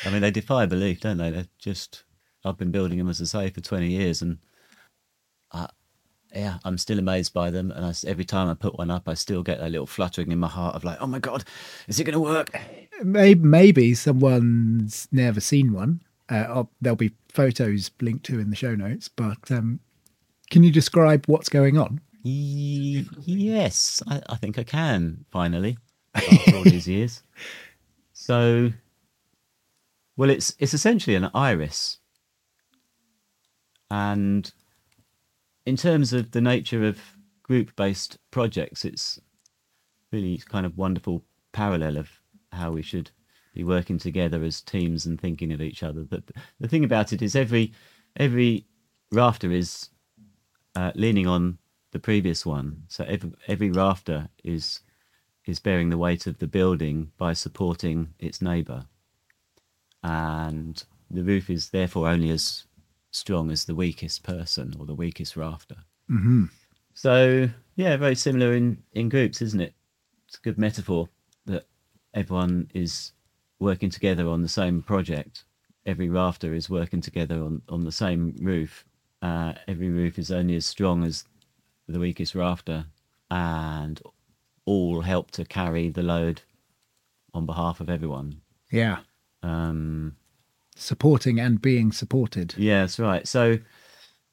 I 0.04 0.10
mean, 0.10 0.22
they 0.22 0.30
defy 0.30 0.66
belief, 0.66 1.00
don't 1.00 1.18
they? 1.18 1.30
They're 1.30 1.48
just, 1.58 2.04
I've 2.44 2.58
been 2.58 2.70
building 2.70 2.98
them, 2.98 3.08
as 3.08 3.20
I 3.20 3.24
say, 3.24 3.50
for 3.50 3.60
20 3.60 3.88
years 3.88 4.22
and 4.22 4.38
I, 5.52 5.68
yeah, 6.34 6.58
I'm 6.64 6.78
still 6.78 6.98
amazed 6.98 7.34
by 7.34 7.50
them. 7.50 7.70
And 7.70 7.84
I 7.84 7.90
s 7.90 8.04
every 8.04 8.24
time 8.24 8.48
I 8.48 8.54
put 8.54 8.78
one 8.78 8.90
up, 8.90 9.08
I 9.08 9.14
still 9.14 9.42
get 9.42 9.60
a 9.60 9.68
little 9.68 9.86
fluttering 9.86 10.30
in 10.32 10.38
my 10.38 10.48
heart 10.48 10.74
of 10.76 10.84
like, 10.84 10.98
oh 11.00 11.06
my 11.06 11.18
God, 11.18 11.44
is 11.88 11.98
it 11.98 12.04
going 12.04 12.14
to 12.14 12.20
work? 12.20 12.50
maybe, 13.02 13.40
maybe 13.40 13.94
someone's 13.94 15.08
never 15.10 15.40
seen 15.40 15.72
one. 15.72 16.02
Uh, 16.28 16.64
there'll 16.80 16.96
be 16.96 17.12
photos 17.28 17.90
linked 18.00 18.24
to 18.26 18.38
in 18.38 18.50
the 18.50 18.56
show 18.56 18.74
notes, 18.76 19.08
but 19.08 19.50
um, 19.50 19.80
can 20.50 20.62
you 20.62 20.70
describe 20.70 21.26
what's 21.26 21.48
going 21.48 21.76
on? 21.76 22.00
Ye- 22.22 23.08
Yes, 23.24 24.02
I, 24.06 24.22
I 24.28 24.36
think 24.36 24.58
I 24.58 24.62
can 24.62 25.24
finally 25.30 25.78
after 26.14 26.56
all 26.56 26.62
these 26.64 26.86
years. 26.86 27.22
So, 28.12 28.70
well, 30.16 30.30
it's 30.30 30.54
it's 30.58 30.74
essentially 30.74 31.16
an 31.16 31.30
iris, 31.34 31.98
and 33.90 34.52
in 35.66 35.76
terms 35.76 36.12
of 36.12 36.30
the 36.30 36.40
nature 36.40 36.84
of 36.84 36.98
group-based 37.42 38.18
projects, 38.30 38.84
it's 38.84 39.20
really 40.12 40.38
kind 40.38 40.64
of 40.66 40.78
wonderful 40.78 41.24
parallel 41.52 41.96
of 41.96 42.08
how 42.52 42.70
we 42.70 42.82
should 42.82 43.10
be 43.54 43.64
working 43.64 43.98
together 43.98 44.42
as 44.44 44.60
teams 44.60 45.06
and 45.06 45.20
thinking 45.20 45.52
of 45.52 45.60
each 45.60 45.82
other. 45.82 46.02
But 46.02 46.22
the 46.60 46.68
thing 46.68 46.84
about 46.84 47.12
it 47.12 47.22
is, 47.22 47.34
every 47.34 47.72
every 48.16 48.66
rafter 49.12 49.50
is 49.50 49.90
uh, 50.76 50.92
leaning 50.94 51.26
on 51.26 51.58
the 51.92 51.98
previous 51.98 52.46
one. 52.46 52.84
So 52.88 53.04
every, 53.04 53.32
every 53.48 53.70
rafter 53.70 54.28
is 54.44 54.80
is 55.46 55.58
bearing 55.58 55.90
the 55.90 55.98
weight 55.98 56.26
of 56.26 56.38
the 56.38 56.46
building 56.46 57.10
by 57.18 57.32
supporting 57.32 58.14
its 58.18 58.40
neighbour, 58.40 58.84
and 60.02 60.82
the 61.10 61.24
roof 61.24 61.50
is 61.50 61.70
therefore 61.70 62.08
only 62.08 62.30
as 62.30 62.64
strong 63.10 63.50
as 63.50 63.64
the 63.64 63.74
weakest 63.74 64.22
person 64.22 64.74
or 64.78 64.86
the 64.86 64.94
weakest 64.94 65.36
rafter. 65.36 65.76
Mm-hmm. 66.10 66.44
So 66.94 67.48
yeah, 67.76 67.96
very 67.96 68.14
similar 68.14 68.52
in 68.54 68.82
in 68.92 69.08
groups, 69.08 69.42
isn't 69.42 69.60
it? 69.60 69.74
It's 70.26 70.36
a 70.36 70.40
good 70.40 70.58
metaphor 70.58 71.08
that 71.46 71.66
everyone 72.14 72.70
is 72.74 73.12
working 73.58 73.90
together 73.90 74.28
on 74.28 74.42
the 74.42 74.48
same 74.48 74.82
project. 74.82 75.44
Every 75.86 76.08
rafter 76.08 76.54
is 76.54 76.68
working 76.68 77.00
together 77.00 77.36
on, 77.42 77.62
on 77.68 77.84
the 77.84 77.92
same 77.92 78.36
roof. 78.40 78.84
Uh, 79.22 79.54
every 79.66 79.88
roof 79.88 80.18
is 80.18 80.30
only 80.30 80.56
as 80.56 80.66
strong 80.66 81.04
as 81.04 81.24
the 81.88 81.98
weakest 81.98 82.34
rafter, 82.34 82.86
and 83.30 84.00
all 84.64 85.00
help 85.00 85.30
to 85.32 85.44
carry 85.44 85.88
the 85.88 86.02
load 86.02 86.42
on 87.34 87.46
behalf 87.46 87.80
of 87.80 87.90
everyone. 87.90 88.40
Yeah. 88.70 88.98
Um, 89.42 90.16
Supporting 90.80 91.38
and 91.38 91.60
being 91.60 91.92
supported. 91.92 92.54
yeah, 92.56 92.80
that's 92.80 92.98
right. 92.98 93.28
So, 93.28 93.58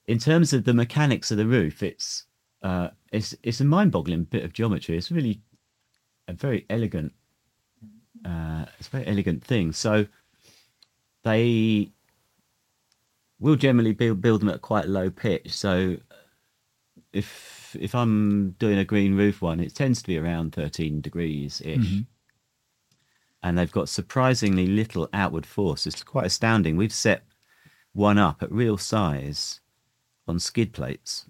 in 0.07 0.17
terms 0.17 0.53
of 0.53 0.63
the 0.63 0.73
mechanics 0.73 1.29
of 1.29 1.37
the 1.37 1.45
roof, 1.45 1.83
it's 1.83 2.23
uh, 2.63 2.89
it's 3.11 3.35
it's 3.43 3.59
a 3.59 3.65
mind-boggling 3.65 4.23
bit 4.23 4.45
of 4.45 4.53
geometry. 4.53 4.97
It's 4.97 5.11
really 5.11 5.41
a 6.29 6.33
very 6.33 6.65
elegant, 6.69 7.11
uh, 8.25 8.65
it's 8.79 8.87
a 8.87 8.91
very 8.91 9.07
elegant 9.07 9.43
thing. 9.43 9.73
So, 9.73 10.07
they 11.23 11.91
will 13.39 13.57
generally 13.57 13.91
build 13.91 14.21
build 14.21 14.39
them 14.41 14.49
at 14.49 14.61
quite 14.61 14.87
low 14.87 15.09
pitch. 15.09 15.51
So, 15.51 15.97
if 17.11 17.75
if 17.77 17.93
I'm 17.93 18.51
doing 18.51 18.77
a 18.77 18.85
green 18.85 19.15
roof 19.15 19.41
one, 19.41 19.59
it 19.59 19.75
tends 19.75 20.01
to 20.01 20.07
be 20.07 20.17
around 20.17 20.53
13 20.53 21.01
degrees 21.01 21.61
ish. 21.65 22.03
And 23.47 23.57
they've 23.57 23.71
got 23.71 23.87
surprisingly 23.87 24.67
little 24.67 25.07
outward 25.13 25.45
force. 25.45 25.87
It's 25.87 26.03
quite 26.03 26.25
astounding. 26.25 26.75
We've 26.75 26.91
set 26.91 27.23
one 27.93 28.17
up 28.17 28.43
at 28.43 28.51
real 28.51 28.77
size 28.77 29.61
on 30.27 30.37
skid 30.37 30.73
plates 30.73 31.27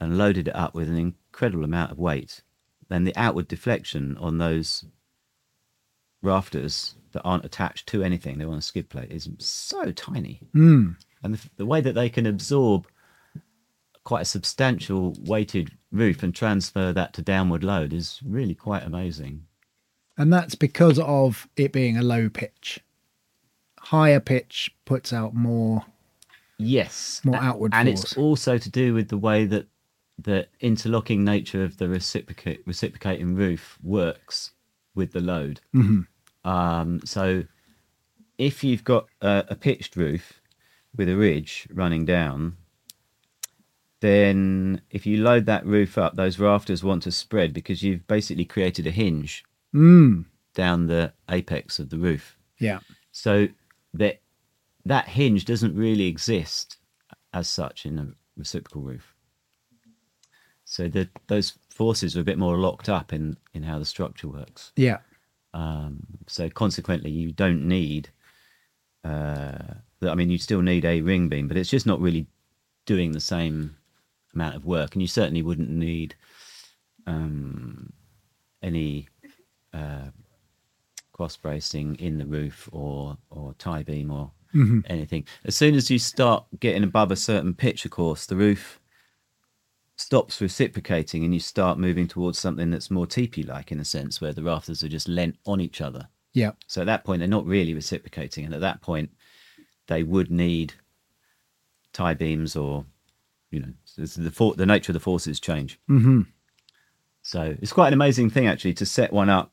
and 0.00 0.18
loaded 0.18 0.48
it 0.48 0.56
up 0.56 0.74
with 0.74 0.88
an 0.88 0.96
incredible 0.96 1.62
amount 1.62 1.92
of 1.92 1.98
weight. 2.00 2.42
Then 2.88 3.04
the 3.04 3.16
outward 3.16 3.46
deflection 3.46 4.16
on 4.18 4.38
those 4.38 4.84
rafters 6.22 6.96
that 7.12 7.22
aren't 7.22 7.44
attached 7.44 7.86
to 7.90 8.02
anything, 8.02 8.38
they're 8.38 8.48
on 8.48 8.58
a 8.58 8.60
skid 8.60 8.88
plate, 8.88 9.12
is 9.12 9.28
so 9.38 9.92
tiny. 9.92 10.40
Mm. 10.56 10.96
And 11.22 11.34
the, 11.34 11.48
the 11.56 11.66
way 11.66 11.80
that 11.80 11.94
they 11.94 12.08
can 12.08 12.26
absorb 12.26 12.88
quite 14.02 14.22
a 14.22 14.24
substantial 14.24 15.14
weighted 15.20 15.70
roof 15.92 16.24
and 16.24 16.34
transfer 16.34 16.92
that 16.92 17.12
to 17.12 17.22
downward 17.22 17.62
load 17.62 17.92
is 17.92 18.18
really 18.24 18.56
quite 18.56 18.82
amazing. 18.82 19.46
And 20.22 20.32
that's 20.32 20.54
because 20.54 21.00
of 21.00 21.48
it 21.56 21.72
being 21.72 21.98
a 21.98 22.02
low 22.02 22.28
pitch. 22.28 22.78
Higher 23.80 24.20
pitch 24.20 24.72
puts 24.84 25.12
out 25.12 25.34
more. 25.34 25.84
Yes, 26.58 27.20
More 27.24 27.34
a- 27.34 27.40
outward 27.40 27.72
and 27.74 27.88
force. 27.88 28.02
it's 28.04 28.16
also 28.16 28.56
to 28.56 28.70
do 28.70 28.94
with 28.94 29.08
the 29.08 29.18
way 29.18 29.46
that 29.46 29.66
the 30.16 30.46
interlocking 30.60 31.24
nature 31.24 31.64
of 31.64 31.76
the 31.78 31.88
reciprocate, 31.88 32.62
reciprocating 32.68 33.34
roof 33.34 33.76
works 33.82 34.52
with 34.94 35.10
the 35.10 35.18
load. 35.20 35.60
Um, 36.44 37.00
so 37.04 37.42
if 38.38 38.62
you've 38.62 38.84
got 38.84 39.06
a, 39.22 39.44
a 39.48 39.56
pitched 39.56 39.96
roof 39.96 40.40
with 40.96 41.08
a 41.08 41.16
ridge 41.16 41.66
running 41.74 42.04
down, 42.04 42.58
then 43.98 44.82
if 44.88 45.04
you 45.04 45.16
load 45.16 45.46
that 45.46 45.66
roof 45.66 45.98
up, 45.98 46.14
those 46.14 46.38
rafters 46.38 46.84
want 46.84 47.02
to 47.02 47.10
spread 47.10 47.52
because 47.52 47.82
you've 47.82 48.06
basically 48.06 48.44
created 48.44 48.86
a 48.86 48.92
hinge 48.92 49.44
down 50.54 50.86
the 50.86 51.12
apex 51.30 51.78
of 51.78 51.90
the 51.90 51.98
roof. 51.98 52.36
Yeah. 52.58 52.80
So 53.10 53.48
that 53.94 54.20
that 54.84 55.08
hinge 55.08 55.44
doesn't 55.44 55.76
really 55.76 56.06
exist 56.06 56.76
as 57.32 57.48
such 57.48 57.86
in 57.86 57.98
a 57.98 58.08
reciprocal 58.36 58.82
roof. 58.82 59.14
So 60.64 60.88
the, 60.88 61.08
those 61.26 61.52
forces 61.70 62.16
are 62.16 62.20
a 62.20 62.24
bit 62.24 62.38
more 62.38 62.56
locked 62.56 62.88
up 62.88 63.12
in, 63.12 63.36
in 63.52 63.62
how 63.62 63.78
the 63.78 63.84
structure 63.84 64.28
works. 64.28 64.72
Yeah. 64.76 64.98
Um, 65.54 66.00
so 66.26 66.48
consequently, 66.48 67.10
you 67.10 67.32
don't 67.32 67.68
need. 67.68 68.08
Uh, 69.04 69.74
I 70.02 70.14
mean, 70.14 70.30
you 70.30 70.38
still 70.38 70.62
need 70.62 70.84
a 70.84 71.02
ring 71.02 71.28
beam, 71.28 71.46
but 71.46 71.56
it's 71.56 71.70
just 71.70 71.86
not 71.86 72.00
really 72.00 72.26
doing 72.86 73.12
the 73.12 73.20
same 73.20 73.76
amount 74.34 74.56
of 74.56 74.64
work, 74.64 74.94
and 74.94 75.02
you 75.02 75.08
certainly 75.08 75.42
wouldn't 75.42 75.68
need 75.68 76.14
um, 77.06 77.92
any 78.62 79.08
uh, 79.72 80.08
cross 81.12 81.36
bracing 81.36 81.94
in 81.96 82.18
the 82.18 82.26
roof 82.26 82.68
or 82.72 83.16
or 83.30 83.54
tie 83.58 83.82
beam 83.82 84.10
or 84.10 84.30
anything. 84.86 85.24
As 85.46 85.56
soon 85.56 85.74
as 85.74 85.90
you 85.90 85.98
start 85.98 86.44
getting 86.60 86.84
above 86.84 87.10
a 87.10 87.16
certain 87.16 87.54
pitch, 87.54 87.84
of 87.86 87.90
course, 87.90 88.26
the 88.26 88.36
roof 88.36 88.78
stops 89.96 90.40
reciprocating 90.40 91.24
and 91.24 91.32
you 91.32 91.40
start 91.40 91.78
moving 91.78 92.06
towards 92.08 92.38
something 92.38 92.70
that's 92.70 92.90
more 92.90 93.06
teepee 93.06 93.42
like 93.44 93.70
in 93.72 93.78
a 93.80 93.84
sense 93.84 94.20
where 94.20 94.32
the 94.32 94.42
rafters 94.42 94.82
are 94.82 94.88
just 94.88 95.06
lent 95.08 95.36
on 95.46 95.60
each 95.60 95.80
other 95.80 96.08
Yeah. 96.32 96.52
so 96.66 96.80
at 96.80 96.86
that 96.86 97.04
point 97.04 97.20
they're 97.20 97.28
not 97.28 97.46
really 97.46 97.72
reciprocating 97.72 98.44
and 98.44 98.54
at 98.54 98.60
that 98.62 98.80
point 98.82 99.10
they 99.86 100.02
would 100.02 100.30
need 100.30 100.74
tie 101.92 102.14
beams 102.14 102.56
or 102.56 102.84
you 103.50 103.60
know 103.60 103.72
the 103.96 104.30
for- 104.30 104.54
the 104.54 104.66
nature 104.66 104.90
of 104.90 104.94
the 104.94 105.00
forces 105.00 105.38
change 105.38 105.78
mm-hmm. 105.88 106.22
so 107.20 107.54
it's 107.60 107.72
quite 107.72 107.88
an 107.88 107.94
amazing 107.94 108.28
thing 108.30 108.46
actually 108.48 108.74
to 108.74 108.86
set 108.86 109.12
one 109.12 109.28
up 109.28 109.52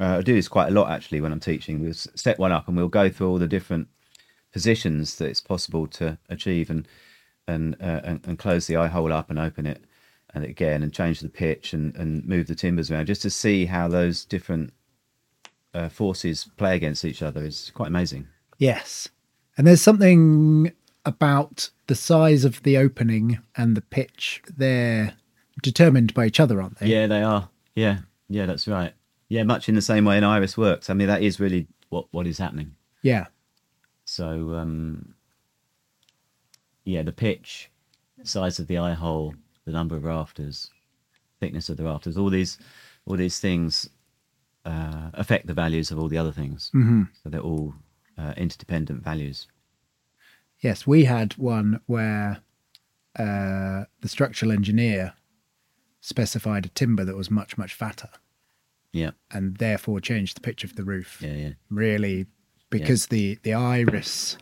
uh, 0.00 0.18
i 0.18 0.22
do 0.22 0.34
this 0.34 0.48
quite 0.48 0.68
a 0.68 0.72
lot 0.72 0.90
actually 0.90 1.20
when 1.20 1.32
i'm 1.32 1.40
teaching 1.40 1.80
we'll 1.80 1.94
set 1.94 2.38
one 2.38 2.52
up 2.52 2.68
and 2.68 2.76
we'll 2.76 2.88
go 2.88 3.08
through 3.08 3.28
all 3.28 3.38
the 3.38 3.48
different 3.48 3.88
positions 4.52 5.16
that 5.16 5.28
it's 5.28 5.40
possible 5.40 5.86
to 5.86 6.18
achieve 6.28 6.70
and 6.70 6.86
and 7.46 7.76
uh, 7.80 8.00
and, 8.04 8.26
and 8.26 8.38
close 8.38 8.66
the 8.66 8.76
eye 8.76 8.88
hole 8.88 9.12
up 9.12 9.30
and 9.30 9.38
open 9.38 9.66
it 9.66 9.84
and 10.34 10.44
again 10.44 10.82
and 10.82 10.92
change 10.92 11.20
the 11.20 11.28
pitch 11.28 11.72
and, 11.72 11.94
and 11.96 12.24
move 12.26 12.46
the 12.46 12.54
timbers 12.54 12.90
around 12.90 13.06
just 13.06 13.22
to 13.22 13.30
see 13.30 13.66
how 13.66 13.88
those 13.88 14.24
different 14.24 14.72
uh, 15.74 15.88
forces 15.88 16.48
play 16.56 16.76
against 16.76 17.04
each 17.04 17.22
other 17.22 17.44
is 17.44 17.70
quite 17.74 17.88
amazing. 17.88 18.26
Yes. 18.58 19.08
And 19.56 19.66
there's 19.66 19.80
something 19.80 20.72
about 21.04 21.70
the 21.86 21.94
size 21.94 22.44
of 22.44 22.62
the 22.62 22.76
opening 22.76 23.38
and 23.56 23.76
the 23.76 23.80
pitch. 23.80 24.42
They're 24.56 25.14
determined 25.62 26.14
by 26.14 26.26
each 26.26 26.40
other, 26.40 26.60
aren't 26.60 26.78
they? 26.78 26.86
Yeah, 26.86 27.06
they 27.06 27.22
are. 27.22 27.48
Yeah, 27.74 28.00
yeah, 28.28 28.46
that's 28.46 28.68
right. 28.68 28.92
Yeah, 29.28 29.42
much 29.42 29.68
in 29.68 29.74
the 29.74 29.82
same 29.82 30.04
way 30.04 30.16
an 30.18 30.24
iris 30.24 30.56
works. 30.56 30.88
I 30.88 30.94
mean, 30.94 31.08
that 31.08 31.22
is 31.22 31.38
really 31.38 31.66
what 31.90 32.06
what 32.10 32.26
is 32.26 32.38
happening. 32.38 32.74
Yeah. 33.02 33.26
So, 34.04 34.54
um, 34.54 35.14
yeah, 36.84 37.02
the 37.02 37.12
pitch, 37.12 37.70
size 38.22 38.58
of 38.58 38.66
the 38.66 38.78
eye 38.78 38.94
hole, 38.94 39.34
the 39.66 39.72
number 39.72 39.96
of 39.96 40.04
rafters, 40.04 40.70
thickness 41.40 41.68
of 41.68 41.76
the 41.76 41.84
rafters, 41.84 42.16
all 42.16 42.30
these, 42.30 42.58
all 43.04 43.16
these 43.16 43.38
things 43.38 43.90
uh, 44.64 45.10
affect 45.12 45.46
the 45.46 45.52
values 45.52 45.90
of 45.90 45.98
all 45.98 46.08
the 46.08 46.16
other 46.16 46.32
things. 46.32 46.70
Mm-hmm. 46.74 47.02
So 47.22 47.28
they're 47.28 47.40
all 47.40 47.74
uh, 48.16 48.32
interdependent 48.36 49.04
values. 49.04 49.46
Yes. 50.60 50.86
We 50.86 51.04
had 51.04 51.34
one 51.34 51.80
where 51.84 52.40
uh, 53.18 53.84
the 54.00 54.08
structural 54.08 54.52
engineer 54.52 55.12
specified 56.00 56.64
a 56.64 56.70
timber 56.70 57.04
that 57.04 57.16
was 57.16 57.30
much, 57.30 57.58
much 57.58 57.74
fatter 57.74 58.08
Yeah, 58.92 59.10
and 59.30 59.56
therefore 59.58 60.00
changed 60.00 60.36
the 60.36 60.40
pitch 60.40 60.64
of 60.64 60.76
the 60.76 60.84
roof. 60.84 61.20
yeah, 61.22 61.32
yeah. 61.32 61.50
Really, 61.70 62.26
because 62.70 63.06
the, 63.06 63.38
the 63.42 63.54
iris 63.54 64.36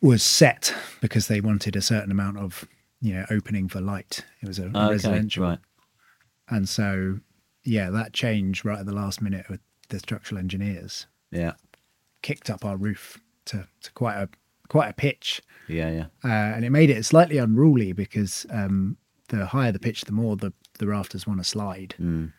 was 0.00 0.22
set 0.22 0.74
because 1.00 1.28
they 1.28 1.40
wanted 1.40 1.76
a 1.76 1.82
certain 1.82 2.10
amount 2.10 2.38
of, 2.38 2.66
you 3.00 3.14
know, 3.14 3.26
opening 3.30 3.68
for 3.68 3.80
light. 3.80 4.24
It 4.42 4.46
was 4.46 4.58
a 4.58 4.66
okay, 4.66 4.90
residential. 4.90 5.44
right. 5.44 5.58
And 6.48 6.68
so, 6.68 7.20
yeah, 7.64 7.90
that 7.90 8.12
change 8.12 8.64
right 8.64 8.78
at 8.78 8.86
the 8.86 8.92
last 8.94 9.20
minute 9.20 9.46
with 9.48 9.60
the 9.88 9.98
structural 9.98 10.38
engineers 10.38 11.06
Yeah, 11.30 11.54
kicked 12.22 12.50
up 12.50 12.64
our 12.64 12.76
roof 12.76 13.20
to, 13.46 13.66
to 13.82 13.92
quite 13.92 14.16
a 14.16 14.28
quite 14.68 14.88
a 14.88 14.92
pitch, 14.92 15.40
yeah, 15.68 15.90
yeah. 15.90 16.06
uh, 16.24 16.54
and 16.54 16.64
it 16.64 16.70
made 16.70 16.90
it 16.90 17.04
slightly 17.04 17.38
unruly 17.38 17.92
because 17.92 18.46
um, 18.50 18.96
the 19.28 19.46
higher 19.46 19.72
the 19.72 19.78
pitch, 19.78 20.02
the 20.02 20.12
more 20.12 20.36
the 20.36 20.52
the 20.78 20.86
rafters 20.86 21.26
want 21.26 21.40
to 21.40 21.44
slide. 21.44 21.94
Mm. 22.00 22.32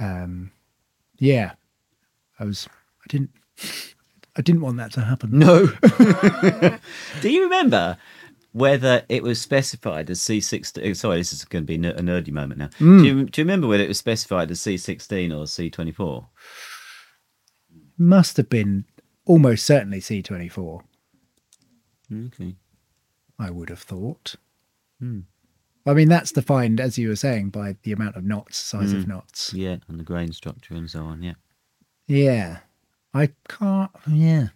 Um, 0.00 0.50
yeah, 1.18 1.52
I 2.38 2.44
was 2.44 2.68
I 3.02 3.06
didn't 3.08 3.30
I 4.36 4.42
didn't 4.42 4.62
want 4.62 4.78
that 4.78 4.92
to 4.92 5.02
happen. 5.02 5.38
No. 5.38 5.66
Do 7.20 7.30
you 7.30 7.42
remember 7.44 7.98
whether 8.52 9.04
it 9.08 9.22
was 9.22 9.40
specified 9.40 10.08
as 10.10 10.18
C16? 10.20 10.90
Uh, 10.90 10.94
sorry, 10.94 11.18
this 11.18 11.32
is 11.32 11.44
going 11.44 11.64
to 11.64 11.66
be 11.66 11.74
a 11.86 11.94
nerdy 12.00 12.32
moment 12.32 12.58
now. 12.58 12.70
Hmm. 12.78 12.98
Do, 12.98 13.04
you, 13.04 13.24
do 13.26 13.40
you 13.40 13.44
remember 13.44 13.68
whether 13.68 13.84
it 13.84 13.88
was 13.88 13.98
specified 13.98 14.50
as 14.50 14.60
C16 14.60 15.30
or 15.30 15.44
C24? 15.44 16.26
Must 17.98 18.36
have 18.38 18.48
been 18.48 18.86
almost 19.26 19.66
certainly 19.66 20.00
C 20.00 20.22
twenty 20.22 20.48
four. 20.48 20.84
Okay. 22.12 22.56
I 23.38 23.50
would 23.50 23.68
have 23.68 23.80
thought. 23.82 24.36
Hmm. 24.98 25.20
I 25.90 25.94
mean, 25.94 26.08
that's 26.08 26.30
defined, 26.30 26.78
as 26.80 26.96
you 26.96 27.08
were 27.08 27.16
saying, 27.16 27.50
by 27.50 27.74
the 27.82 27.90
amount 27.90 28.14
of 28.14 28.24
knots, 28.24 28.56
size 28.56 28.92
of 28.92 29.08
knots. 29.08 29.52
Yeah, 29.52 29.78
and 29.88 29.98
the 29.98 30.04
grain 30.04 30.32
structure 30.32 30.74
and 30.74 30.88
so 30.88 31.00
on. 31.04 31.20
Yeah. 31.20 31.34
Yeah. 32.06 32.58
I 33.12 33.30
can't, 33.48 33.90
yeah. 34.06 34.48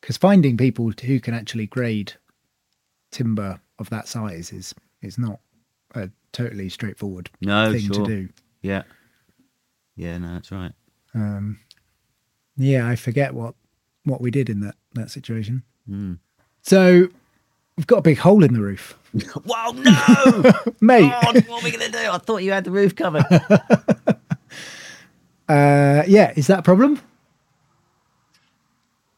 Because 0.00 0.16
finding 0.16 0.56
people 0.56 0.90
who 1.00 1.20
can 1.20 1.32
actually 1.32 1.66
grade 1.66 2.14
timber 3.12 3.60
of 3.78 3.88
that 3.90 4.08
size 4.08 4.52
is 4.52 4.74
is 5.00 5.16
not 5.16 5.38
a 5.94 6.10
totally 6.32 6.68
straightforward 6.68 7.30
No, 7.40 7.72
thing 7.72 7.92
sure. 7.92 8.04
to 8.04 8.04
do. 8.04 8.28
Yeah. 8.62 8.82
Yeah, 9.94 10.18
no, 10.18 10.32
that's 10.32 10.50
right. 10.50 10.72
Um, 11.14 11.60
yeah, 12.56 12.88
I 12.88 12.96
forget 12.96 13.32
what 13.32 13.54
what 14.02 14.20
we 14.20 14.32
did 14.32 14.50
in 14.50 14.60
that 14.60 14.74
that 14.94 15.12
situation. 15.12 15.62
Hmm. 15.88 16.14
So 16.62 17.08
we've 17.76 17.86
got 17.86 17.98
a 17.98 18.02
big 18.02 18.18
hole 18.18 18.44
in 18.44 18.52
the 18.52 18.60
roof, 18.60 18.98
Wow, 19.44 19.72
no! 19.76 20.52
mate. 20.80 21.10
God, 21.10 21.46
what 21.46 21.62
are 21.62 21.64
we 21.64 21.70
going 21.70 21.90
to 21.90 21.92
do? 21.92 22.10
I 22.10 22.18
thought 22.18 22.38
you 22.42 22.52
had 22.52 22.64
the 22.64 22.70
roof 22.70 22.94
covered. 22.96 23.24
Uh, 25.46 26.02
yeah, 26.06 26.32
is 26.36 26.46
that 26.46 26.60
a 26.60 26.62
problem? 26.62 26.98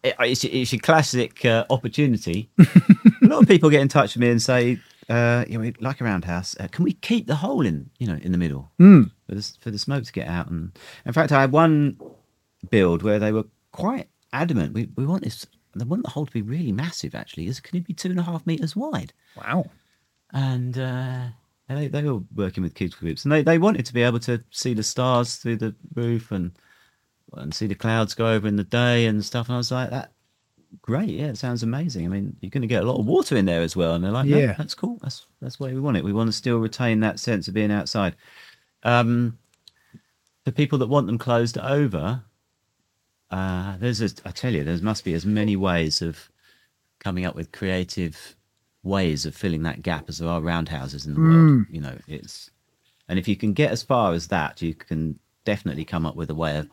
it, 0.02 0.14
it's, 0.20 0.44
it's 0.44 0.72
a 0.72 0.78
classic 0.78 1.44
uh, 1.44 1.64
opportunity. 1.70 2.48
a 2.58 3.26
lot 3.26 3.42
of 3.42 3.48
people 3.48 3.70
get 3.70 3.80
in 3.80 3.88
touch 3.88 4.14
with 4.14 4.22
me 4.22 4.30
and 4.30 4.40
say, 4.42 4.78
uh, 5.08 5.44
you 5.48 5.58
know, 5.58 5.70
like 5.80 6.00
a 6.00 6.04
roundhouse. 6.04 6.56
Uh, 6.58 6.66
can 6.70 6.84
we 6.84 6.94
keep 6.94 7.26
the 7.26 7.36
hole 7.36 7.64
in, 7.64 7.90
you 7.98 8.06
know, 8.06 8.18
in 8.22 8.32
the 8.32 8.38
middle 8.38 8.70
for, 8.78 9.34
the, 9.34 9.52
for 9.60 9.70
the 9.70 9.78
smoke 9.78 10.04
to 10.04 10.12
get 10.12 10.28
out? 10.28 10.50
And 10.50 10.76
in 11.04 11.12
fact, 11.12 11.32
I 11.32 11.40
had 11.42 11.52
one 11.52 11.96
build 12.70 13.02
where 13.02 13.18
they 13.18 13.32
were 13.32 13.44
quite 13.72 14.08
adamant. 14.32 14.74
We, 14.74 14.88
we 14.96 15.06
want 15.06 15.22
this. 15.22 15.46
They 15.78 15.84
want 15.84 16.02
the 16.04 16.10
hole 16.10 16.26
to 16.26 16.32
be 16.32 16.42
really 16.42 16.72
massive. 16.72 17.14
Actually, 17.14 17.46
is 17.46 17.60
can 17.60 17.76
it 17.76 17.86
be 17.86 17.94
two 17.94 18.10
and 18.10 18.20
a 18.20 18.22
half 18.22 18.46
meters 18.46 18.74
wide? 18.76 19.12
Wow. 19.36 19.66
and 20.32 20.76
uh, 20.78 21.26
they 21.68 21.88
they 21.88 22.02
were 22.02 22.20
working 22.34 22.62
with 22.62 22.74
kids 22.74 22.94
groups, 22.94 23.24
and 23.24 23.32
they, 23.32 23.42
they 23.42 23.58
wanted 23.58 23.86
to 23.86 23.94
be 23.94 24.02
able 24.02 24.20
to 24.20 24.42
see 24.50 24.74
the 24.74 24.82
stars 24.82 25.36
through 25.36 25.56
the 25.56 25.74
roof 25.94 26.30
and 26.32 26.52
and 27.34 27.52
see 27.54 27.66
the 27.66 27.74
clouds 27.74 28.14
go 28.14 28.28
over 28.28 28.46
in 28.46 28.56
the 28.56 28.64
day 28.64 29.06
and 29.06 29.24
stuff. 29.24 29.48
And 29.48 29.54
I 29.54 29.58
was 29.58 29.72
like, 29.72 29.90
that 29.90 30.12
great, 30.82 31.08
yeah, 31.10 31.26
it 31.26 31.38
sounds 31.38 31.62
amazing. 31.64 32.04
I 32.06 32.08
mean, 32.08 32.36
you're 32.40 32.50
going 32.50 32.62
to 32.62 32.68
get 32.68 32.82
a 32.84 32.86
lot 32.86 33.00
of 33.00 33.06
water 33.06 33.36
in 33.36 33.46
there 33.46 33.62
as 33.62 33.74
well, 33.76 33.94
and 33.94 34.04
they're 34.04 34.12
like, 34.12 34.26
no, 34.26 34.38
Yeah. 34.38 34.54
that's 34.56 34.74
cool. 34.74 34.98
That's 35.02 35.26
that's 35.40 35.58
why 35.58 35.68
we 35.72 35.80
want 35.80 35.96
it. 35.96 36.04
We 36.04 36.12
want 36.12 36.28
to 36.28 36.32
still 36.32 36.58
retain 36.58 37.00
that 37.00 37.18
sense 37.18 37.48
of 37.48 37.54
being 37.54 37.72
outside. 37.72 38.14
Um, 38.84 39.38
for 40.44 40.52
people 40.52 40.78
that 40.78 40.86
want 40.88 41.08
them 41.08 41.18
closed 41.18 41.58
over, 41.58 42.22
uh, 43.30 43.76
there's 43.78 44.00
a, 44.00 44.08
I 44.24 44.30
tell 44.30 44.52
you, 44.52 44.64
there 44.64 44.78
must 44.78 45.04
be 45.04 45.14
as 45.14 45.26
many 45.26 45.56
ways 45.56 46.02
of 46.02 46.30
coming 46.98 47.24
up 47.24 47.34
with 47.34 47.52
creative 47.52 48.36
ways 48.82 49.26
of 49.26 49.34
filling 49.34 49.62
that 49.64 49.82
gap 49.82 50.08
as 50.08 50.18
there 50.18 50.28
are 50.28 50.40
roundhouses 50.40 51.06
in 51.06 51.14
the 51.14 51.20
world. 51.20 51.66
You 51.70 51.80
know, 51.80 51.98
it's 52.06 52.50
and 53.08 53.18
if 53.18 53.28
you 53.28 53.36
can 53.36 53.52
get 53.52 53.70
as 53.72 53.82
far 53.82 54.12
as 54.12 54.28
that, 54.28 54.62
you 54.62 54.74
can 54.74 55.18
definitely 55.44 55.84
come 55.84 56.06
up 56.06 56.16
with 56.16 56.30
a 56.30 56.34
way 56.34 56.56
of 56.58 56.68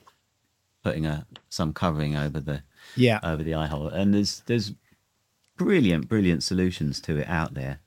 putting 0.84 1.06
a 1.06 1.26
some 1.49 1.74
covering 1.74 2.16
over 2.16 2.39
the 2.39 2.64
Yeah. 2.95 3.20
over 3.24 3.43
the 3.43 3.56
eye 3.56 3.68
hole. 3.68 3.88
And 3.88 4.14
there's 4.14 4.41
there's 4.45 4.74
brilliant, 5.58 6.08
brilliant 6.08 6.43
solutions 6.43 6.99
to 7.01 7.18
it 7.18 7.28
out 7.28 7.54
there. 7.54 7.80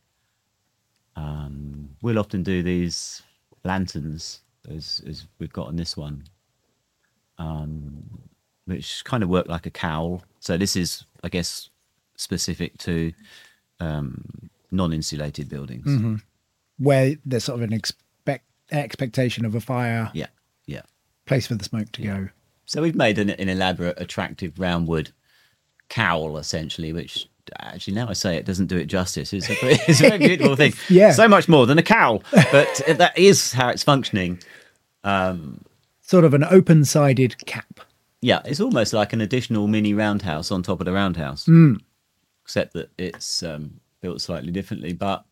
Um, 1.16 1.96
we'll 2.02 2.18
often 2.18 2.42
do 2.42 2.62
these 2.62 3.22
lanterns, 3.64 4.40
as, 4.68 5.02
as 5.06 5.26
we've 5.38 5.52
got 5.52 5.68
on 5.68 5.76
this 5.76 5.96
one, 5.96 6.24
um, 7.38 8.20
which 8.66 9.04
kind 9.04 9.22
of 9.22 9.28
work 9.28 9.48
like 9.48 9.64
a 9.66 9.70
cowl. 9.70 10.22
So 10.40 10.56
this 10.56 10.76
is, 10.76 11.04
I 11.24 11.28
guess, 11.28 11.70
specific 12.16 12.76
to 12.78 13.12
um, 13.80 14.24
non-insulated 14.70 15.48
buildings. 15.48 16.20
Where 16.78 17.16
there's 17.24 17.44
sort 17.44 17.60
of 17.60 17.68
an 17.68 17.72
expect 17.72 18.44
expectation 18.70 19.44
of 19.44 19.54
a 19.54 19.60
fire, 19.60 20.10
Yeah, 20.12 20.26
yeah. 20.66 20.82
place 21.24 21.46
for 21.46 21.54
the 21.54 21.64
smoke 21.64 21.90
to 21.92 22.02
go. 22.02 22.28
So 22.66 22.82
we've 22.82 22.96
made 22.96 23.18
an, 23.18 23.30
an 23.30 23.48
elaborate, 23.48 24.00
attractive 24.00 24.58
round 24.58 24.88
wood 24.88 25.12
cowl, 25.88 26.36
essentially, 26.36 26.92
which 26.92 27.28
actually 27.60 27.94
now 27.94 28.08
I 28.08 28.12
say 28.12 28.36
it 28.36 28.44
doesn't 28.44 28.66
do 28.66 28.76
it 28.76 28.86
justice. 28.86 29.32
It's 29.32 29.48
a, 29.48 29.54
it's 29.88 30.00
a 30.00 30.08
very 30.08 30.18
beautiful 30.18 30.56
thing. 30.56 30.72
Yeah. 30.88 31.12
So 31.12 31.28
much 31.28 31.48
more 31.48 31.64
than 31.66 31.78
a 31.78 31.82
cowl, 31.82 32.22
but 32.32 32.82
that 32.88 33.16
is 33.16 33.52
how 33.52 33.68
it's 33.68 33.84
functioning. 33.84 34.40
Sort 35.04 36.24
of 36.24 36.34
an 36.34 36.44
open-sided 36.44 37.46
cap. 37.46 37.80
Yeah, 38.22 38.40
it's 38.44 38.60
almost 38.60 38.92
like 38.92 39.12
an 39.12 39.20
additional 39.20 39.66
mini 39.66 39.94
roundhouse 39.94 40.50
on 40.50 40.62
top 40.62 40.80
of 40.80 40.86
the 40.86 40.92
roundhouse, 40.92 41.46
except 42.42 42.72
that 42.72 42.90
it's 42.98 43.42
um, 43.42 43.80
built 44.00 44.20
slightly 44.20 44.50
differently. 44.50 44.92
But 44.92 45.24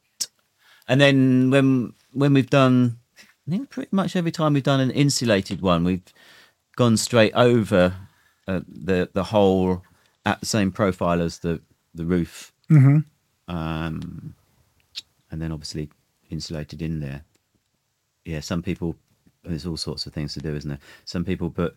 and 0.88 1.00
then 1.00 1.50
when 1.50 1.94
when 2.12 2.34
we've 2.34 2.50
done, 2.50 2.98
I 3.46 3.50
think 3.50 3.70
pretty 3.70 3.90
much 3.92 4.16
every 4.16 4.30
time 4.30 4.54
we've 4.54 4.62
done 4.62 4.80
an 4.80 4.90
insulated 4.90 5.60
one, 5.60 5.84
we've 5.84 6.02
gone 6.76 6.96
straight 6.96 7.32
over 7.34 7.94
uh, 8.46 8.60
the 8.68 9.08
the 9.12 9.24
hole 9.24 9.82
at 10.26 10.40
the 10.40 10.46
same 10.46 10.70
profile 10.70 11.22
as 11.22 11.38
the 11.38 11.60
the 11.94 12.04
roof, 12.04 12.52
mm-hmm. 12.70 12.98
um, 13.54 14.34
and 15.30 15.40
then 15.40 15.52
obviously 15.52 15.88
insulated 16.30 16.82
in 16.82 17.00
there. 17.00 17.22
Yeah, 18.24 18.40
some 18.40 18.62
people 18.62 18.96
there's 19.42 19.66
all 19.66 19.76
sorts 19.76 20.06
of 20.06 20.12
things 20.12 20.34
to 20.34 20.40
do, 20.40 20.54
isn't 20.54 20.68
there? 20.68 20.78
Some 21.04 21.24
people 21.24 21.50
put 21.50 21.76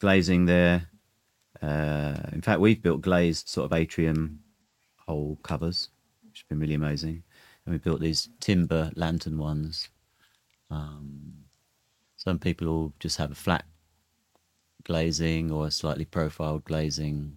glazing 0.00 0.46
there. 0.46 0.88
Uh, 1.62 2.14
in 2.32 2.42
fact, 2.42 2.60
we've 2.60 2.82
built 2.82 3.00
glazed 3.00 3.48
sort 3.48 3.64
of 3.66 3.72
atrium 3.72 4.40
hole 5.06 5.38
covers, 5.42 5.88
which 6.24 6.40
has 6.40 6.44
been 6.48 6.58
really 6.60 6.74
amazing. 6.74 7.22
And 7.64 7.72
we 7.72 7.78
built 7.78 8.00
these 8.00 8.28
timber 8.40 8.90
lantern 8.96 9.38
ones. 9.38 9.88
Um, 10.70 11.34
some 12.16 12.38
people 12.38 12.66
will 12.66 12.92
just 13.00 13.16
have 13.18 13.30
a 13.30 13.34
flat 13.34 13.64
glazing 14.84 15.50
or 15.50 15.66
a 15.66 15.70
slightly 15.70 16.04
profiled 16.04 16.64
glazing. 16.64 17.36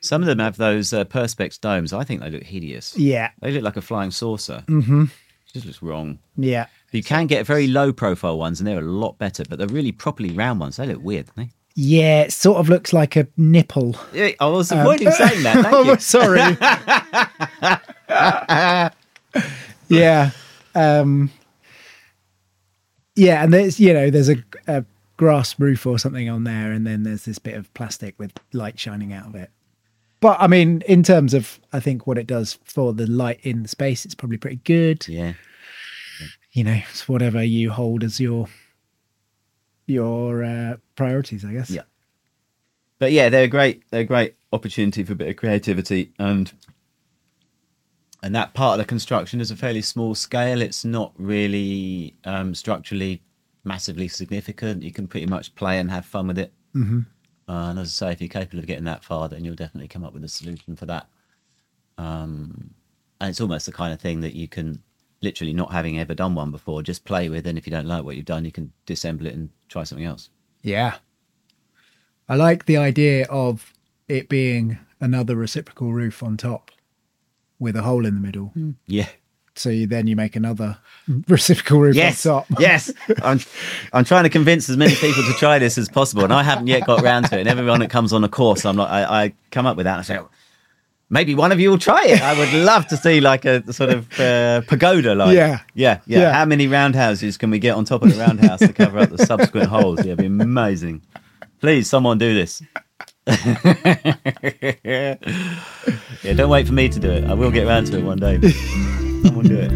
Some 0.00 0.22
of 0.22 0.26
them 0.26 0.38
have 0.38 0.56
those 0.56 0.92
uh, 0.92 1.04
perspex 1.04 1.60
domes. 1.60 1.92
I 1.92 2.04
think 2.04 2.20
they 2.20 2.30
look 2.30 2.42
hideous. 2.42 2.96
Yeah, 2.96 3.30
They 3.40 3.52
look 3.52 3.62
like 3.62 3.76
a 3.76 3.82
flying 3.82 4.10
saucer. 4.10 4.64
Mm-hmm. 4.66 5.04
Just 5.52 5.64
looks 5.66 5.82
wrong. 5.82 6.18
yeah. 6.36 6.66
You 6.92 7.02
can 7.02 7.26
get 7.26 7.46
very 7.46 7.66
low 7.66 7.92
profile 7.92 8.38
ones, 8.38 8.60
and 8.60 8.66
they're 8.66 8.78
a 8.78 8.82
lot 8.82 9.18
better. 9.18 9.44
But 9.48 9.58
the 9.58 9.66
really 9.66 9.92
properly 9.92 10.30
round 10.30 10.58
ones, 10.60 10.76
they 10.76 10.86
look 10.86 11.02
weird. 11.02 11.26
Don't 11.26 11.36
they? 11.36 11.50
Yeah, 11.80 12.22
it 12.22 12.32
sort 12.32 12.58
of 12.58 12.68
looks 12.68 12.92
like 12.92 13.14
a 13.14 13.28
nipple. 13.36 13.94
Yeah, 14.12 14.30
I 14.40 14.48
was 14.48 14.72
avoiding 14.72 15.12
saying 15.12 15.44
that. 15.44 15.62
Thank 15.62 15.68
oh, 15.72 15.84
you. 15.84 15.98
sorry. 16.00 16.40
yeah. 19.88 20.30
Um, 20.74 21.30
yeah, 23.14 23.44
and 23.44 23.54
there's 23.54 23.78
you 23.78 23.94
know 23.94 24.10
there's 24.10 24.28
a, 24.28 24.42
a 24.66 24.84
grass 25.16 25.56
roof 25.60 25.86
or 25.86 26.00
something 26.00 26.28
on 26.28 26.42
there, 26.42 26.72
and 26.72 26.84
then 26.84 27.04
there's 27.04 27.26
this 27.26 27.38
bit 27.38 27.54
of 27.54 27.72
plastic 27.74 28.18
with 28.18 28.32
light 28.52 28.76
shining 28.76 29.12
out 29.12 29.26
of 29.26 29.36
it. 29.36 29.52
But 30.18 30.38
I 30.40 30.48
mean, 30.48 30.82
in 30.88 31.04
terms 31.04 31.32
of 31.32 31.60
I 31.72 31.78
think 31.78 32.08
what 32.08 32.18
it 32.18 32.26
does 32.26 32.58
for 32.64 32.92
the 32.92 33.06
light 33.06 33.38
in 33.44 33.62
the 33.62 33.68
space, 33.68 34.04
it's 34.04 34.16
probably 34.16 34.38
pretty 34.38 34.60
good. 34.64 35.06
Yeah, 35.06 35.34
You 36.50 36.64
know, 36.64 36.80
it's 36.90 37.08
whatever 37.08 37.40
you 37.40 37.70
hold 37.70 38.02
as 38.02 38.18
your 38.18 38.48
your 39.88 40.44
uh, 40.44 40.76
priorities, 40.96 41.44
I 41.44 41.52
guess. 41.52 41.70
Yeah. 41.70 41.82
but 42.98 43.12
yeah, 43.12 43.28
they're 43.28 43.44
a 43.44 43.48
great. 43.48 43.82
They're 43.90 44.02
a 44.02 44.04
great 44.04 44.36
opportunity 44.52 45.02
for 45.02 45.12
a 45.12 45.16
bit 45.16 45.28
of 45.28 45.36
creativity, 45.36 46.12
and 46.18 46.52
and 48.22 48.34
that 48.34 48.54
part 48.54 48.78
of 48.78 48.84
the 48.84 48.88
construction 48.88 49.40
is 49.40 49.50
a 49.50 49.56
fairly 49.56 49.82
small 49.82 50.14
scale. 50.14 50.60
It's 50.62 50.84
not 50.84 51.12
really 51.16 52.16
um, 52.24 52.54
structurally 52.54 53.22
massively 53.64 54.08
significant. 54.08 54.82
You 54.82 54.92
can 54.92 55.06
pretty 55.06 55.26
much 55.26 55.54
play 55.54 55.78
and 55.78 55.90
have 55.90 56.04
fun 56.04 56.26
with 56.26 56.38
it. 56.38 56.52
Mm-hmm. 56.74 57.00
Uh, 57.48 57.70
and 57.70 57.78
as 57.78 58.02
I 58.02 58.08
say, 58.08 58.12
if 58.12 58.20
you're 58.20 58.28
capable 58.28 58.58
of 58.58 58.66
getting 58.66 58.84
that 58.84 59.04
far, 59.04 59.28
then 59.28 59.44
you'll 59.44 59.54
definitely 59.54 59.88
come 59.88 60.04
up 60.04 60.12
with 60.12 60.24
a 60.24 60.28
solution 60.28 60.76
for 60.76 60.86
that. 60.86 61.06
Um, 61.96 62.74
and 63.20 63.30
it's 63.30 63.40
almost 63.40 63.66
the 63.66 63.72
kind 63.72 63.92
of 63.92 64.00
thing 64.00 64.20
that 64.20 64.34
you 64.34 64.48
can 64.48 64.82
literally 65.20 65.52
not 65.52 65.72
having 65.72 65.98
ever 65.98 66.14
done 66.14 66.34
one 66.34 66.50
before 66.50 66.82
just 66.82 67.04
play 67.04 67.28
with 67.28 67.46
and 67.46 67.58
if 67.58 67.66
you 67.66 67.70
don't 67.70 67.86
like 67.86 68.04
what 68.04 68.16
you've 68.16 68.24
done 68.24 68.44
you 68.44 68.52
can 68.52 68.72
disassemble 68.86 69.26
it 69.26 69.34
and 69.34 69.50
try 69.68 69.82
something 69.84 70.06
else 70.06 70.30
Yeah. 70.62 70.94
I 72.28 72.36
like 72.36 72.66
the 72.66 72.76
idea 72.76 73.26
of 73.26 73.72
it 74.08 74.28
being 74.28 74.78
another 75.00 75.34
reciprocal 75.36 75.92
roof 75.92 76.22
on 76.22 76.36
top 76.36 76.70
with 77.58 77.74
a 77.74 77.82
hole 77.82 78.04
in 78.06 78.14
the 78.14 78.20
middle. 78.20 78.46
Hmm. 78.48 78.72
yeah 78.86 79.08
So 79.56 79.70
you, 79.70 79.86
then 79.86 80.06
you 80.06 80.14
make 80.14 80.36
another 80.36 80.78
reciprocal 81.28 81.80
roof 81.80 81.96
yes 81.96 82.24
on 82.26 82.44
top. 82.44 82.46
yes 82.60 82.92
I'm, 83.22 83.40
I'm 83.92 84.04
trying 84.04 84.24
to 84.24 84.30
convince 84.30 84.68
as 84.68 84.76
many 84.76 84.94
people 84.94 85.22
to 85.24 85.32
try 85.34 85.58
this 85.58 85.78
as 85.78 85.88
possible 85.88 86.22
and 86.24 86.32
i 86.32 86.42
haven't 86.42 86.66
yet 86.68 86.86
got 86.86 87.02
round 87.02 87.26
to 87.30 87.36
it 87.36 87.40
and 87.40 87.48
everyone 87.48 87.80
that 87.80 87.90
comes 87.90 88.12
on 88.12 88.22
a 88.24 88.28
course 88.28 88.64
i'm 88.64 88.76
like 88.76 88.90
i, 88.90 89.24
I 89.24 89.34
come 89.50 89.66
up 89.66 89.76
with 89.76 89.84
that 89.84 89.94
and 89.94 90.00
i 90.00 90.02
say 90.02 90.18
"Oh, 90.18 90.28
maybe 91.10 91.34
one 91.34 91.52
of 91.52 91.60
you 91.60 91.70
will 91.70 91.78
try 91.78 92.02
it 92.04 92.20
i 92.22 92.38
would 92.38 92.52
love 92.64 92.86
to 92.86 92.96
see 92.96 93.20
like 93.20 93.44
a 93.44 93.72
sort 93.72 93.90
of 93.90 94.20
uh, 94.20 94.60
pagoda 94.62 95.14
like 95.14 95.34
Yeah. 95.34 95.60
yeah 95.74 96.00
yeah 96.06 96.20
Yeah. 96.20 96.32
how 96.32 96.44
many 96.44 96.66
roundhouses 96.68 97.36
can 97.38 97.50
we 97.50 97.58
get 97.58 97.74
on 97.76 97.84
top 97.84 98.02
of 98.02 98.12
the 98.14 98.20
roundhouse 98.20 98.60
to 98.60 98.72
cover 98.72 98.98
up 98.98 99.10
the 99.10 99.24
subsequent 99.24 99.68
holes 99.68 99.98
yeah 100.04 100.12
it'd 100.12 100.18
be 100.18 100.26
amazing 100.26 101.02
please 101.60 101.88
someone 101.88 102.18
do 102.18 102.34
this 102.34 102.62
yeah, 103.28 105.14
don't 106.34 106.48
wait 106.48 106.66
for 106.66 106.72
me 106.72 106.88
to 106.88 106.98
do 106.98 107.10
it. 107.10 107.24
I 107.24 107.34
will 107.34 107.50
get 107.50 107.66
around 107.66 107.84
to 107.88 107.98
it 107.98 108.02
one 108.02 108.16
day. 108.18 108.40
Someone 109.22 109.44
do 109.46 109.58
it. 109.58 109.70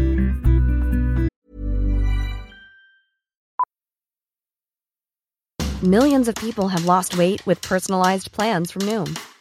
Millions 5.83 6.27
of 6.27 6.35
people 6.35 6.69
have 6.69 6.85
lost 6.85 7.17
weight 7.17 7.45
with 7.45 7.61
personalized 7.61 8.31
plans 8.31 8.71
from 8.71 8.83
Noom, 8.83 9.17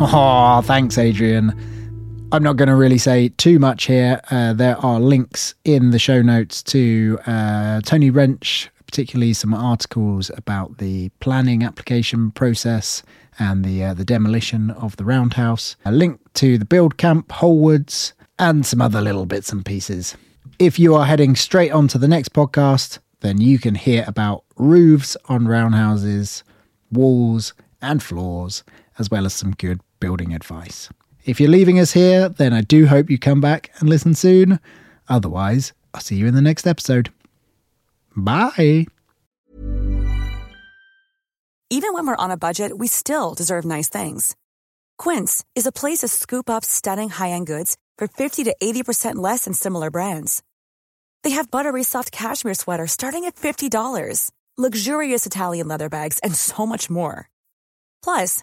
Oh, 0.12 0.62
thanks, 0.64 0.96
Adrian. 0.96 1.52
I'm 2.32 2.42
not 2.42 2.56
going 2.56 2.70
to 2.70 2.74
really 2.74 2.96
say 2.96 3.28
too 3.28 3.58
much 3.58 3.84
here. 3.84 4.18
Uh, 4.30 4.54
there 4.54 4.78
are 4.78 4.98
links 4.98 5.54
in 5.64 5.90
the 5.90 5.98
show 5.98 6.22
notes 6.22 6.62
to 6.62 7.18
uh, 7.26 7.82
Tony 7.82 8.08
Wrench, 8.08 8.70
particularly 8.86 9.34
some 9.34 9.52
articles 9.52 10.30
about 10.38 10.78
the 10.78 11.10
planning 11.20 11.62
application 11.62 12.30
process 12.30 13.02
and 13.38 13.62
the 13.62 13.84
uh, 13.84 13.92
the 13.92 14.06
demolition 14.06 14.70
of 14.70 14.96
the 14.96 15.04
roundhouse. 15.04 15.76
A 15.84 15.92
link 15.92 16.18
to 16.32 16.56
the 16.56 16.64
build 16.64 16.96
camp, 16.96 17.30
Wholewoods, 17.30 18.14
and 18.38 18.64
some 18.64 18.80
other 18.80 19.02
little 19.02 19.26
bits 19.26 19.52
and 19.52 19.66
pieces. 19.66 20.16
If 20.58 20.78
you 20.78 20.94
are 20.94 21.04
heading 21.04 21.36
straight 21.36 21.72
on 21.72 21.88
to 21.88 21.98
the 21.98 22.08
next 22.08 22.32
podcast, 22.32 23.00
then 23.20 23.38
you 23.38 23.58
can 23.58 23.74
hear 23.74 24.04
about 24.06 24.44
roofs 24.56 25.14
on 25.26 25.46
roundhouses, 25.46 26.42
walls, 26.90 27.52
and 27.82 28.02
floors, 28.02 28.64
as 28.98 29.10
well 29.10 29.26
as 29.26 29.34
some 29.34 29.50
good 29.52 29.80
building 30.00 30.34
advice. 30.34 30.88
If 31.24 31.38
you're 31.38 31.50
leaving 31.50 31.78
us 31.78 31.92
here, 31.92 32.28
then 32.28 32.52
I 32.52 32.62
do 32.62 32.86
hope 32.86 33.10
you 33.10 33.18
come 33.18 33.40
back 33.40 33.70
and 33.78 33.88
listen 33.88 34.14
soon. 34.14 34.58
Otherwise, 35.08 35.72
I'll 35.92 36.00
see 36.00 36.16
you 36.16 36.26
in 36.26 36.34
the 36.34 36.42
next 36.42 36.66
episode. 36.66 37.12
Bye. 38.16 38.86
Even 41.72 41.92
when 41.92 42.06
we're 42.06 42.16
on 42.16 42.32
a 42.32 42.36
budget, 42.36 42.78
we 42.78 42.88
still 42.88 43.34
deserve 43.34 43.64
nice 43.64 43.88
things. 43.88 44.34
Quince 44.98 45.44
is 45.54 45.66
a 45.66 45.72
place 45.72 45.98
to 45.98 46.08
scoop 46.08 46.50
up 46.50 46.64
stunning 46.64 47.10
high 47.10 47.30
end 47.30 47.46
goods 47.46 47.76
for 47.96 48.08
50 48.08 48.44
to 48.44 48.56
80% 48.60 49.16
less 49.16 49.44
than 49.44 49.54
similar 49.54 49.90
brands. 49.90 50.42
They 51.22 51.30
have 51.30 51.50
buttery 51.50 51.84
soft 51.84 52.10
cashmere 52.10 52.54
sweaters 52.54 52.92
starting 52.92 53.24
at 53.24 53.36
$50, 53.36 54.30
luxurious 54.56 55.26
Italian 55.26 55.68
leather 55.68 55.88
bags, 55.88 56.18
and 56.20 56.34
so 56.34 56.66
much 56.66 56.90
more. 56.90 57.28
Plus, 58.02 58.42